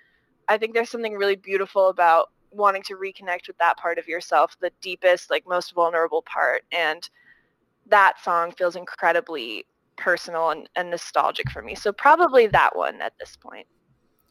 i 0.48 0.58
think 0.58 0.74
there's 0.74 0.90
something 0.90 1.16
really 1.16 1.36
beautiful 1.36 1.90
about 1.90 2.30
wanting 2.52 2.84
to 2.84 2.96
reconnect 2.96 3.48
with 3.48 3.58
that 3.58 3.78
part 3.78 3.98
of 3.98 4.08
yourself, 4.08 4.58
the 4.60 4.72
deepest, 4.82 5.30
like 5.30 5.48
most 5.48 5.74
vulnerable 5.74 6.24
part. 6.24 6.64
And 6.72 7.08
that 7.88 8.22
song 8.24 8.52
feels 8.52 8.76
incredibly 8.76 9.66
personal 9.98 10.52
and, 10.52 10.70
and 10.76 10.90
nostalgic 10.90 11.50
for 11.52 11.62
me. 11.62 11.76
So 11.76 11.92
probably 11.92 12.48
that 12.48 12.76
one 12.76 13.02
at 13.02 13.14
this 13.20 13.36
point. 13.36 13.68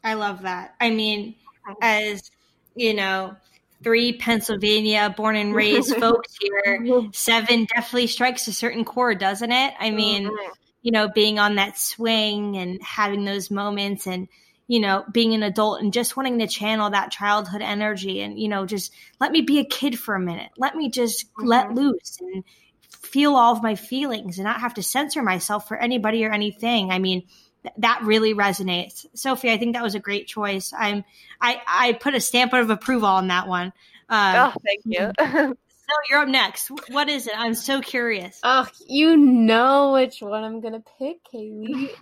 I 0.03 0.13
love 0.13 0.41
that. 0.43 0.75
I 0.79 0.89
mean, 0.89 1.35
as 1.81 2.31
you 2.75 2.93
know, 2.93 3.35
three 3.83 4.13
Pennsylvania 4.13 5.13
born 5.15 5.35
and 5.35 5.55
raised 5.55 5.95
folks 5.99 6.35
here, 6.39 7.09
seven 7.13 7.65
definitely 7.65 8.07
strikes 8.07 8.47
a 8.47 8.53
certain 8.53 8.85
chord, 8.85 9.19
doesn't 9.19 9.51
it? 9.51 9.73
I 9.79 9.91
mean, 9.91 10.25
mm-hmm. 10.25 10.51
you 10.81 10.91
know, 10.91 11.09
being 11.09 11.39
on 11.39 11.55
that 11.55 11.77
swing 11.77 12.57
and 12.57 12.81
having 12.81 13.25
those 13.25 13.51
moments 13.51 14.07
and 14.07 14.27
you 14.69 14.81
know, 14.81 15.05
being 15.11 15.33
an 15.33 15.43
adult 15.43 15.81
and 15.81 15.93
just 15.93 16.17
wanting 16.17 16.39
to 16.39 16.47
channel 16.47 16.89
that 16.89 17.09
childhood 17.09 17.61
energy 17.61 18.19
and, 18.19 18.37
you 18.37 18.49
know, 18.49 18.65
just 18.65 18.93
let 19.19 19.31
me 19.31 19.41
be 19.41 19.59
a 19.59 19.65
kid 19.65 19.97
for 19.97 20.13
a 20.13 20.19
minute. 20.19 20.49
Let 20.57 20.75
me 20.75 20.89
just 20.89 21.25
mm-hmm. 21.27 21.47
let 21.47 21.73
loose 21.73 22.17
and 22.19 22.43
feel 22.89 23.35
all 23.35 23.53
of 23.53 23.63
my 23.63 23.75
feelings 23.75 24.37
and 24.37 24.45
not 24.45 24.59
have 24.59 24.73
to 24.73 24.83
censor 24.83 25.23
myself 25.23 25.69
for 25.69 25.77
anybody 25.77 26.25
or 26.25 26.31
anything. 26.31 26.91
I 26.91 26.99
mean, 26.99 27.23
th- 27.63 27.75
that 27.77 28.01
really 28.03 28.33
resonates. 28.33 29.05
Sophie, 29.13 29.51
I 29.51 29.57
think 29.57 29.73
that 29.73 29.83
was 29.83 29.95
a 29.95 29.99
great 29.99 30.27
choice. 30.27 30.73
I'm, 30.77 31.03
I, 31.41 31.61
I 31.67 31.93
put 31.93 32.15
a 32.15 32.19
stamp 32.19 32.53
of 32.53 32.69
approval 32.69 33.09
on 33.09 33.27
that 33.27 33.47
one. 33.47 33.73
Uh, 34.09 34.51
oh, 34.53 34.59
thank 34.65 34.81
you. 34.85 35.55
So 35.89 35.95
you're 36.09 36.19
up 36.19 36.27
next. 36.27 36.69
What 36.89 37.07
is 37.07 37.27
it? 37.27 37.33
I'm 37.37 37.53
so 37.53 37.79
curious. 37.79 38.41
Oh, 38.43 38.67
you 38.87 39.15
know 39.15 39.93
which 39.93 40.21
one 40.21 40.43
I'm 40.43 40.59
gonna 40.59 40.83
pick, 40.99 41.19
Kaylee. 41.33 41.91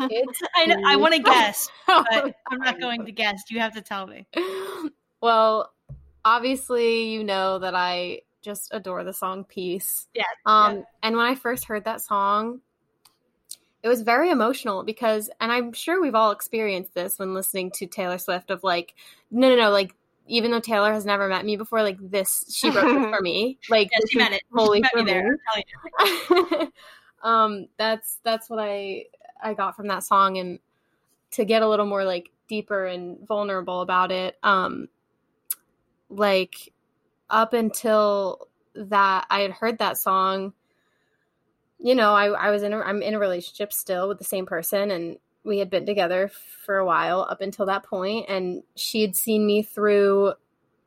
I 0.56 0.66
know, 0.66 0.82
I 0.88 0.96
want 0.96 1.14
to 1.14 1.20
guess, 1.20 1.70
but 1.88 2.36
I'm 2.50 2.58
not 2.60 2.80
going 2.80 3.06
to 3.06 3.12
guess. 3.12 3.44
You 3.50 3.60
have 3.60 3.76
to 3.76 3.82
tell 3.82 4.08
me. 4.08 4.26
Well, 5.22 5.72
obviously, 6.24 7.12
you 7.12 7.24
know 7.24 7.60
that 7.60 7.76
I 7.76 8.22
just 8.42 8.70
adore 8.74 9.04
the 9.04 9.14
song 9.14 9.44
"Peace." 9.44 10.08
Yeah. 10.16 10.24
Um, 10.48 10.78
yeah. 10.78 10.84
and 11.04 11.16
when 11.16 11.28
I 11.28 11.36
first 11.36 11.66
heard 11.66 11.86
that 11.86 12.02
song, 12.02 12.62
it 13.86 13.88
was 13.88 14.02
very 14.02 14.32
emotional 14.32 14.84
because, 14.84 15.30
and 15.40 15.52
I'm 15.52 15.72
sure 15.72 16.02
we've 16.02 16.16
all 16.16 16.32
experienced 16.32 16.96
this 16.96 17.20
when 17.20 17.36
listening 17.36 17.70
to 17.76 17.86
Taylor 17.86 18.18
Swift. 18.18 18.50
Of 18.50 18.64
like, 18.64 18.96
no, 19.30 19.48
no, 19.48 19.56
no, 19.56 19.70
like 19.70 19.94
even 20.26 20.50
though 20.50 20.60
Taylor 20.60 20.92
has 20.92 21.06
never 21.06 21.28
met 21.28 21.46
me 21.46 21.56
before, 21.56 21.84
like 21.84 22.00
this, 22.02 22.46
she 22.52 22.72
wrote 22.72 22.88
it 22.88 23.16
for 23.16 23.22
me. 23.22 23.60
Like 23.70 23.92
yeah, 23.92 24.00
she 24.10 24.18
met 24.18 24.32
it. 24.32 24.42
For 24.50 25.04
me 25.04 25.04
there. 25.04 25.38
um, 27.24 27.68
that's 27.78 28.18
that's 28.24 28.50
what 28.50 28.58
I 28.58 29.06
I 29.40 29.54
got 29.54 29.76
from 29.76 29.86
that 29.90 30.04
song, 30.04 30.40
and 30.40 30.58
to 31.34 31.46
get 31.46 31.62
a 31.62 31.70
little 31.70 31.86
more 31.86 32.04
like 32.04 32.32
deeper 32.48 32.88
and 32.88 33.20
vulnerable 33.28 33.82
about 33.82 34.12
it, 34.12 34.36
um, 34.42 34.88
like 36.10 36.74
up 37.30 37.54
until 37.54 38.48
that 38.74 39.28
I 39.30 39.42
had 39.42 39.52
heard 39.52 39.78
that 39.78 40.00
song. 40.00 40.54
You 41.80 41.96
know, 41.96 42.14
I, 42.14 42.28
I 42.28 42.52
was 42.52 42.64
in 42.64 42.74
a, 42.74 42.80
I'm 42.80 43.02
in 43.02 43.14
a 43.14 43.20
relationship 43.20 43.74
still 43.74 44.08
with 44.08 44.18
the 44.18 44.24
same 44.24 44.46
person, 44.46 44.92
and 44.92 45.18
we 45.46 45.60
had 45.60 45.70
been 45.70 45.86
together 45.86 46.32
for 46.66 46.78
a 46.78 46.86
while 46.86 47.26
up 47.30 47.40
until 47.40 47.68
that 47.68 47.84
point 47.84 48.26
and 48.28 48.64
she 48.76 49.02
had 49.02 49.16
seen 49.16 49.46
me 49.46 49.62
through 49.62 50.34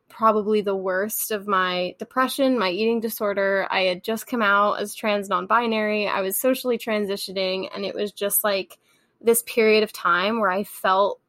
probably 0.08 0.62
the 0.62 0.74
worst 0.74 1.30
of 1.30 1.46
my 1.46 1.94
depression, 1.98 2.58
my 2.58 2.70
eating 2.70 3.00
disorder. 3.00 3.68
I 3.70 3.82
had 3.82 4.02
just 4.02 4.26
come 4.26 4.42
out 4.42 4.80
as 4.80 4.94
trans 4.94 5.28
non-binary. 5.28 6.08
I 6.08 6.22
was 6.22 6.36
socially 6.36 6.76
transitioning 6.76 7.68
and 7.72 7.84
it 7.84 7.94
was 7.94 8.10
just 8.10 8.42
like 8.42 8.78
this 9.20 9.42
period 9.42 9.84
of 9.84 9.92
time 9.92 10.40
where 10.40 10.50
I 10.50 10.64
felt 10.64 11.20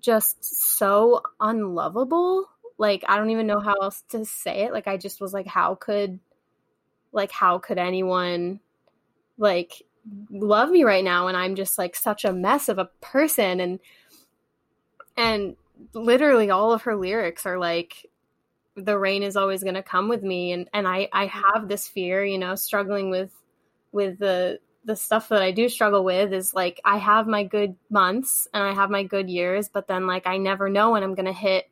just 0.00 0.42
so 0.42 1.22
unlovable. 1.40 2.48
Like 2.78 3.04
I 3.06 3.16
don't 3.16 3.30
even 3.30 3.46
know 3.46 3.60
how 3.60 3.74
else 3.74 4.02
to 4.08 4.24
say 4.24 4.64
it. 4.64 4.72
Like 4.72 4.88
I 4.88 4.96
just 4.96 5.20
was 5.20 5.32
like 5.32 5.46
how 5.46 5.76
could 5.76 6.18
like 7.12 7.30
how 7.30 7.58
could 7.58 7.78
anyone 7.78 8.60
like 9.40 9.82
love 10.30 10.70
me 10.70 10.84
right 10.84 11.04
now 11.04 11.28
and 11.28 11.36
I'm 11.36 11.54
just 11.54 11.78
like 11.78 11.96
such 11.96 12.24
a 12.24 12.32
mess 12.32 12.68
of 12.68 12.78
a 12.78 12.90
person 13.00 13.60
and 13.60 13.80
and 15.16 15.56
literally 15.94 16.50
all 16.50 16.72
of 16.72 16.82
her 16.82 16.96
lyrics 16.96 17.46
are 17.46 17.58
like 17.58 18.06
the 18.76 18.98
rain 18.98 19.22
is 19.22 19.36
always 19.36 19.62
going 19.62 19.74
to 19.74 19.82
come 19.82 20.08
with 20.08 20.22
me 20.22 20.52
and 20.52 20.68
and 20.72 20.86
I 20.86 21.08
I 21.12 21.26
have 21.26 21.68
this 21.68 21.88
fear, 21.88 22.24
you 22.24 22.38
know, 22.38 22.54
struggling 22.54 23.10
with 23.10 23.32
with 23.92 24.18
the 24.18 24.60
the 24.84 24.96
stuff 24.96 25.28
that 25.28 25.42
I 25.42 25.50
do 25.50 25.68
struggle 25.68 26.04
with 26.04 26.32
is 26.32 26.54
like 26.54 26.80
I 26.84 26.96
have 26.96 27.26
my 27.26 27.44
good 27.44 27.76
months 27.90 28.48
and 28.54 28.62
I 28.62 28.72
have 28.72 28.90
my 28.90 29.02
good 29.02 29.28
years, 29.28 29.68
but 29.68 29.88
then 29.88 30.06
like 30.06 30.26
I 30.26 30.38
never 30.38 30.68
know 30.68 30.92
when 30.92 31.02
I'm 31.02 31.14
going 31.14 31.26
to 31.26 31.32
hit 31.32 31.68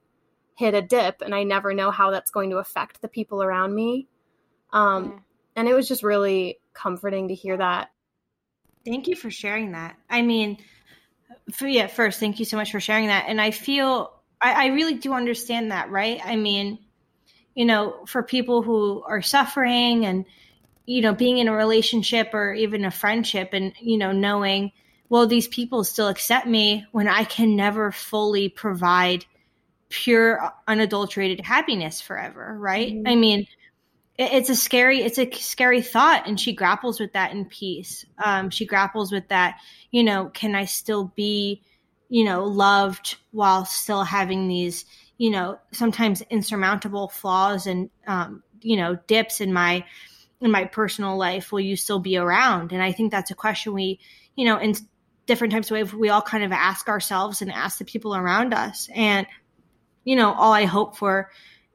hit 0.57 0.75
a 0.75 0.83
dip 0.83 1.23
and 1.23 1.35
I 1.35 1.45
never 1.45 1.73
know 1.73 1.91
how 1.91 2.11
that's 2.11 2.31
going 2.31 2.51
to 2.51 2.57
affect 2.57 3.01
the 3.01 3.09
people 3.09 3.43
around 3.43 3.75
me. 3.75 4.09
Um 4.73 5.13
mm. 5.13 5.21
And 5.59 5.69
it 5.69 5.75
was 5.75 5.89
just 5.89 6.03
really 6.03 6.59
comforting 6.73 7.29
to 7.29 7.35
hear 7.35 7.57
that 7.57 7.91
Thank 8.89 9.07
you 9.07 9.17
for 9.17 9.31
sharing 9.31 9.73
that. 9.73 9.97
I 10.09 10.23
mean, 10.23 10.57
for, 11.53 11.69
yeah, 11.69 11.89
first, 11.89 12.21
thank 12.21 12.39
you 12.39 12.47
so 12.47 12.57
much 12.57 12.73
for 12.73 12.81
sharing 12.81 13.09
that. 13.09 13.27
And 13.29 13.39
I 13.39 13.51
feel, 13.51 14.15
I, 14.41 14.65
I 14.65 14.67
really 14.69 14.95
do 14.95 15.13
understand 15.13 15.73
that, 15.73 15.91
right? 15.91 16.21
I 16.25 16.37
mean, 16.37 16.79
you 17.55 17.67
know, 17.67 18.05
for 18.07 18.23
people 18.23 18.63
who 18.63 19.03
are 19.07 19.21
suffering 19.21 20.07
and, 20.07 20.25
you 20.87 21.03
know, 21.03 21.15
being 21.15 21.37
in 21.37 21.49
a 21.49 21.53
relationship 21.55 22.33
or 22.33 22.55
even 22.55 22.87
a 22.87 22.91
friendship 22.91 23.51
and, 23.53 23.75
you 23.79 23.99
know, 23.99 24.13
knowing 24.13 24.73
well, 25.11 25.27
these 25.27 25.49
people 25.49 25.85
still 25.85 26.09
accept 26.09 26.47
me 26.47 26.87
when 26.93 27.09
I 27.09 27.25
can 27.25 27.57
never 27.57 27.93
fully 27.93 28.51
provide 28.51 29.25
pure, 29.89 30.53
unadulterated 30.67 31.45
happiness 31.45 32.01
forever? 32.01 32.57
Right? 32.59 32.93
Mm-hmm. 32.93 33.09
I 33.09 33.15
mean, 33.17 33.47
it's 34.19 34.51
a 34.51 34.57
scary 34.57 35.03
it's 35.03 35.19
a 35.19 35.31
scary 35.31 35.81
thought 35.81 36.27
and 36.27 36.41
she 36.41 36.53
grapples 36.53 36.99
with 36.99 37.13
that 37.13 37.33
in 37.33 37.45
peace. 37.45 38.05
Um, 38.23 38.51
she 38.51 38.67
grapples 38.67 39.13
with 39.13 39.29
that 39.29 39.61
you 39.91 40.03
know 40.03 40.27
can 40.27 40.55
i 40.55 40.65
still 40.65 41.13
be 41.15 41.63
you 42.09 42.25
know 42.25 42.45
loved 42.45 43.17
while 43.31 43.65
still 43.65 44.03
having 44.03 44.49
these 44.49 44.85
you 45.19 45.31
know 45.31 45.59
sometimes 45.73 46.21
insurmountable 46.23 47.09
flaws 47.09 47.67
and 47.67 47.91
um, 48.07 48.43
you 48.61 48.77
know 48.77 48.99
dips 49.07 49.41
in 49.41 49.53
my 49.53 49.85
in 50.41 50.53
my 50.53 50.65
personal 50.65 51.17
life? 51.17 51.51
Will 51.51 51.61
you 51.61 51.77
still 51.77 52.01
be 52.01 52.17
around? 52.17 52.73
And 52.73 52.83
i 52.83 52.93
think 52.93 53.13
that's 53.13 53.31
a 53.31 53.37
question 53.37 53.73
we 53.73 54.01
you 54.35 54.47
know 54.47 54.59
in 54.59 54.75
different 55.27 55.53
types 55.53 55.71
of 55.71 55.75
ways 55.75 55.93
we 55.93 56.09
all 56.09 56.23
kind 56.23 56.43
of 56.43 56.53
ask 56.53 56.89
ourselves 56.89 57.43
and 57.43 57.53
ask 57.53 57.79
the 57.79 57.85
people 57.85 58.17
around 58.17 58.53
us. 58.53 58.89
And 58.93 59.29
you 60.03 60.17
know 60.17 60.33
all 60.33 60.53
i 60.53 60.65
hope 60.65 60.97
for 60.97 61.31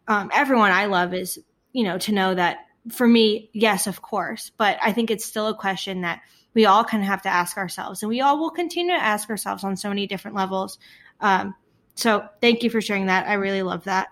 um, 0.09 0.29
everyone 0.33 0.71
i 0.71 0.87
love 0.87 1.13
is 1.13 1.39
you 1.73 1.83
know, 1.83 1.97
to 1.97 2.11
know 2.13 2.33
that 2.33 2.59
for 2.91 3.07
me, 3.07 3.49
yes, 3.53 3.87
of 3.87 4.01
course, 4.01 4.51
but 4.57 4.77
I 4.81 4.93
think 4.93 5.11
it's 5.11 5.25
still 5.25 5.47
a 5.47 5.55
question 5.55 6.01
that 6.01 6.21
we 6.53 6.65
all 6.65 6.83
kind 6.83 7.03
of 7.03 7.07
have 7.07 7.23
to 7.23 7.29
ask 7.29 7.57
ourselves, 7.57 8.03
and 8.03 8.09
we 8.09 8.21
all 8.21 8.39
will 8.39 8.51
continue 8.51 8.93
to 8.93 9.01
ask 9.01 9.29
ourselves 9.29 9.63
on 9.63 9.75
so 9.75 9.89
many 9.89 10.07
different 10.07 10.37
levels. 10.37 10.77
Um, 11.19 11.55
so, 11.95 12.27
thank 12.41 12.63
you 12.63 12.69
for 12.69 12.81
sharing 12.81 13.07
that. 13.07 13.27
I 13.27 13.33
really 13.33 13.63
love 13.63 13.85
that. 13.85 14.07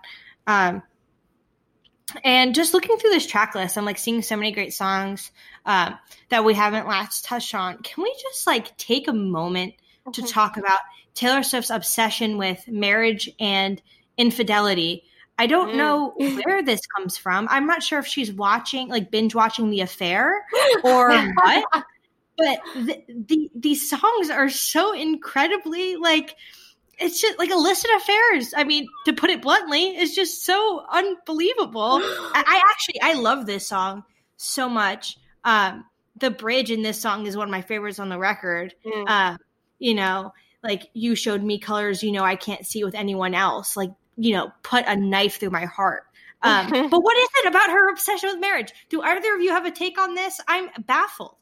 Um, 0.46 0.82
and 2.24 2.54
just 2.54 2.74
looking 2.74 2.96
through 2.96 3.10
this 3.10 3.26
track 3.26 3.54
list, 3.54 3.78
I'm 3.78 3.84
like 3.84 3.98
seeing 3.98 4.22
so 4.22 4.36
many 4.36 4.52
great 4.52 4.74
songs 4.74 5.30
um, 5.64 5.98
that 6.28 6.44
we 6.44 6.54
haven't 6.54 6.88
last 6.88 7.24
touched 7.24 7.54
on. 7.54 7.78
Can 7.78 8.02
we 8.02 8.14
just 8.20 8.46
like 8.46 8.76
take 8.76 9.08
a 9.08 9.12
moment 9.12 9.74
to 10.12 10.20
mm-hmm. 10.20 10.26
talk 10.26 10.56
about 10.56 10.80
Taylor 11.14 11.42
Swift's 11.42 11.70
obsession 11.70 12.38
with 12.38 12.66
marriage 12.68 13.30
and 13.38 13.80
infidelity? 14.16 15.04
I 15.42 15.46
don't 15.46 15.70
mm. 15.70 15.76
know 15.76 16.14
where 16.44 16.62
this 16.62 16.78
comes 16.96 17.16
from. 17.16 17.48
I'm 17.50 17.66
not 17.66 17.82
sure 17.82 17.98
if 17.98 18.06
she's 18.06 18.32
watching, 18.32 18.86
like 18.86 19.10
binge 19.10 19.34
watching 19.34 19.70
The 19.70 19.80
Affair 19.80 20.46
or 20.84 21.10
what. 21.34 21.64
But 22.38 22.60
the, 22.76 23.02
the, 23.08 23.50
these 23.52 23.90
songs 23.90 24.30
are 24.30 24.48
so 24.48 24.92
incredibly 24.94 25.96
like 25.96 26.36
it's 26.96 27.20
just 27.20 27.40
like 27.40 27.50
illicit 27.50 27.90
affairs. 27.96 28.54
I 28.56 28.62
mean, 28.62 28.86
to 29.06 29.12
put 29.14 29.30
it 29.30 29.42
bluntly, 29.42 29.96
it's 29.96 30.14
just 30.14 30.44
so 30.44 30.86
unbelievable. 30.88 31.98
I, 32.00 32.44
I 32.46 32.62
actually 32.70 33.00
I 33.02 33.14
love 33.14 33.44
this 33.44 33.66
song 33.66 34.04
so 34.36 34.68
much. 34.68 35.18
Um, 35.42 35.84
the 36.20 36.30
bridge 36.30 36.70
in 36.70 36.82
this 36.82 37.00
song 37.00 37.26
is 37.26 37.36
one 37.36 37.48
of 37.48 37.50
my 37.50 37.62
favorites 37.62 37.98
on 37.98 38.10
the 38.10 38.18
record. 38.18 38.76
Mm. 38.86 39.04
Uh, 39.08 39.36
you 39.80 39.94
know, 39.94 40.34
like 40.62 40.88
you 40.94 41.16
showed 41.16 41.42
me 41.42 41.58
colors 41.58 42.04
you 42.04 42.12
know 42.12 42.22
I 42.22 42.36
can't 42.36 42.64
see 42.64 42.84
with 42.84 42.94
anyone 42.94 43.34
else. 43.34 43.76
Like 43.76 43.90
you 44.16 44.32
know, 44.32 44.52
put 44.62 44.84
a 44.86 44.96
knife 44.96 45.38
through 45.38 45.50
my 45.50 45.64
heart. 45.64 46.04
Um, 46.44 46.68
but 46.90 46.98
what 46.98 47.16
is 47.16 47.28
it 47.36 47.46
about 47.46 47.70
her 47.70 47.88
obsession 47.88 48.30
with 48.30 48.40
marriage? 48.40 48.72
Do 48.88 49.00
either 49.00 49.32
of 49.32 49.40
you 49.40 49.50
have 49.50 49.64
a 49.64 49.70
take 49.70 49.96
on 49.96 50.16
this? 50.16 50.40
I'm 50.48 50.70
baffled. 50.86 51.36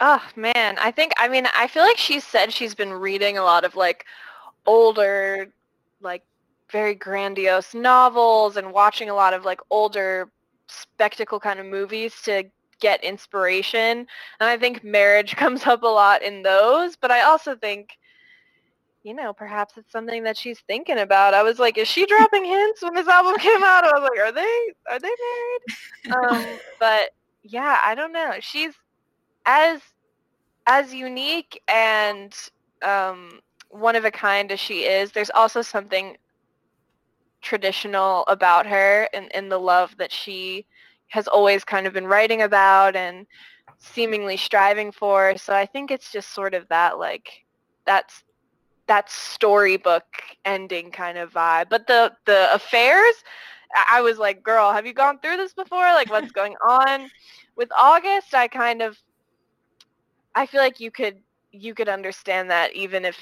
Oh 0.00 0.22
man, 0.36 0.76
I 0.78 0.92
think 0.92 1.14
I 1.16 1.26
mean 1.26 1.48
I 1.52 1.66
feel 1.66 1.82
like 1.82 1.98
she 1.98 2.20
said 2.20 2.52
she's 2.52 2.76
been 2.76 2.92
reading 2.92 3.38
a 3.38 3.42
lot 3.42 3.64
of 3.64 3.74
like 3.74 4.04
older, 4.66 5.52
like 6.00 6.22
very 6.70 6.94
grandiose 6.94 7.74
novels 7.74 8.56
and 8.56 8.72
watching 8.72 9.10
a 9.10 9.14
lot 9.14 9.34
of 9.34 9.44
like 9.44 9.60
older 9.70 10.30
spectacle 10.68 11.40
kind 11.40 11.58
of 11.58 11.66
movies 11.66 12.20
to 12.22 12.44
get 12.80 13.02
inspiration. 13.02 14.06
And 14.40 14.48
I 14.50 14.56
think 14.58 14.84
marriage 14.84 15.36
comes 15.36 15.66
up 15.66 15.82
a 15.82 15.88
lot 15.88 16.22
in 16.22 16.42
those, 16.42 16.96
but 16.96 17.10
I 17.10 17.22
also 17.22 17.56
think 17.56 17.98
you 19.06 19.14
know, 19.14 19.32
perhaps 19.32 19.74
it's 19.76 19.92
something 19.92 20.24
that 20.24 20.36
she's 20.36 20.58
thinking 20.66 20.98
about. 20.98 21.32
I 21.32 21.44
was 21.44 21.60
like, 21.60 21.78
is 21.78 21.86
she 21.86 22.06
dropping 22.06 22.44
hints 22.44 22.82
when 22.82 22.92
this 22.92 23.06
album 23.06 23.36
came 23.38 23.62
out? 23.62 23.84
I 23.84 23.92
was 23.96 24.02
like, 24.02 24.18
are 24.18 24.32
they 24.32 24.72
are 24.90 24.98
they 24.98 25.12
married? 26.10 26.44
Um, 26.52 26.58
but 26.80 27.10
yeah, 27.44 27.80
I 27.84 27.94
don't 27.94 28.12
know. 28.12 28.32
She's 28.40 28.74
as 29.46 29.80
as 30.66 30.92
unique 30.92 31.62
and 31.68 32.34
um, 32.82 33.38
one 33.68 33.94
of 33.94 34.04
a 34.04 34.10
kind 34.10 34.50
as 34.50 34.58
she 34.58 34.80
is. 34.80 35.12
There's 35.12 35.30
also 35.30 35.62
something 35.62 36.16
traditional 37.42 38.24
about 38.26 38.66
her 38.66 39.08
and 39.14 39.30
in 39.30 39.48
the 39.48 39.60
love 39.60 39.96
that 39.98 40.10
she 40.10 40.66
has 41.10 41.28
always 41.28 41.62
kind 41.62 41.86
of 41.86 41.92
been 41.92 42.08
writing 42.08 42.42
about 42.42 42.96
and 42.96 43.24
seemingly 43.78 44.36
striving 44.36 44.90
for. 44.90 45.38
So 45.38 45.54
I 45.54 45.64
think 45.64 45.92
it's 45.92 46.10
just 46.10 46.34
sort 46.34 46.54
of 46.54 46.66
that 46.70 46.98
like 46.98 47.44
that's 47.86 48.24
that 48.86 49.10
storybook 49.10 50.04
ending 50.44 50.90
kind 50.90 51.18
of 51.18 51.32
vibe. 51.32 51.68
But 51.68 51.86
the 51.86 52.12
the 52.24 52.52
affairs, 52.54 53.14
I 53.90 54.00
was 54.00 54.18
like, 54.18 54.42
girl, 54.42 54.72
have 54.72 54.86
you 54.86 54.92
gone 54.92 55.18
through 55.20 55.36
this 55.36 55.52
before? 55.52 55.84
Like, 55.92 56.10
what's 56.10 56.32
going 56.40 56.54
on? 56.66 57.10
With 57.56 57.70
August, 57.76 58.34
I 58.34 58.48
kind 58.48 58.82
of, 58.82 58.98
I 60.34 60.46
feel 60.46 60.60
like 60.60 60.80
you 60.80 60.90
could 60.90 61.18
you 61.52 61.74
could 61.74 61.88
understand 61.88 62.50
that 62.50 62.74
even 62.74 63.04
if 63.04 63.18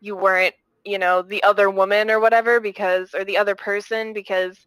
you 0.00 0.16
weren't, 0.16 0.54
you 0.84 0.98
know, 0.98 1.22
the 1.22 1.42
other 1.42 1.70
woman 1.70 2.10
or 2.10 2.20
whatever, 2.20 2.60
because 2.60 3.14
or 3.14 3.24
the 3.24 3.38
other 3.38 3.54
person, 3.54 4.12
because 4.12 4.66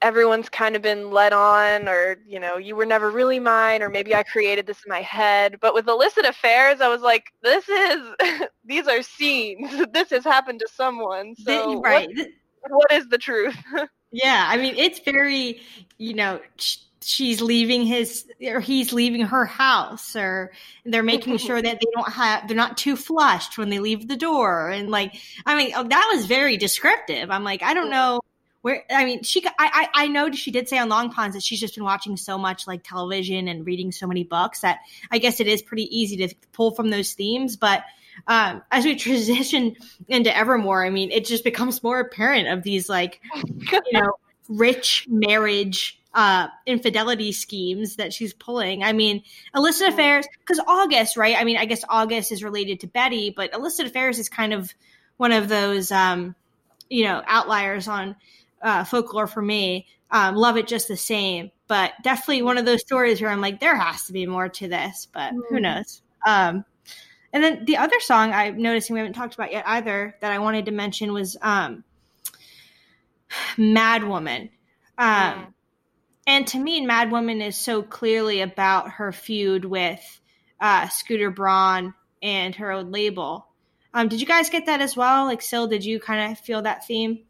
everyone's 0.00 0.48
kind 0.48 0.76
of 0.76 0.82
been 0.82 1.10
led 1.10 1.32
on 1.32 1.88
or 1.88 2.16
you 2.26 2.38
know 2.38 2.56
you 2.56 2.76
were 2.76 2.86
never 2.86 3.10
really 3.10 3.40
mine 3.40 3.82
or 3.82 3.88
maybe 3.88 4.14
i 4.14 4.22
created 4.22 4.66
this 4.66 4.82
in 4.84 4.90
my 4.90 5.02
head. 5.02 5.58
But 5.60 5.74
with 5.74 5.88
illicit 5.88 6.24
affairs 6.24 6.80
i 6.80 6.88
was 6.88 7.02
like 7.02 7.26
this 7.42 7.68
is 7.68 8.48
these 8.64 8.86
are 8.86 9.02
scenes. 9.02 9.86
This 9.92 10.10
has 10.10 10.24
happened 10.24 10.60
to 10.60 10.68
someone. 10.72 11.34
So 11.36 11.80
right 11.80 12.08
what, 12.60 12.70
what 12.70 12.92
is 12.92 13.08
the 13.08 13.18
truth? 13.18 13.56
Yeah 14.10 14.46
i 14.48 14.56
mean 14.56 14.74
it's 14.76 15.00
very 15.00 15.60
you 15.98 16.14
know 16.14 16.40
she's 17.02 17.42
leaving 17.42 17.84
his 17.84 18.26
or 18.42 18.60
he's 18.60 18.92
leaving 18.92 19.20
her 19.20 19.44
house 19.44 20.16
or 20.16 20.50
they're 20.86 21.02
making 21.02 21.34
mm-hmm. 21.34 21.46
sure 21.46 21.60
that 21.60 21.78
they 21.78 21.86
don't 21.94 22.10
have 22.10 22.48
they're 22.48 22.56
not 22.56 22.78
too 22.78 22.96
flushed 22.96 23.58
when 23.58 23.68
they 23.68 23.80
leave 23.80 24.08
the 24.08 24.16
door. 24.16 24.70
And 24.70 24.88
like 24.88 25.14
i 25.44 25.56
mean 25.56 25.72
oh, 25.76 25.84
that 25.84 26.10
was 26.14 26.24
very 26.24 26.56
descriptive. 26.56 27.30
I'm 27.30 27.44
like 27.44 27.62
i 27.62 27.74
don't 27.74 27.90
know 27.90 28.20
where 28.62 28.84
I 28.90 29.04
mean, 29.04 29.22
she 29.22 29.44
I, 29.46 29.50
I 29.58 30.04
I 30.04 30.08
know 30.08 30.30
she 30.32 30.50
did 30.50 30.68
say 30.68 30.78
on 30.78 30.88
Long 30.88 31.10
Ponds 31.10 31.34
that 31.34 31.42
she's 31.42 31.60
just 31.60 31.74
been 31.74 31.84
watching 31.84 32.16
so 32.16 32.38
much 32.38 32.66
like 32.66 32.82
television 32.82 33.48
and 33.48 33.64
reading 33.64 33.92
so 33.92 34.06
many 34.06 34.24
books 34.24 34.60
that 34.60 34.80
I 35.10 35.18
guess 35.18 35.40
it 35.40 35.46
is 35.46 35.62
pretty 35.62 35.84
easy 35.96 36.16
to 36.26 36.34
pull 36.52 36.72
from 36.72 36.90
those 36.90 37.12
themes. 37.12 37.56
But 37.56 37.84
um, 38.26 38.62
as 38.70 38.84
we 38.84 38.96
transition 38.96 39.76
into 40.08 40.36
Evermore, 40.36 40.84
I 40.84 40.90
mean, 40.90 41.10
it 41.12 41.24
just 41.24 41.44
becomes 41.44 41.82
more 41.82 42.00
apparent 42.00 42.48
of 42.48 42.62
these 42.62 42.88
like 42.88 43.20
you 43.70 43.80
know 43.92 44.12
rich 44.48 45.06
marriage 45.08 46.00
uh, 46.14 46.48
infidelity 46.66 47.32
schemes 47.32 47.96
that 47.96 48.12
she's 48.12 48.32
pulling. 48.32 48.82
I 48.82 48.92
mean, 48.92 49.22
illicit 49.54 49.88
affairs 49.88 50.26
because 50.40 50.60
August, 50.66 51.16
right? 51.16 51.36
I 51.38 51.44
mean, 51.44 51.58
I 51.58 51.64
guess 51.64 51.84
August 51.88 52.32
is 52.32 52.42
related 52.42 52.80
to 52.80 52.88
Betty, 52.88 53.30
but 53.30 53.54
illicit 53.54 53.86
affairs 53.86 54.18
is 54.18 54.28
kind 54.28 54.52
of 54.52 54.74
one 55.16 55.32
of 55.32 55.48
those 55.48 55.92
um, 55.92 56.34
you 56.88 57.04
know 57.04 57.22
outliers 57.26 57.86
on 57.86 58.16
uh, 58.62 58.84
folklore 58.84 59.26
for 59.26 59.42
me. 59.42 59.86
Um, 60.10 60.36
love 60.36 60.56
it 60.56 60.66
just 60.66 60.88
the 60.88 60.96
same, 60.96 61.50
but 61.66 61.92
definitely 62.02 62.42
one 62.42 62.56
of 62.56 62.64
those 62.64 62.80
stories 62.80 63.20
where 63.20 63.30
I'm 63.30 63.42
like, 63.42 63.60
there 63.60 63.76
has 63.76 64.06
to 64.06 64.12
be 64.12 64.26
more 64.26 64.48
to 64.48 64.68
this, 64.68 65.06
but 65.12 65.34
mm. 65.34 65.40
who 65.50 65.60
knows? 65.60 66.00
Um, 66.26 66.64
and 67.32 67.44
then 67.44 67.64
the 67.66 67.76
other 67.76 68.00
song 68.00 68.32
I'm 68.32 68.60
noticing 68.60 68.94
we 68.94 69.00
haven't 69.00 69.12
talked 69.12 69.34
about 69.34 69.52
yet 69.52 69.64
either 69.66 70.16
that 70.20 70.32
I 70.32 70.38
wanted 70.38 70.66
to 70.66 70.72
mention 70.72 71.12
was 71.12 71.36
um, 71.42 71.84
Mad 73.58 74.04
Woman. 74.04 74.50
Um, 74.96 75.34
mm. 75.34 75.46
And 76.26 76.46
to 76.48 76.58
me, 76.58 76.80
Mad 76.80 77.10
Woman 77.10 77.40
is 77.40 77.56
so 77.56 77.82
clearly 77.82 78.40
about 78.40 78.92
her 78.92 79.12
feud 79.12 79.64
with 79.64 80.20
uh, 80.60 80.88
Scooter 80.88 81.30
Braun 81.30 81.94
and 82.22 82.54
her 82.56 82.72
own 82.72 82.90
label. 82.90 83.46
Um, 83.94 84.08
did 84.08 84.20
you 84.20 84.26
guys 84.26 84.50
get 84.50 84.66
that 84.66 84.80
as 84.80 84.96
well? 84.96 85.24
Like, 85.24 85.40
Sil, 85.40 85.68
did 85.68 85.84
you 85.84 86.00
kind 86.00 86.30
of 86.32 86.38
feel 86.38 86.62
that 86.62 86.86
theme? 86.86 87.20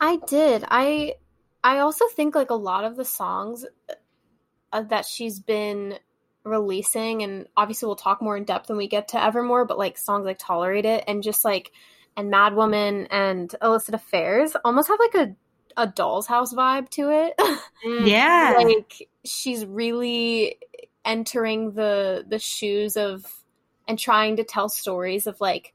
I 0.00 0.16
did. 0.26 0.64
I 0.68 1.14
I 1.62 1.78
also 1.78 2.06
think 2.08 2.34
like 2.34 2.50
a 2.50 2.54
lot 2.54 2.84
of 2.84 2.96
the 2.96 3.04
songs 3.04 3.66
uh, 4.72 4.82
that 4.82 5.06
she's 5.06 5.40
been 5.40 5.98
releasing 6.44 7.22
and 7.22 7.46
obviously 7.56 7.86
we'll 7.86 7.96
talk 7.96 8.22
more 8.22 8.36
in 8.36 8.44
depth 8.44 8.68
when 8.68 8.78
we 8.78 8.88
get 8.88 9.08
to 9.08 9.22
Evermore, 9.22 9.64
but 9.66 9.78
like 9.78 9.98
songs 9.98 10.24
like 10.24 10.38
Tolerate 10.38 10.86
It 10.86 11.04
and 11.06 11.22
just 11.22 11.44
like 11.44 11.72
and 12.16 12.30
Mad 12.30 12.54
Woman 12.54 13.06
and 13.10 13.54
Illicit 13.62 13.94
Affairs 13.94 14.56
almost 14.64 14.88
have 14.88 14.98
like 14.98 15.14
a 15.14 15.36
a 15.76 15.86
doll's 15.86 16.26
house 16.26 16.52
vibe 16.52 16.88
to 16.90 17.10
it. 17.10 17.34
Mm. 17.38 17.58
Yeah. 18.06 18.54
like 18.56 19.08
she's 19.24 19.64
really 19.64 20.58
entering 21.04 21.72
the 21.72 22.24
the 22.26 22.38
shoes 22.38 22.96
of 22.96 23.24
and 23.86 23.98
trying 23.98 24.36
to 24.36 24.44
tell 24.44 24.68
stories 24.68 25.26
of 25.26 25.40
like 25.40 25.72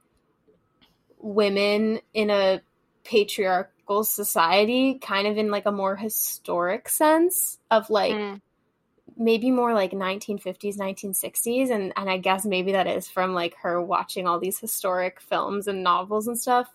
women 1.19 1.99
in 2.13 2.29
a 2.29 2.61
patriarch 3.03 3.72
society 4.03 4.95
kind 4.95 5.27
of 5.27 5.37
in 5.37 5.51
like 5.51 5.65
a 5.65 5.71
more 5.71 5.95
historic 5.95 6.87
sense 6.87 7.59
of 7.69 7.89
like 7.89 8.13
mm. 8.13 8.41
maybe 9.17 9.51
more 9.51 9.73
like 9.73 9.91
1950s 9.91 10.77
1960s 10.77 11.69
and 11.69 11.91
and 11.95 12.09
i 12.09 12.17
guess 12.17 12.45
maybe 12.45 12.71
that 12.71 12.87
is 12.87 13.09
from 13.09 13.33
like 13.33 13.55
her 13.55 13.81
watching 13.81 14.25
all 14.25 14.39
these 14.39 14.59
historic 14.59 15.19
films 15.19 15.67
and 15.67 15.83
novels 15.83 16.27
and 16.27 16.39
stuff. 16.39 16.69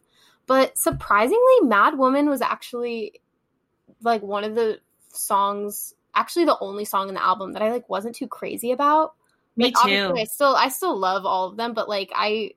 But 0.47 0.79
surprisingly 0.79 1.61
mad 1.63 1.99
woman 1.99 2.29
was 2.29 2.41
actually 2.41 3.21
like 4.03 4.23
one 4.23 4.45
of 4.45 4.55
the 4.55 4.81
songs 5.09 5.95
actually 6.15 6.47
the 6.47 6.59
only 6.61 6.85
song 6.85 7.09
in 7.09 7.15
the 7.15 7.23
album 7.23 7.53
that 7.53 7.63
i 7.63 7.71
like 7.71 7.89
wasn't 7.89 8.15
too 8.15 8.27
crazy 8.27 8.73
about. 8.73 9.15
Me 9.57 9.67
like, 9.67 9.75
too. 9.87 10.15
I 10.17 10.25
still 10.25 10.55
i 10.55 10.69
still 10.69 10.97
love 10.97 11.25
all 11.25 11.49
of 11.49 11.57
them 11.57 11.75
but 11.75 11.89
like 11.89 12.13
i 12.15 12.53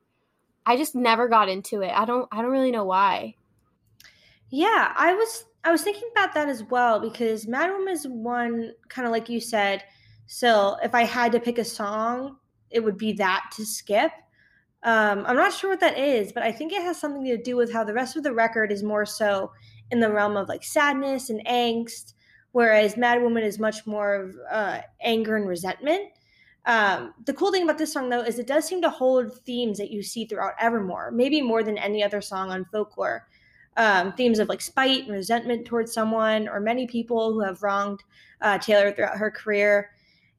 i 0.66 0.78
just 0.78 0.94
never 0.94 1.30
got 1.30 1.48
into 1.48 1.82
it. 1.82 1.92
I 1.92 2.06
don't 2.06 2.28
i 2.32 2.42
don't 2.42 2.52
really 2.52 2.72
know 2.72 2.86
why 2.86 3.36
yeah 4.52 4.94
i 4.96 5.14
was 5.14 5.46
I 5.64 5.72
was 5.72 5.84
thinking 5.84 6.10
about 6.12 6.34
that 6.34 6.50
as 6.50 6.64
well 6.64 7.00
because 7.00 7.48
Mad 7.48 7.70
Woman 7.70 7.94
is 7.94 8.08
one 8.08 8.72
kind 8.90 9.06
of 9.06 9.12
like 9.12 9.30
you 9.30 9.40
said. 9.40 9.84
So 10.26 10.78
if 10.84 10.96
I 10.96 11.04
had 11.04 11.32
to 11.34 11.40
pick 11.40 11.58
a 11.60 11.66
song, 11.66 12.38
it 12.72 12.80
would 12.80 12.98
be 12.98 13.14
that 13.14 13.52
to 13.58 13.66
skip. 13.66 14.12
Um, 14.84 15.24
I'm 15.28 15.36
not 15.36 15.54
sure 15.54 15.70
what 15.70 15.80
that 15.82 16.00
is, 16.00 16.32
but 16.32 16.42
I 16.42 16.52
think 16.52 16.74
it 16.74 16.82
has 16.82 17.00
something 17.00 17.26
to 17.26 17.38
do 17.38 17.56
with 17.56 17.72
how 17.72 17.84
the 17.84 17.94
rest 17.94 18.16
of 18.16 18.24
the 18.24 18.34
record 18.34 18.72
is 18.72 18.82
more 18.82 19.06
so 19.06 19.52
in 19.92 20.00
the 20.00 20.12
realm 20.12 20.36
of 20.36 20.50
like 20.50 20.64
sadness 20.64 21.30
and 21.30 21.46
angst, 21.46 22.14
whereas 22.54 22.98
Mad 22.98 23.22
Woman 23.22 23.44
is 23.44 23.60
much 23.60 23.86
more 23.86 24.16
of 24.16 24.36
uh, 24.50 24.80
anger 25.02 25.36
and 25.36 25.48
resentment. 25.48 26.10
Um, 26.66 27.14
the 27.26 27.34
cool 27.34 27.52
thing 27.52 27.64
about 27.64 27.78
this 27.78 27.94
song, 27.94 28.10
though, 28.10 28.22
is 28.22 28.40
it 28.40 28.48
does 28.48 28.66
seem 28.66 28.82
to 28.82 28.90
hold 28.90 29.38
themes 29.46 29.78
that 29.78 29.92
you 29.92 30.02
see 30.02 30.26
throughout 30.26 30.54
Evermore, 30.60 31.12
maybe 31.12 31.42
more 31.42 31.62
than 31.62 31.78
any 31.78 32.04
other 32.04 32.22
song 32.22 32.50
on 32.50 32.66
Folklore 32.72 33.28
um, 33.78 34.14
themes 34.14 34.40
of 34.40 34.50
like 34.50 34.62
spite 34.62 35.04
and 35.04 35.12
resentment 35.12 35.66
towards 35.66 35.94
someone 35.94 36.48
or 36.48 36.60
many 36.60 36.88
people 36.88 37.34
who 37.34 37.40
have 37.42 37.64
wronged 37.64 38.04
uh, 38.42 38.58
Taylor 38.58 38.92
throughout 38.92 39.18
her 39.18 39.32
career. 39.32 39.92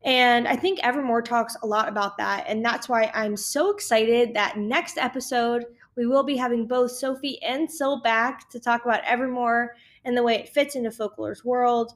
And 0.05 0.49
I 0.49 0.57
think 0.57 0.81
Evermore 0.83 1.23
talks 1.23 1.57
a 1.63 1.67
lot 1.67 1.89
about 1.89 2.17
that. 2.19 2.45
And 2.49 2.65
that's 2.65 2.89
why 2.89 3.11
I'm 3.15 3.37
so 3.37 3.71
excited 3.71 4.35
that 4.35 4.59
next 4.59 4.99
episode, 4.99 5.65
we 5.97 6.07
will 6.07 6.25
be 6.25 6.37
having 6.37 6.67
both 6.67 6.91
Sophie 6.91 7.41
and 7.43 7.71
Sil 7.71 8.03
back 8.03 8.51
to 8.51 8.59
talk 8.59 8.85
about 8.85 9.05
Evermore 9.05 9.77
and 10.05 10.17
the 10.17 10.23
way 10.23 10.35
it 10.35 10.49
fits 10.49 10.75
into 10.75 10.91
folklore's 10.91 11.45
world. 11.45 11.93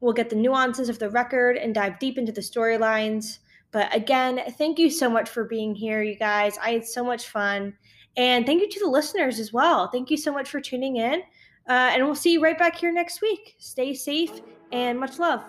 We'll 0.00 0.12
get 0.12 0.30
the 0.30 0.36
nuances 0.36 0.88
of 0.88 0.98
the 0.98 1.10
record 1.10 1.56
and 1.56 1.74
dive 1.74 1.98
deep 1.98 2.18
into 2.18 2.32
the 2.32 2.40
storylines. 2.40 3.38
But 3.70 3.94
again, 3.94 4.40
thank 4.58 4.78
you 4.78 4.90
so 4.90 5.08
much 5.08 5.28
for 5.28 5.44
being 5.44 5.74
here, 5.74 6.02
you 6.02 6.16
guys. 6.16 6.58
I 6.58 6.70
had 6.70 6.86
so 6.86 7.04
much 7.04 7.28
fun. 7.28 7.74
And 8.16 8.46
thank 8.46 8.60
you 8.60 8.68
to 8.70 8.80
the 8.80 8.88
listeners 8.88 9.38
as 9.40 9.52
well. 9.52 9.88
Thank 9.88 10.10
you 10.10 10.16
so 10.16 10.32
much 10.32 10.48
for 10.48 10.60
tuning 10.60 10.96
in. 10.96 11.22
Uh, 11.68 11.90
and 11.92 12.04
we'll 12.04 12.14
see 12.14 12.32
you 12.32 12.42
right 12.42 12.58
back 12.58 12.76
here 12.76 12.92
next 12.92 13.22
week. 13.22 13.56
Stay 13.58 13.94
safe 13.94 14.40
and 14.72 14.98
much 14.98 15.18
love. 15.18 15.44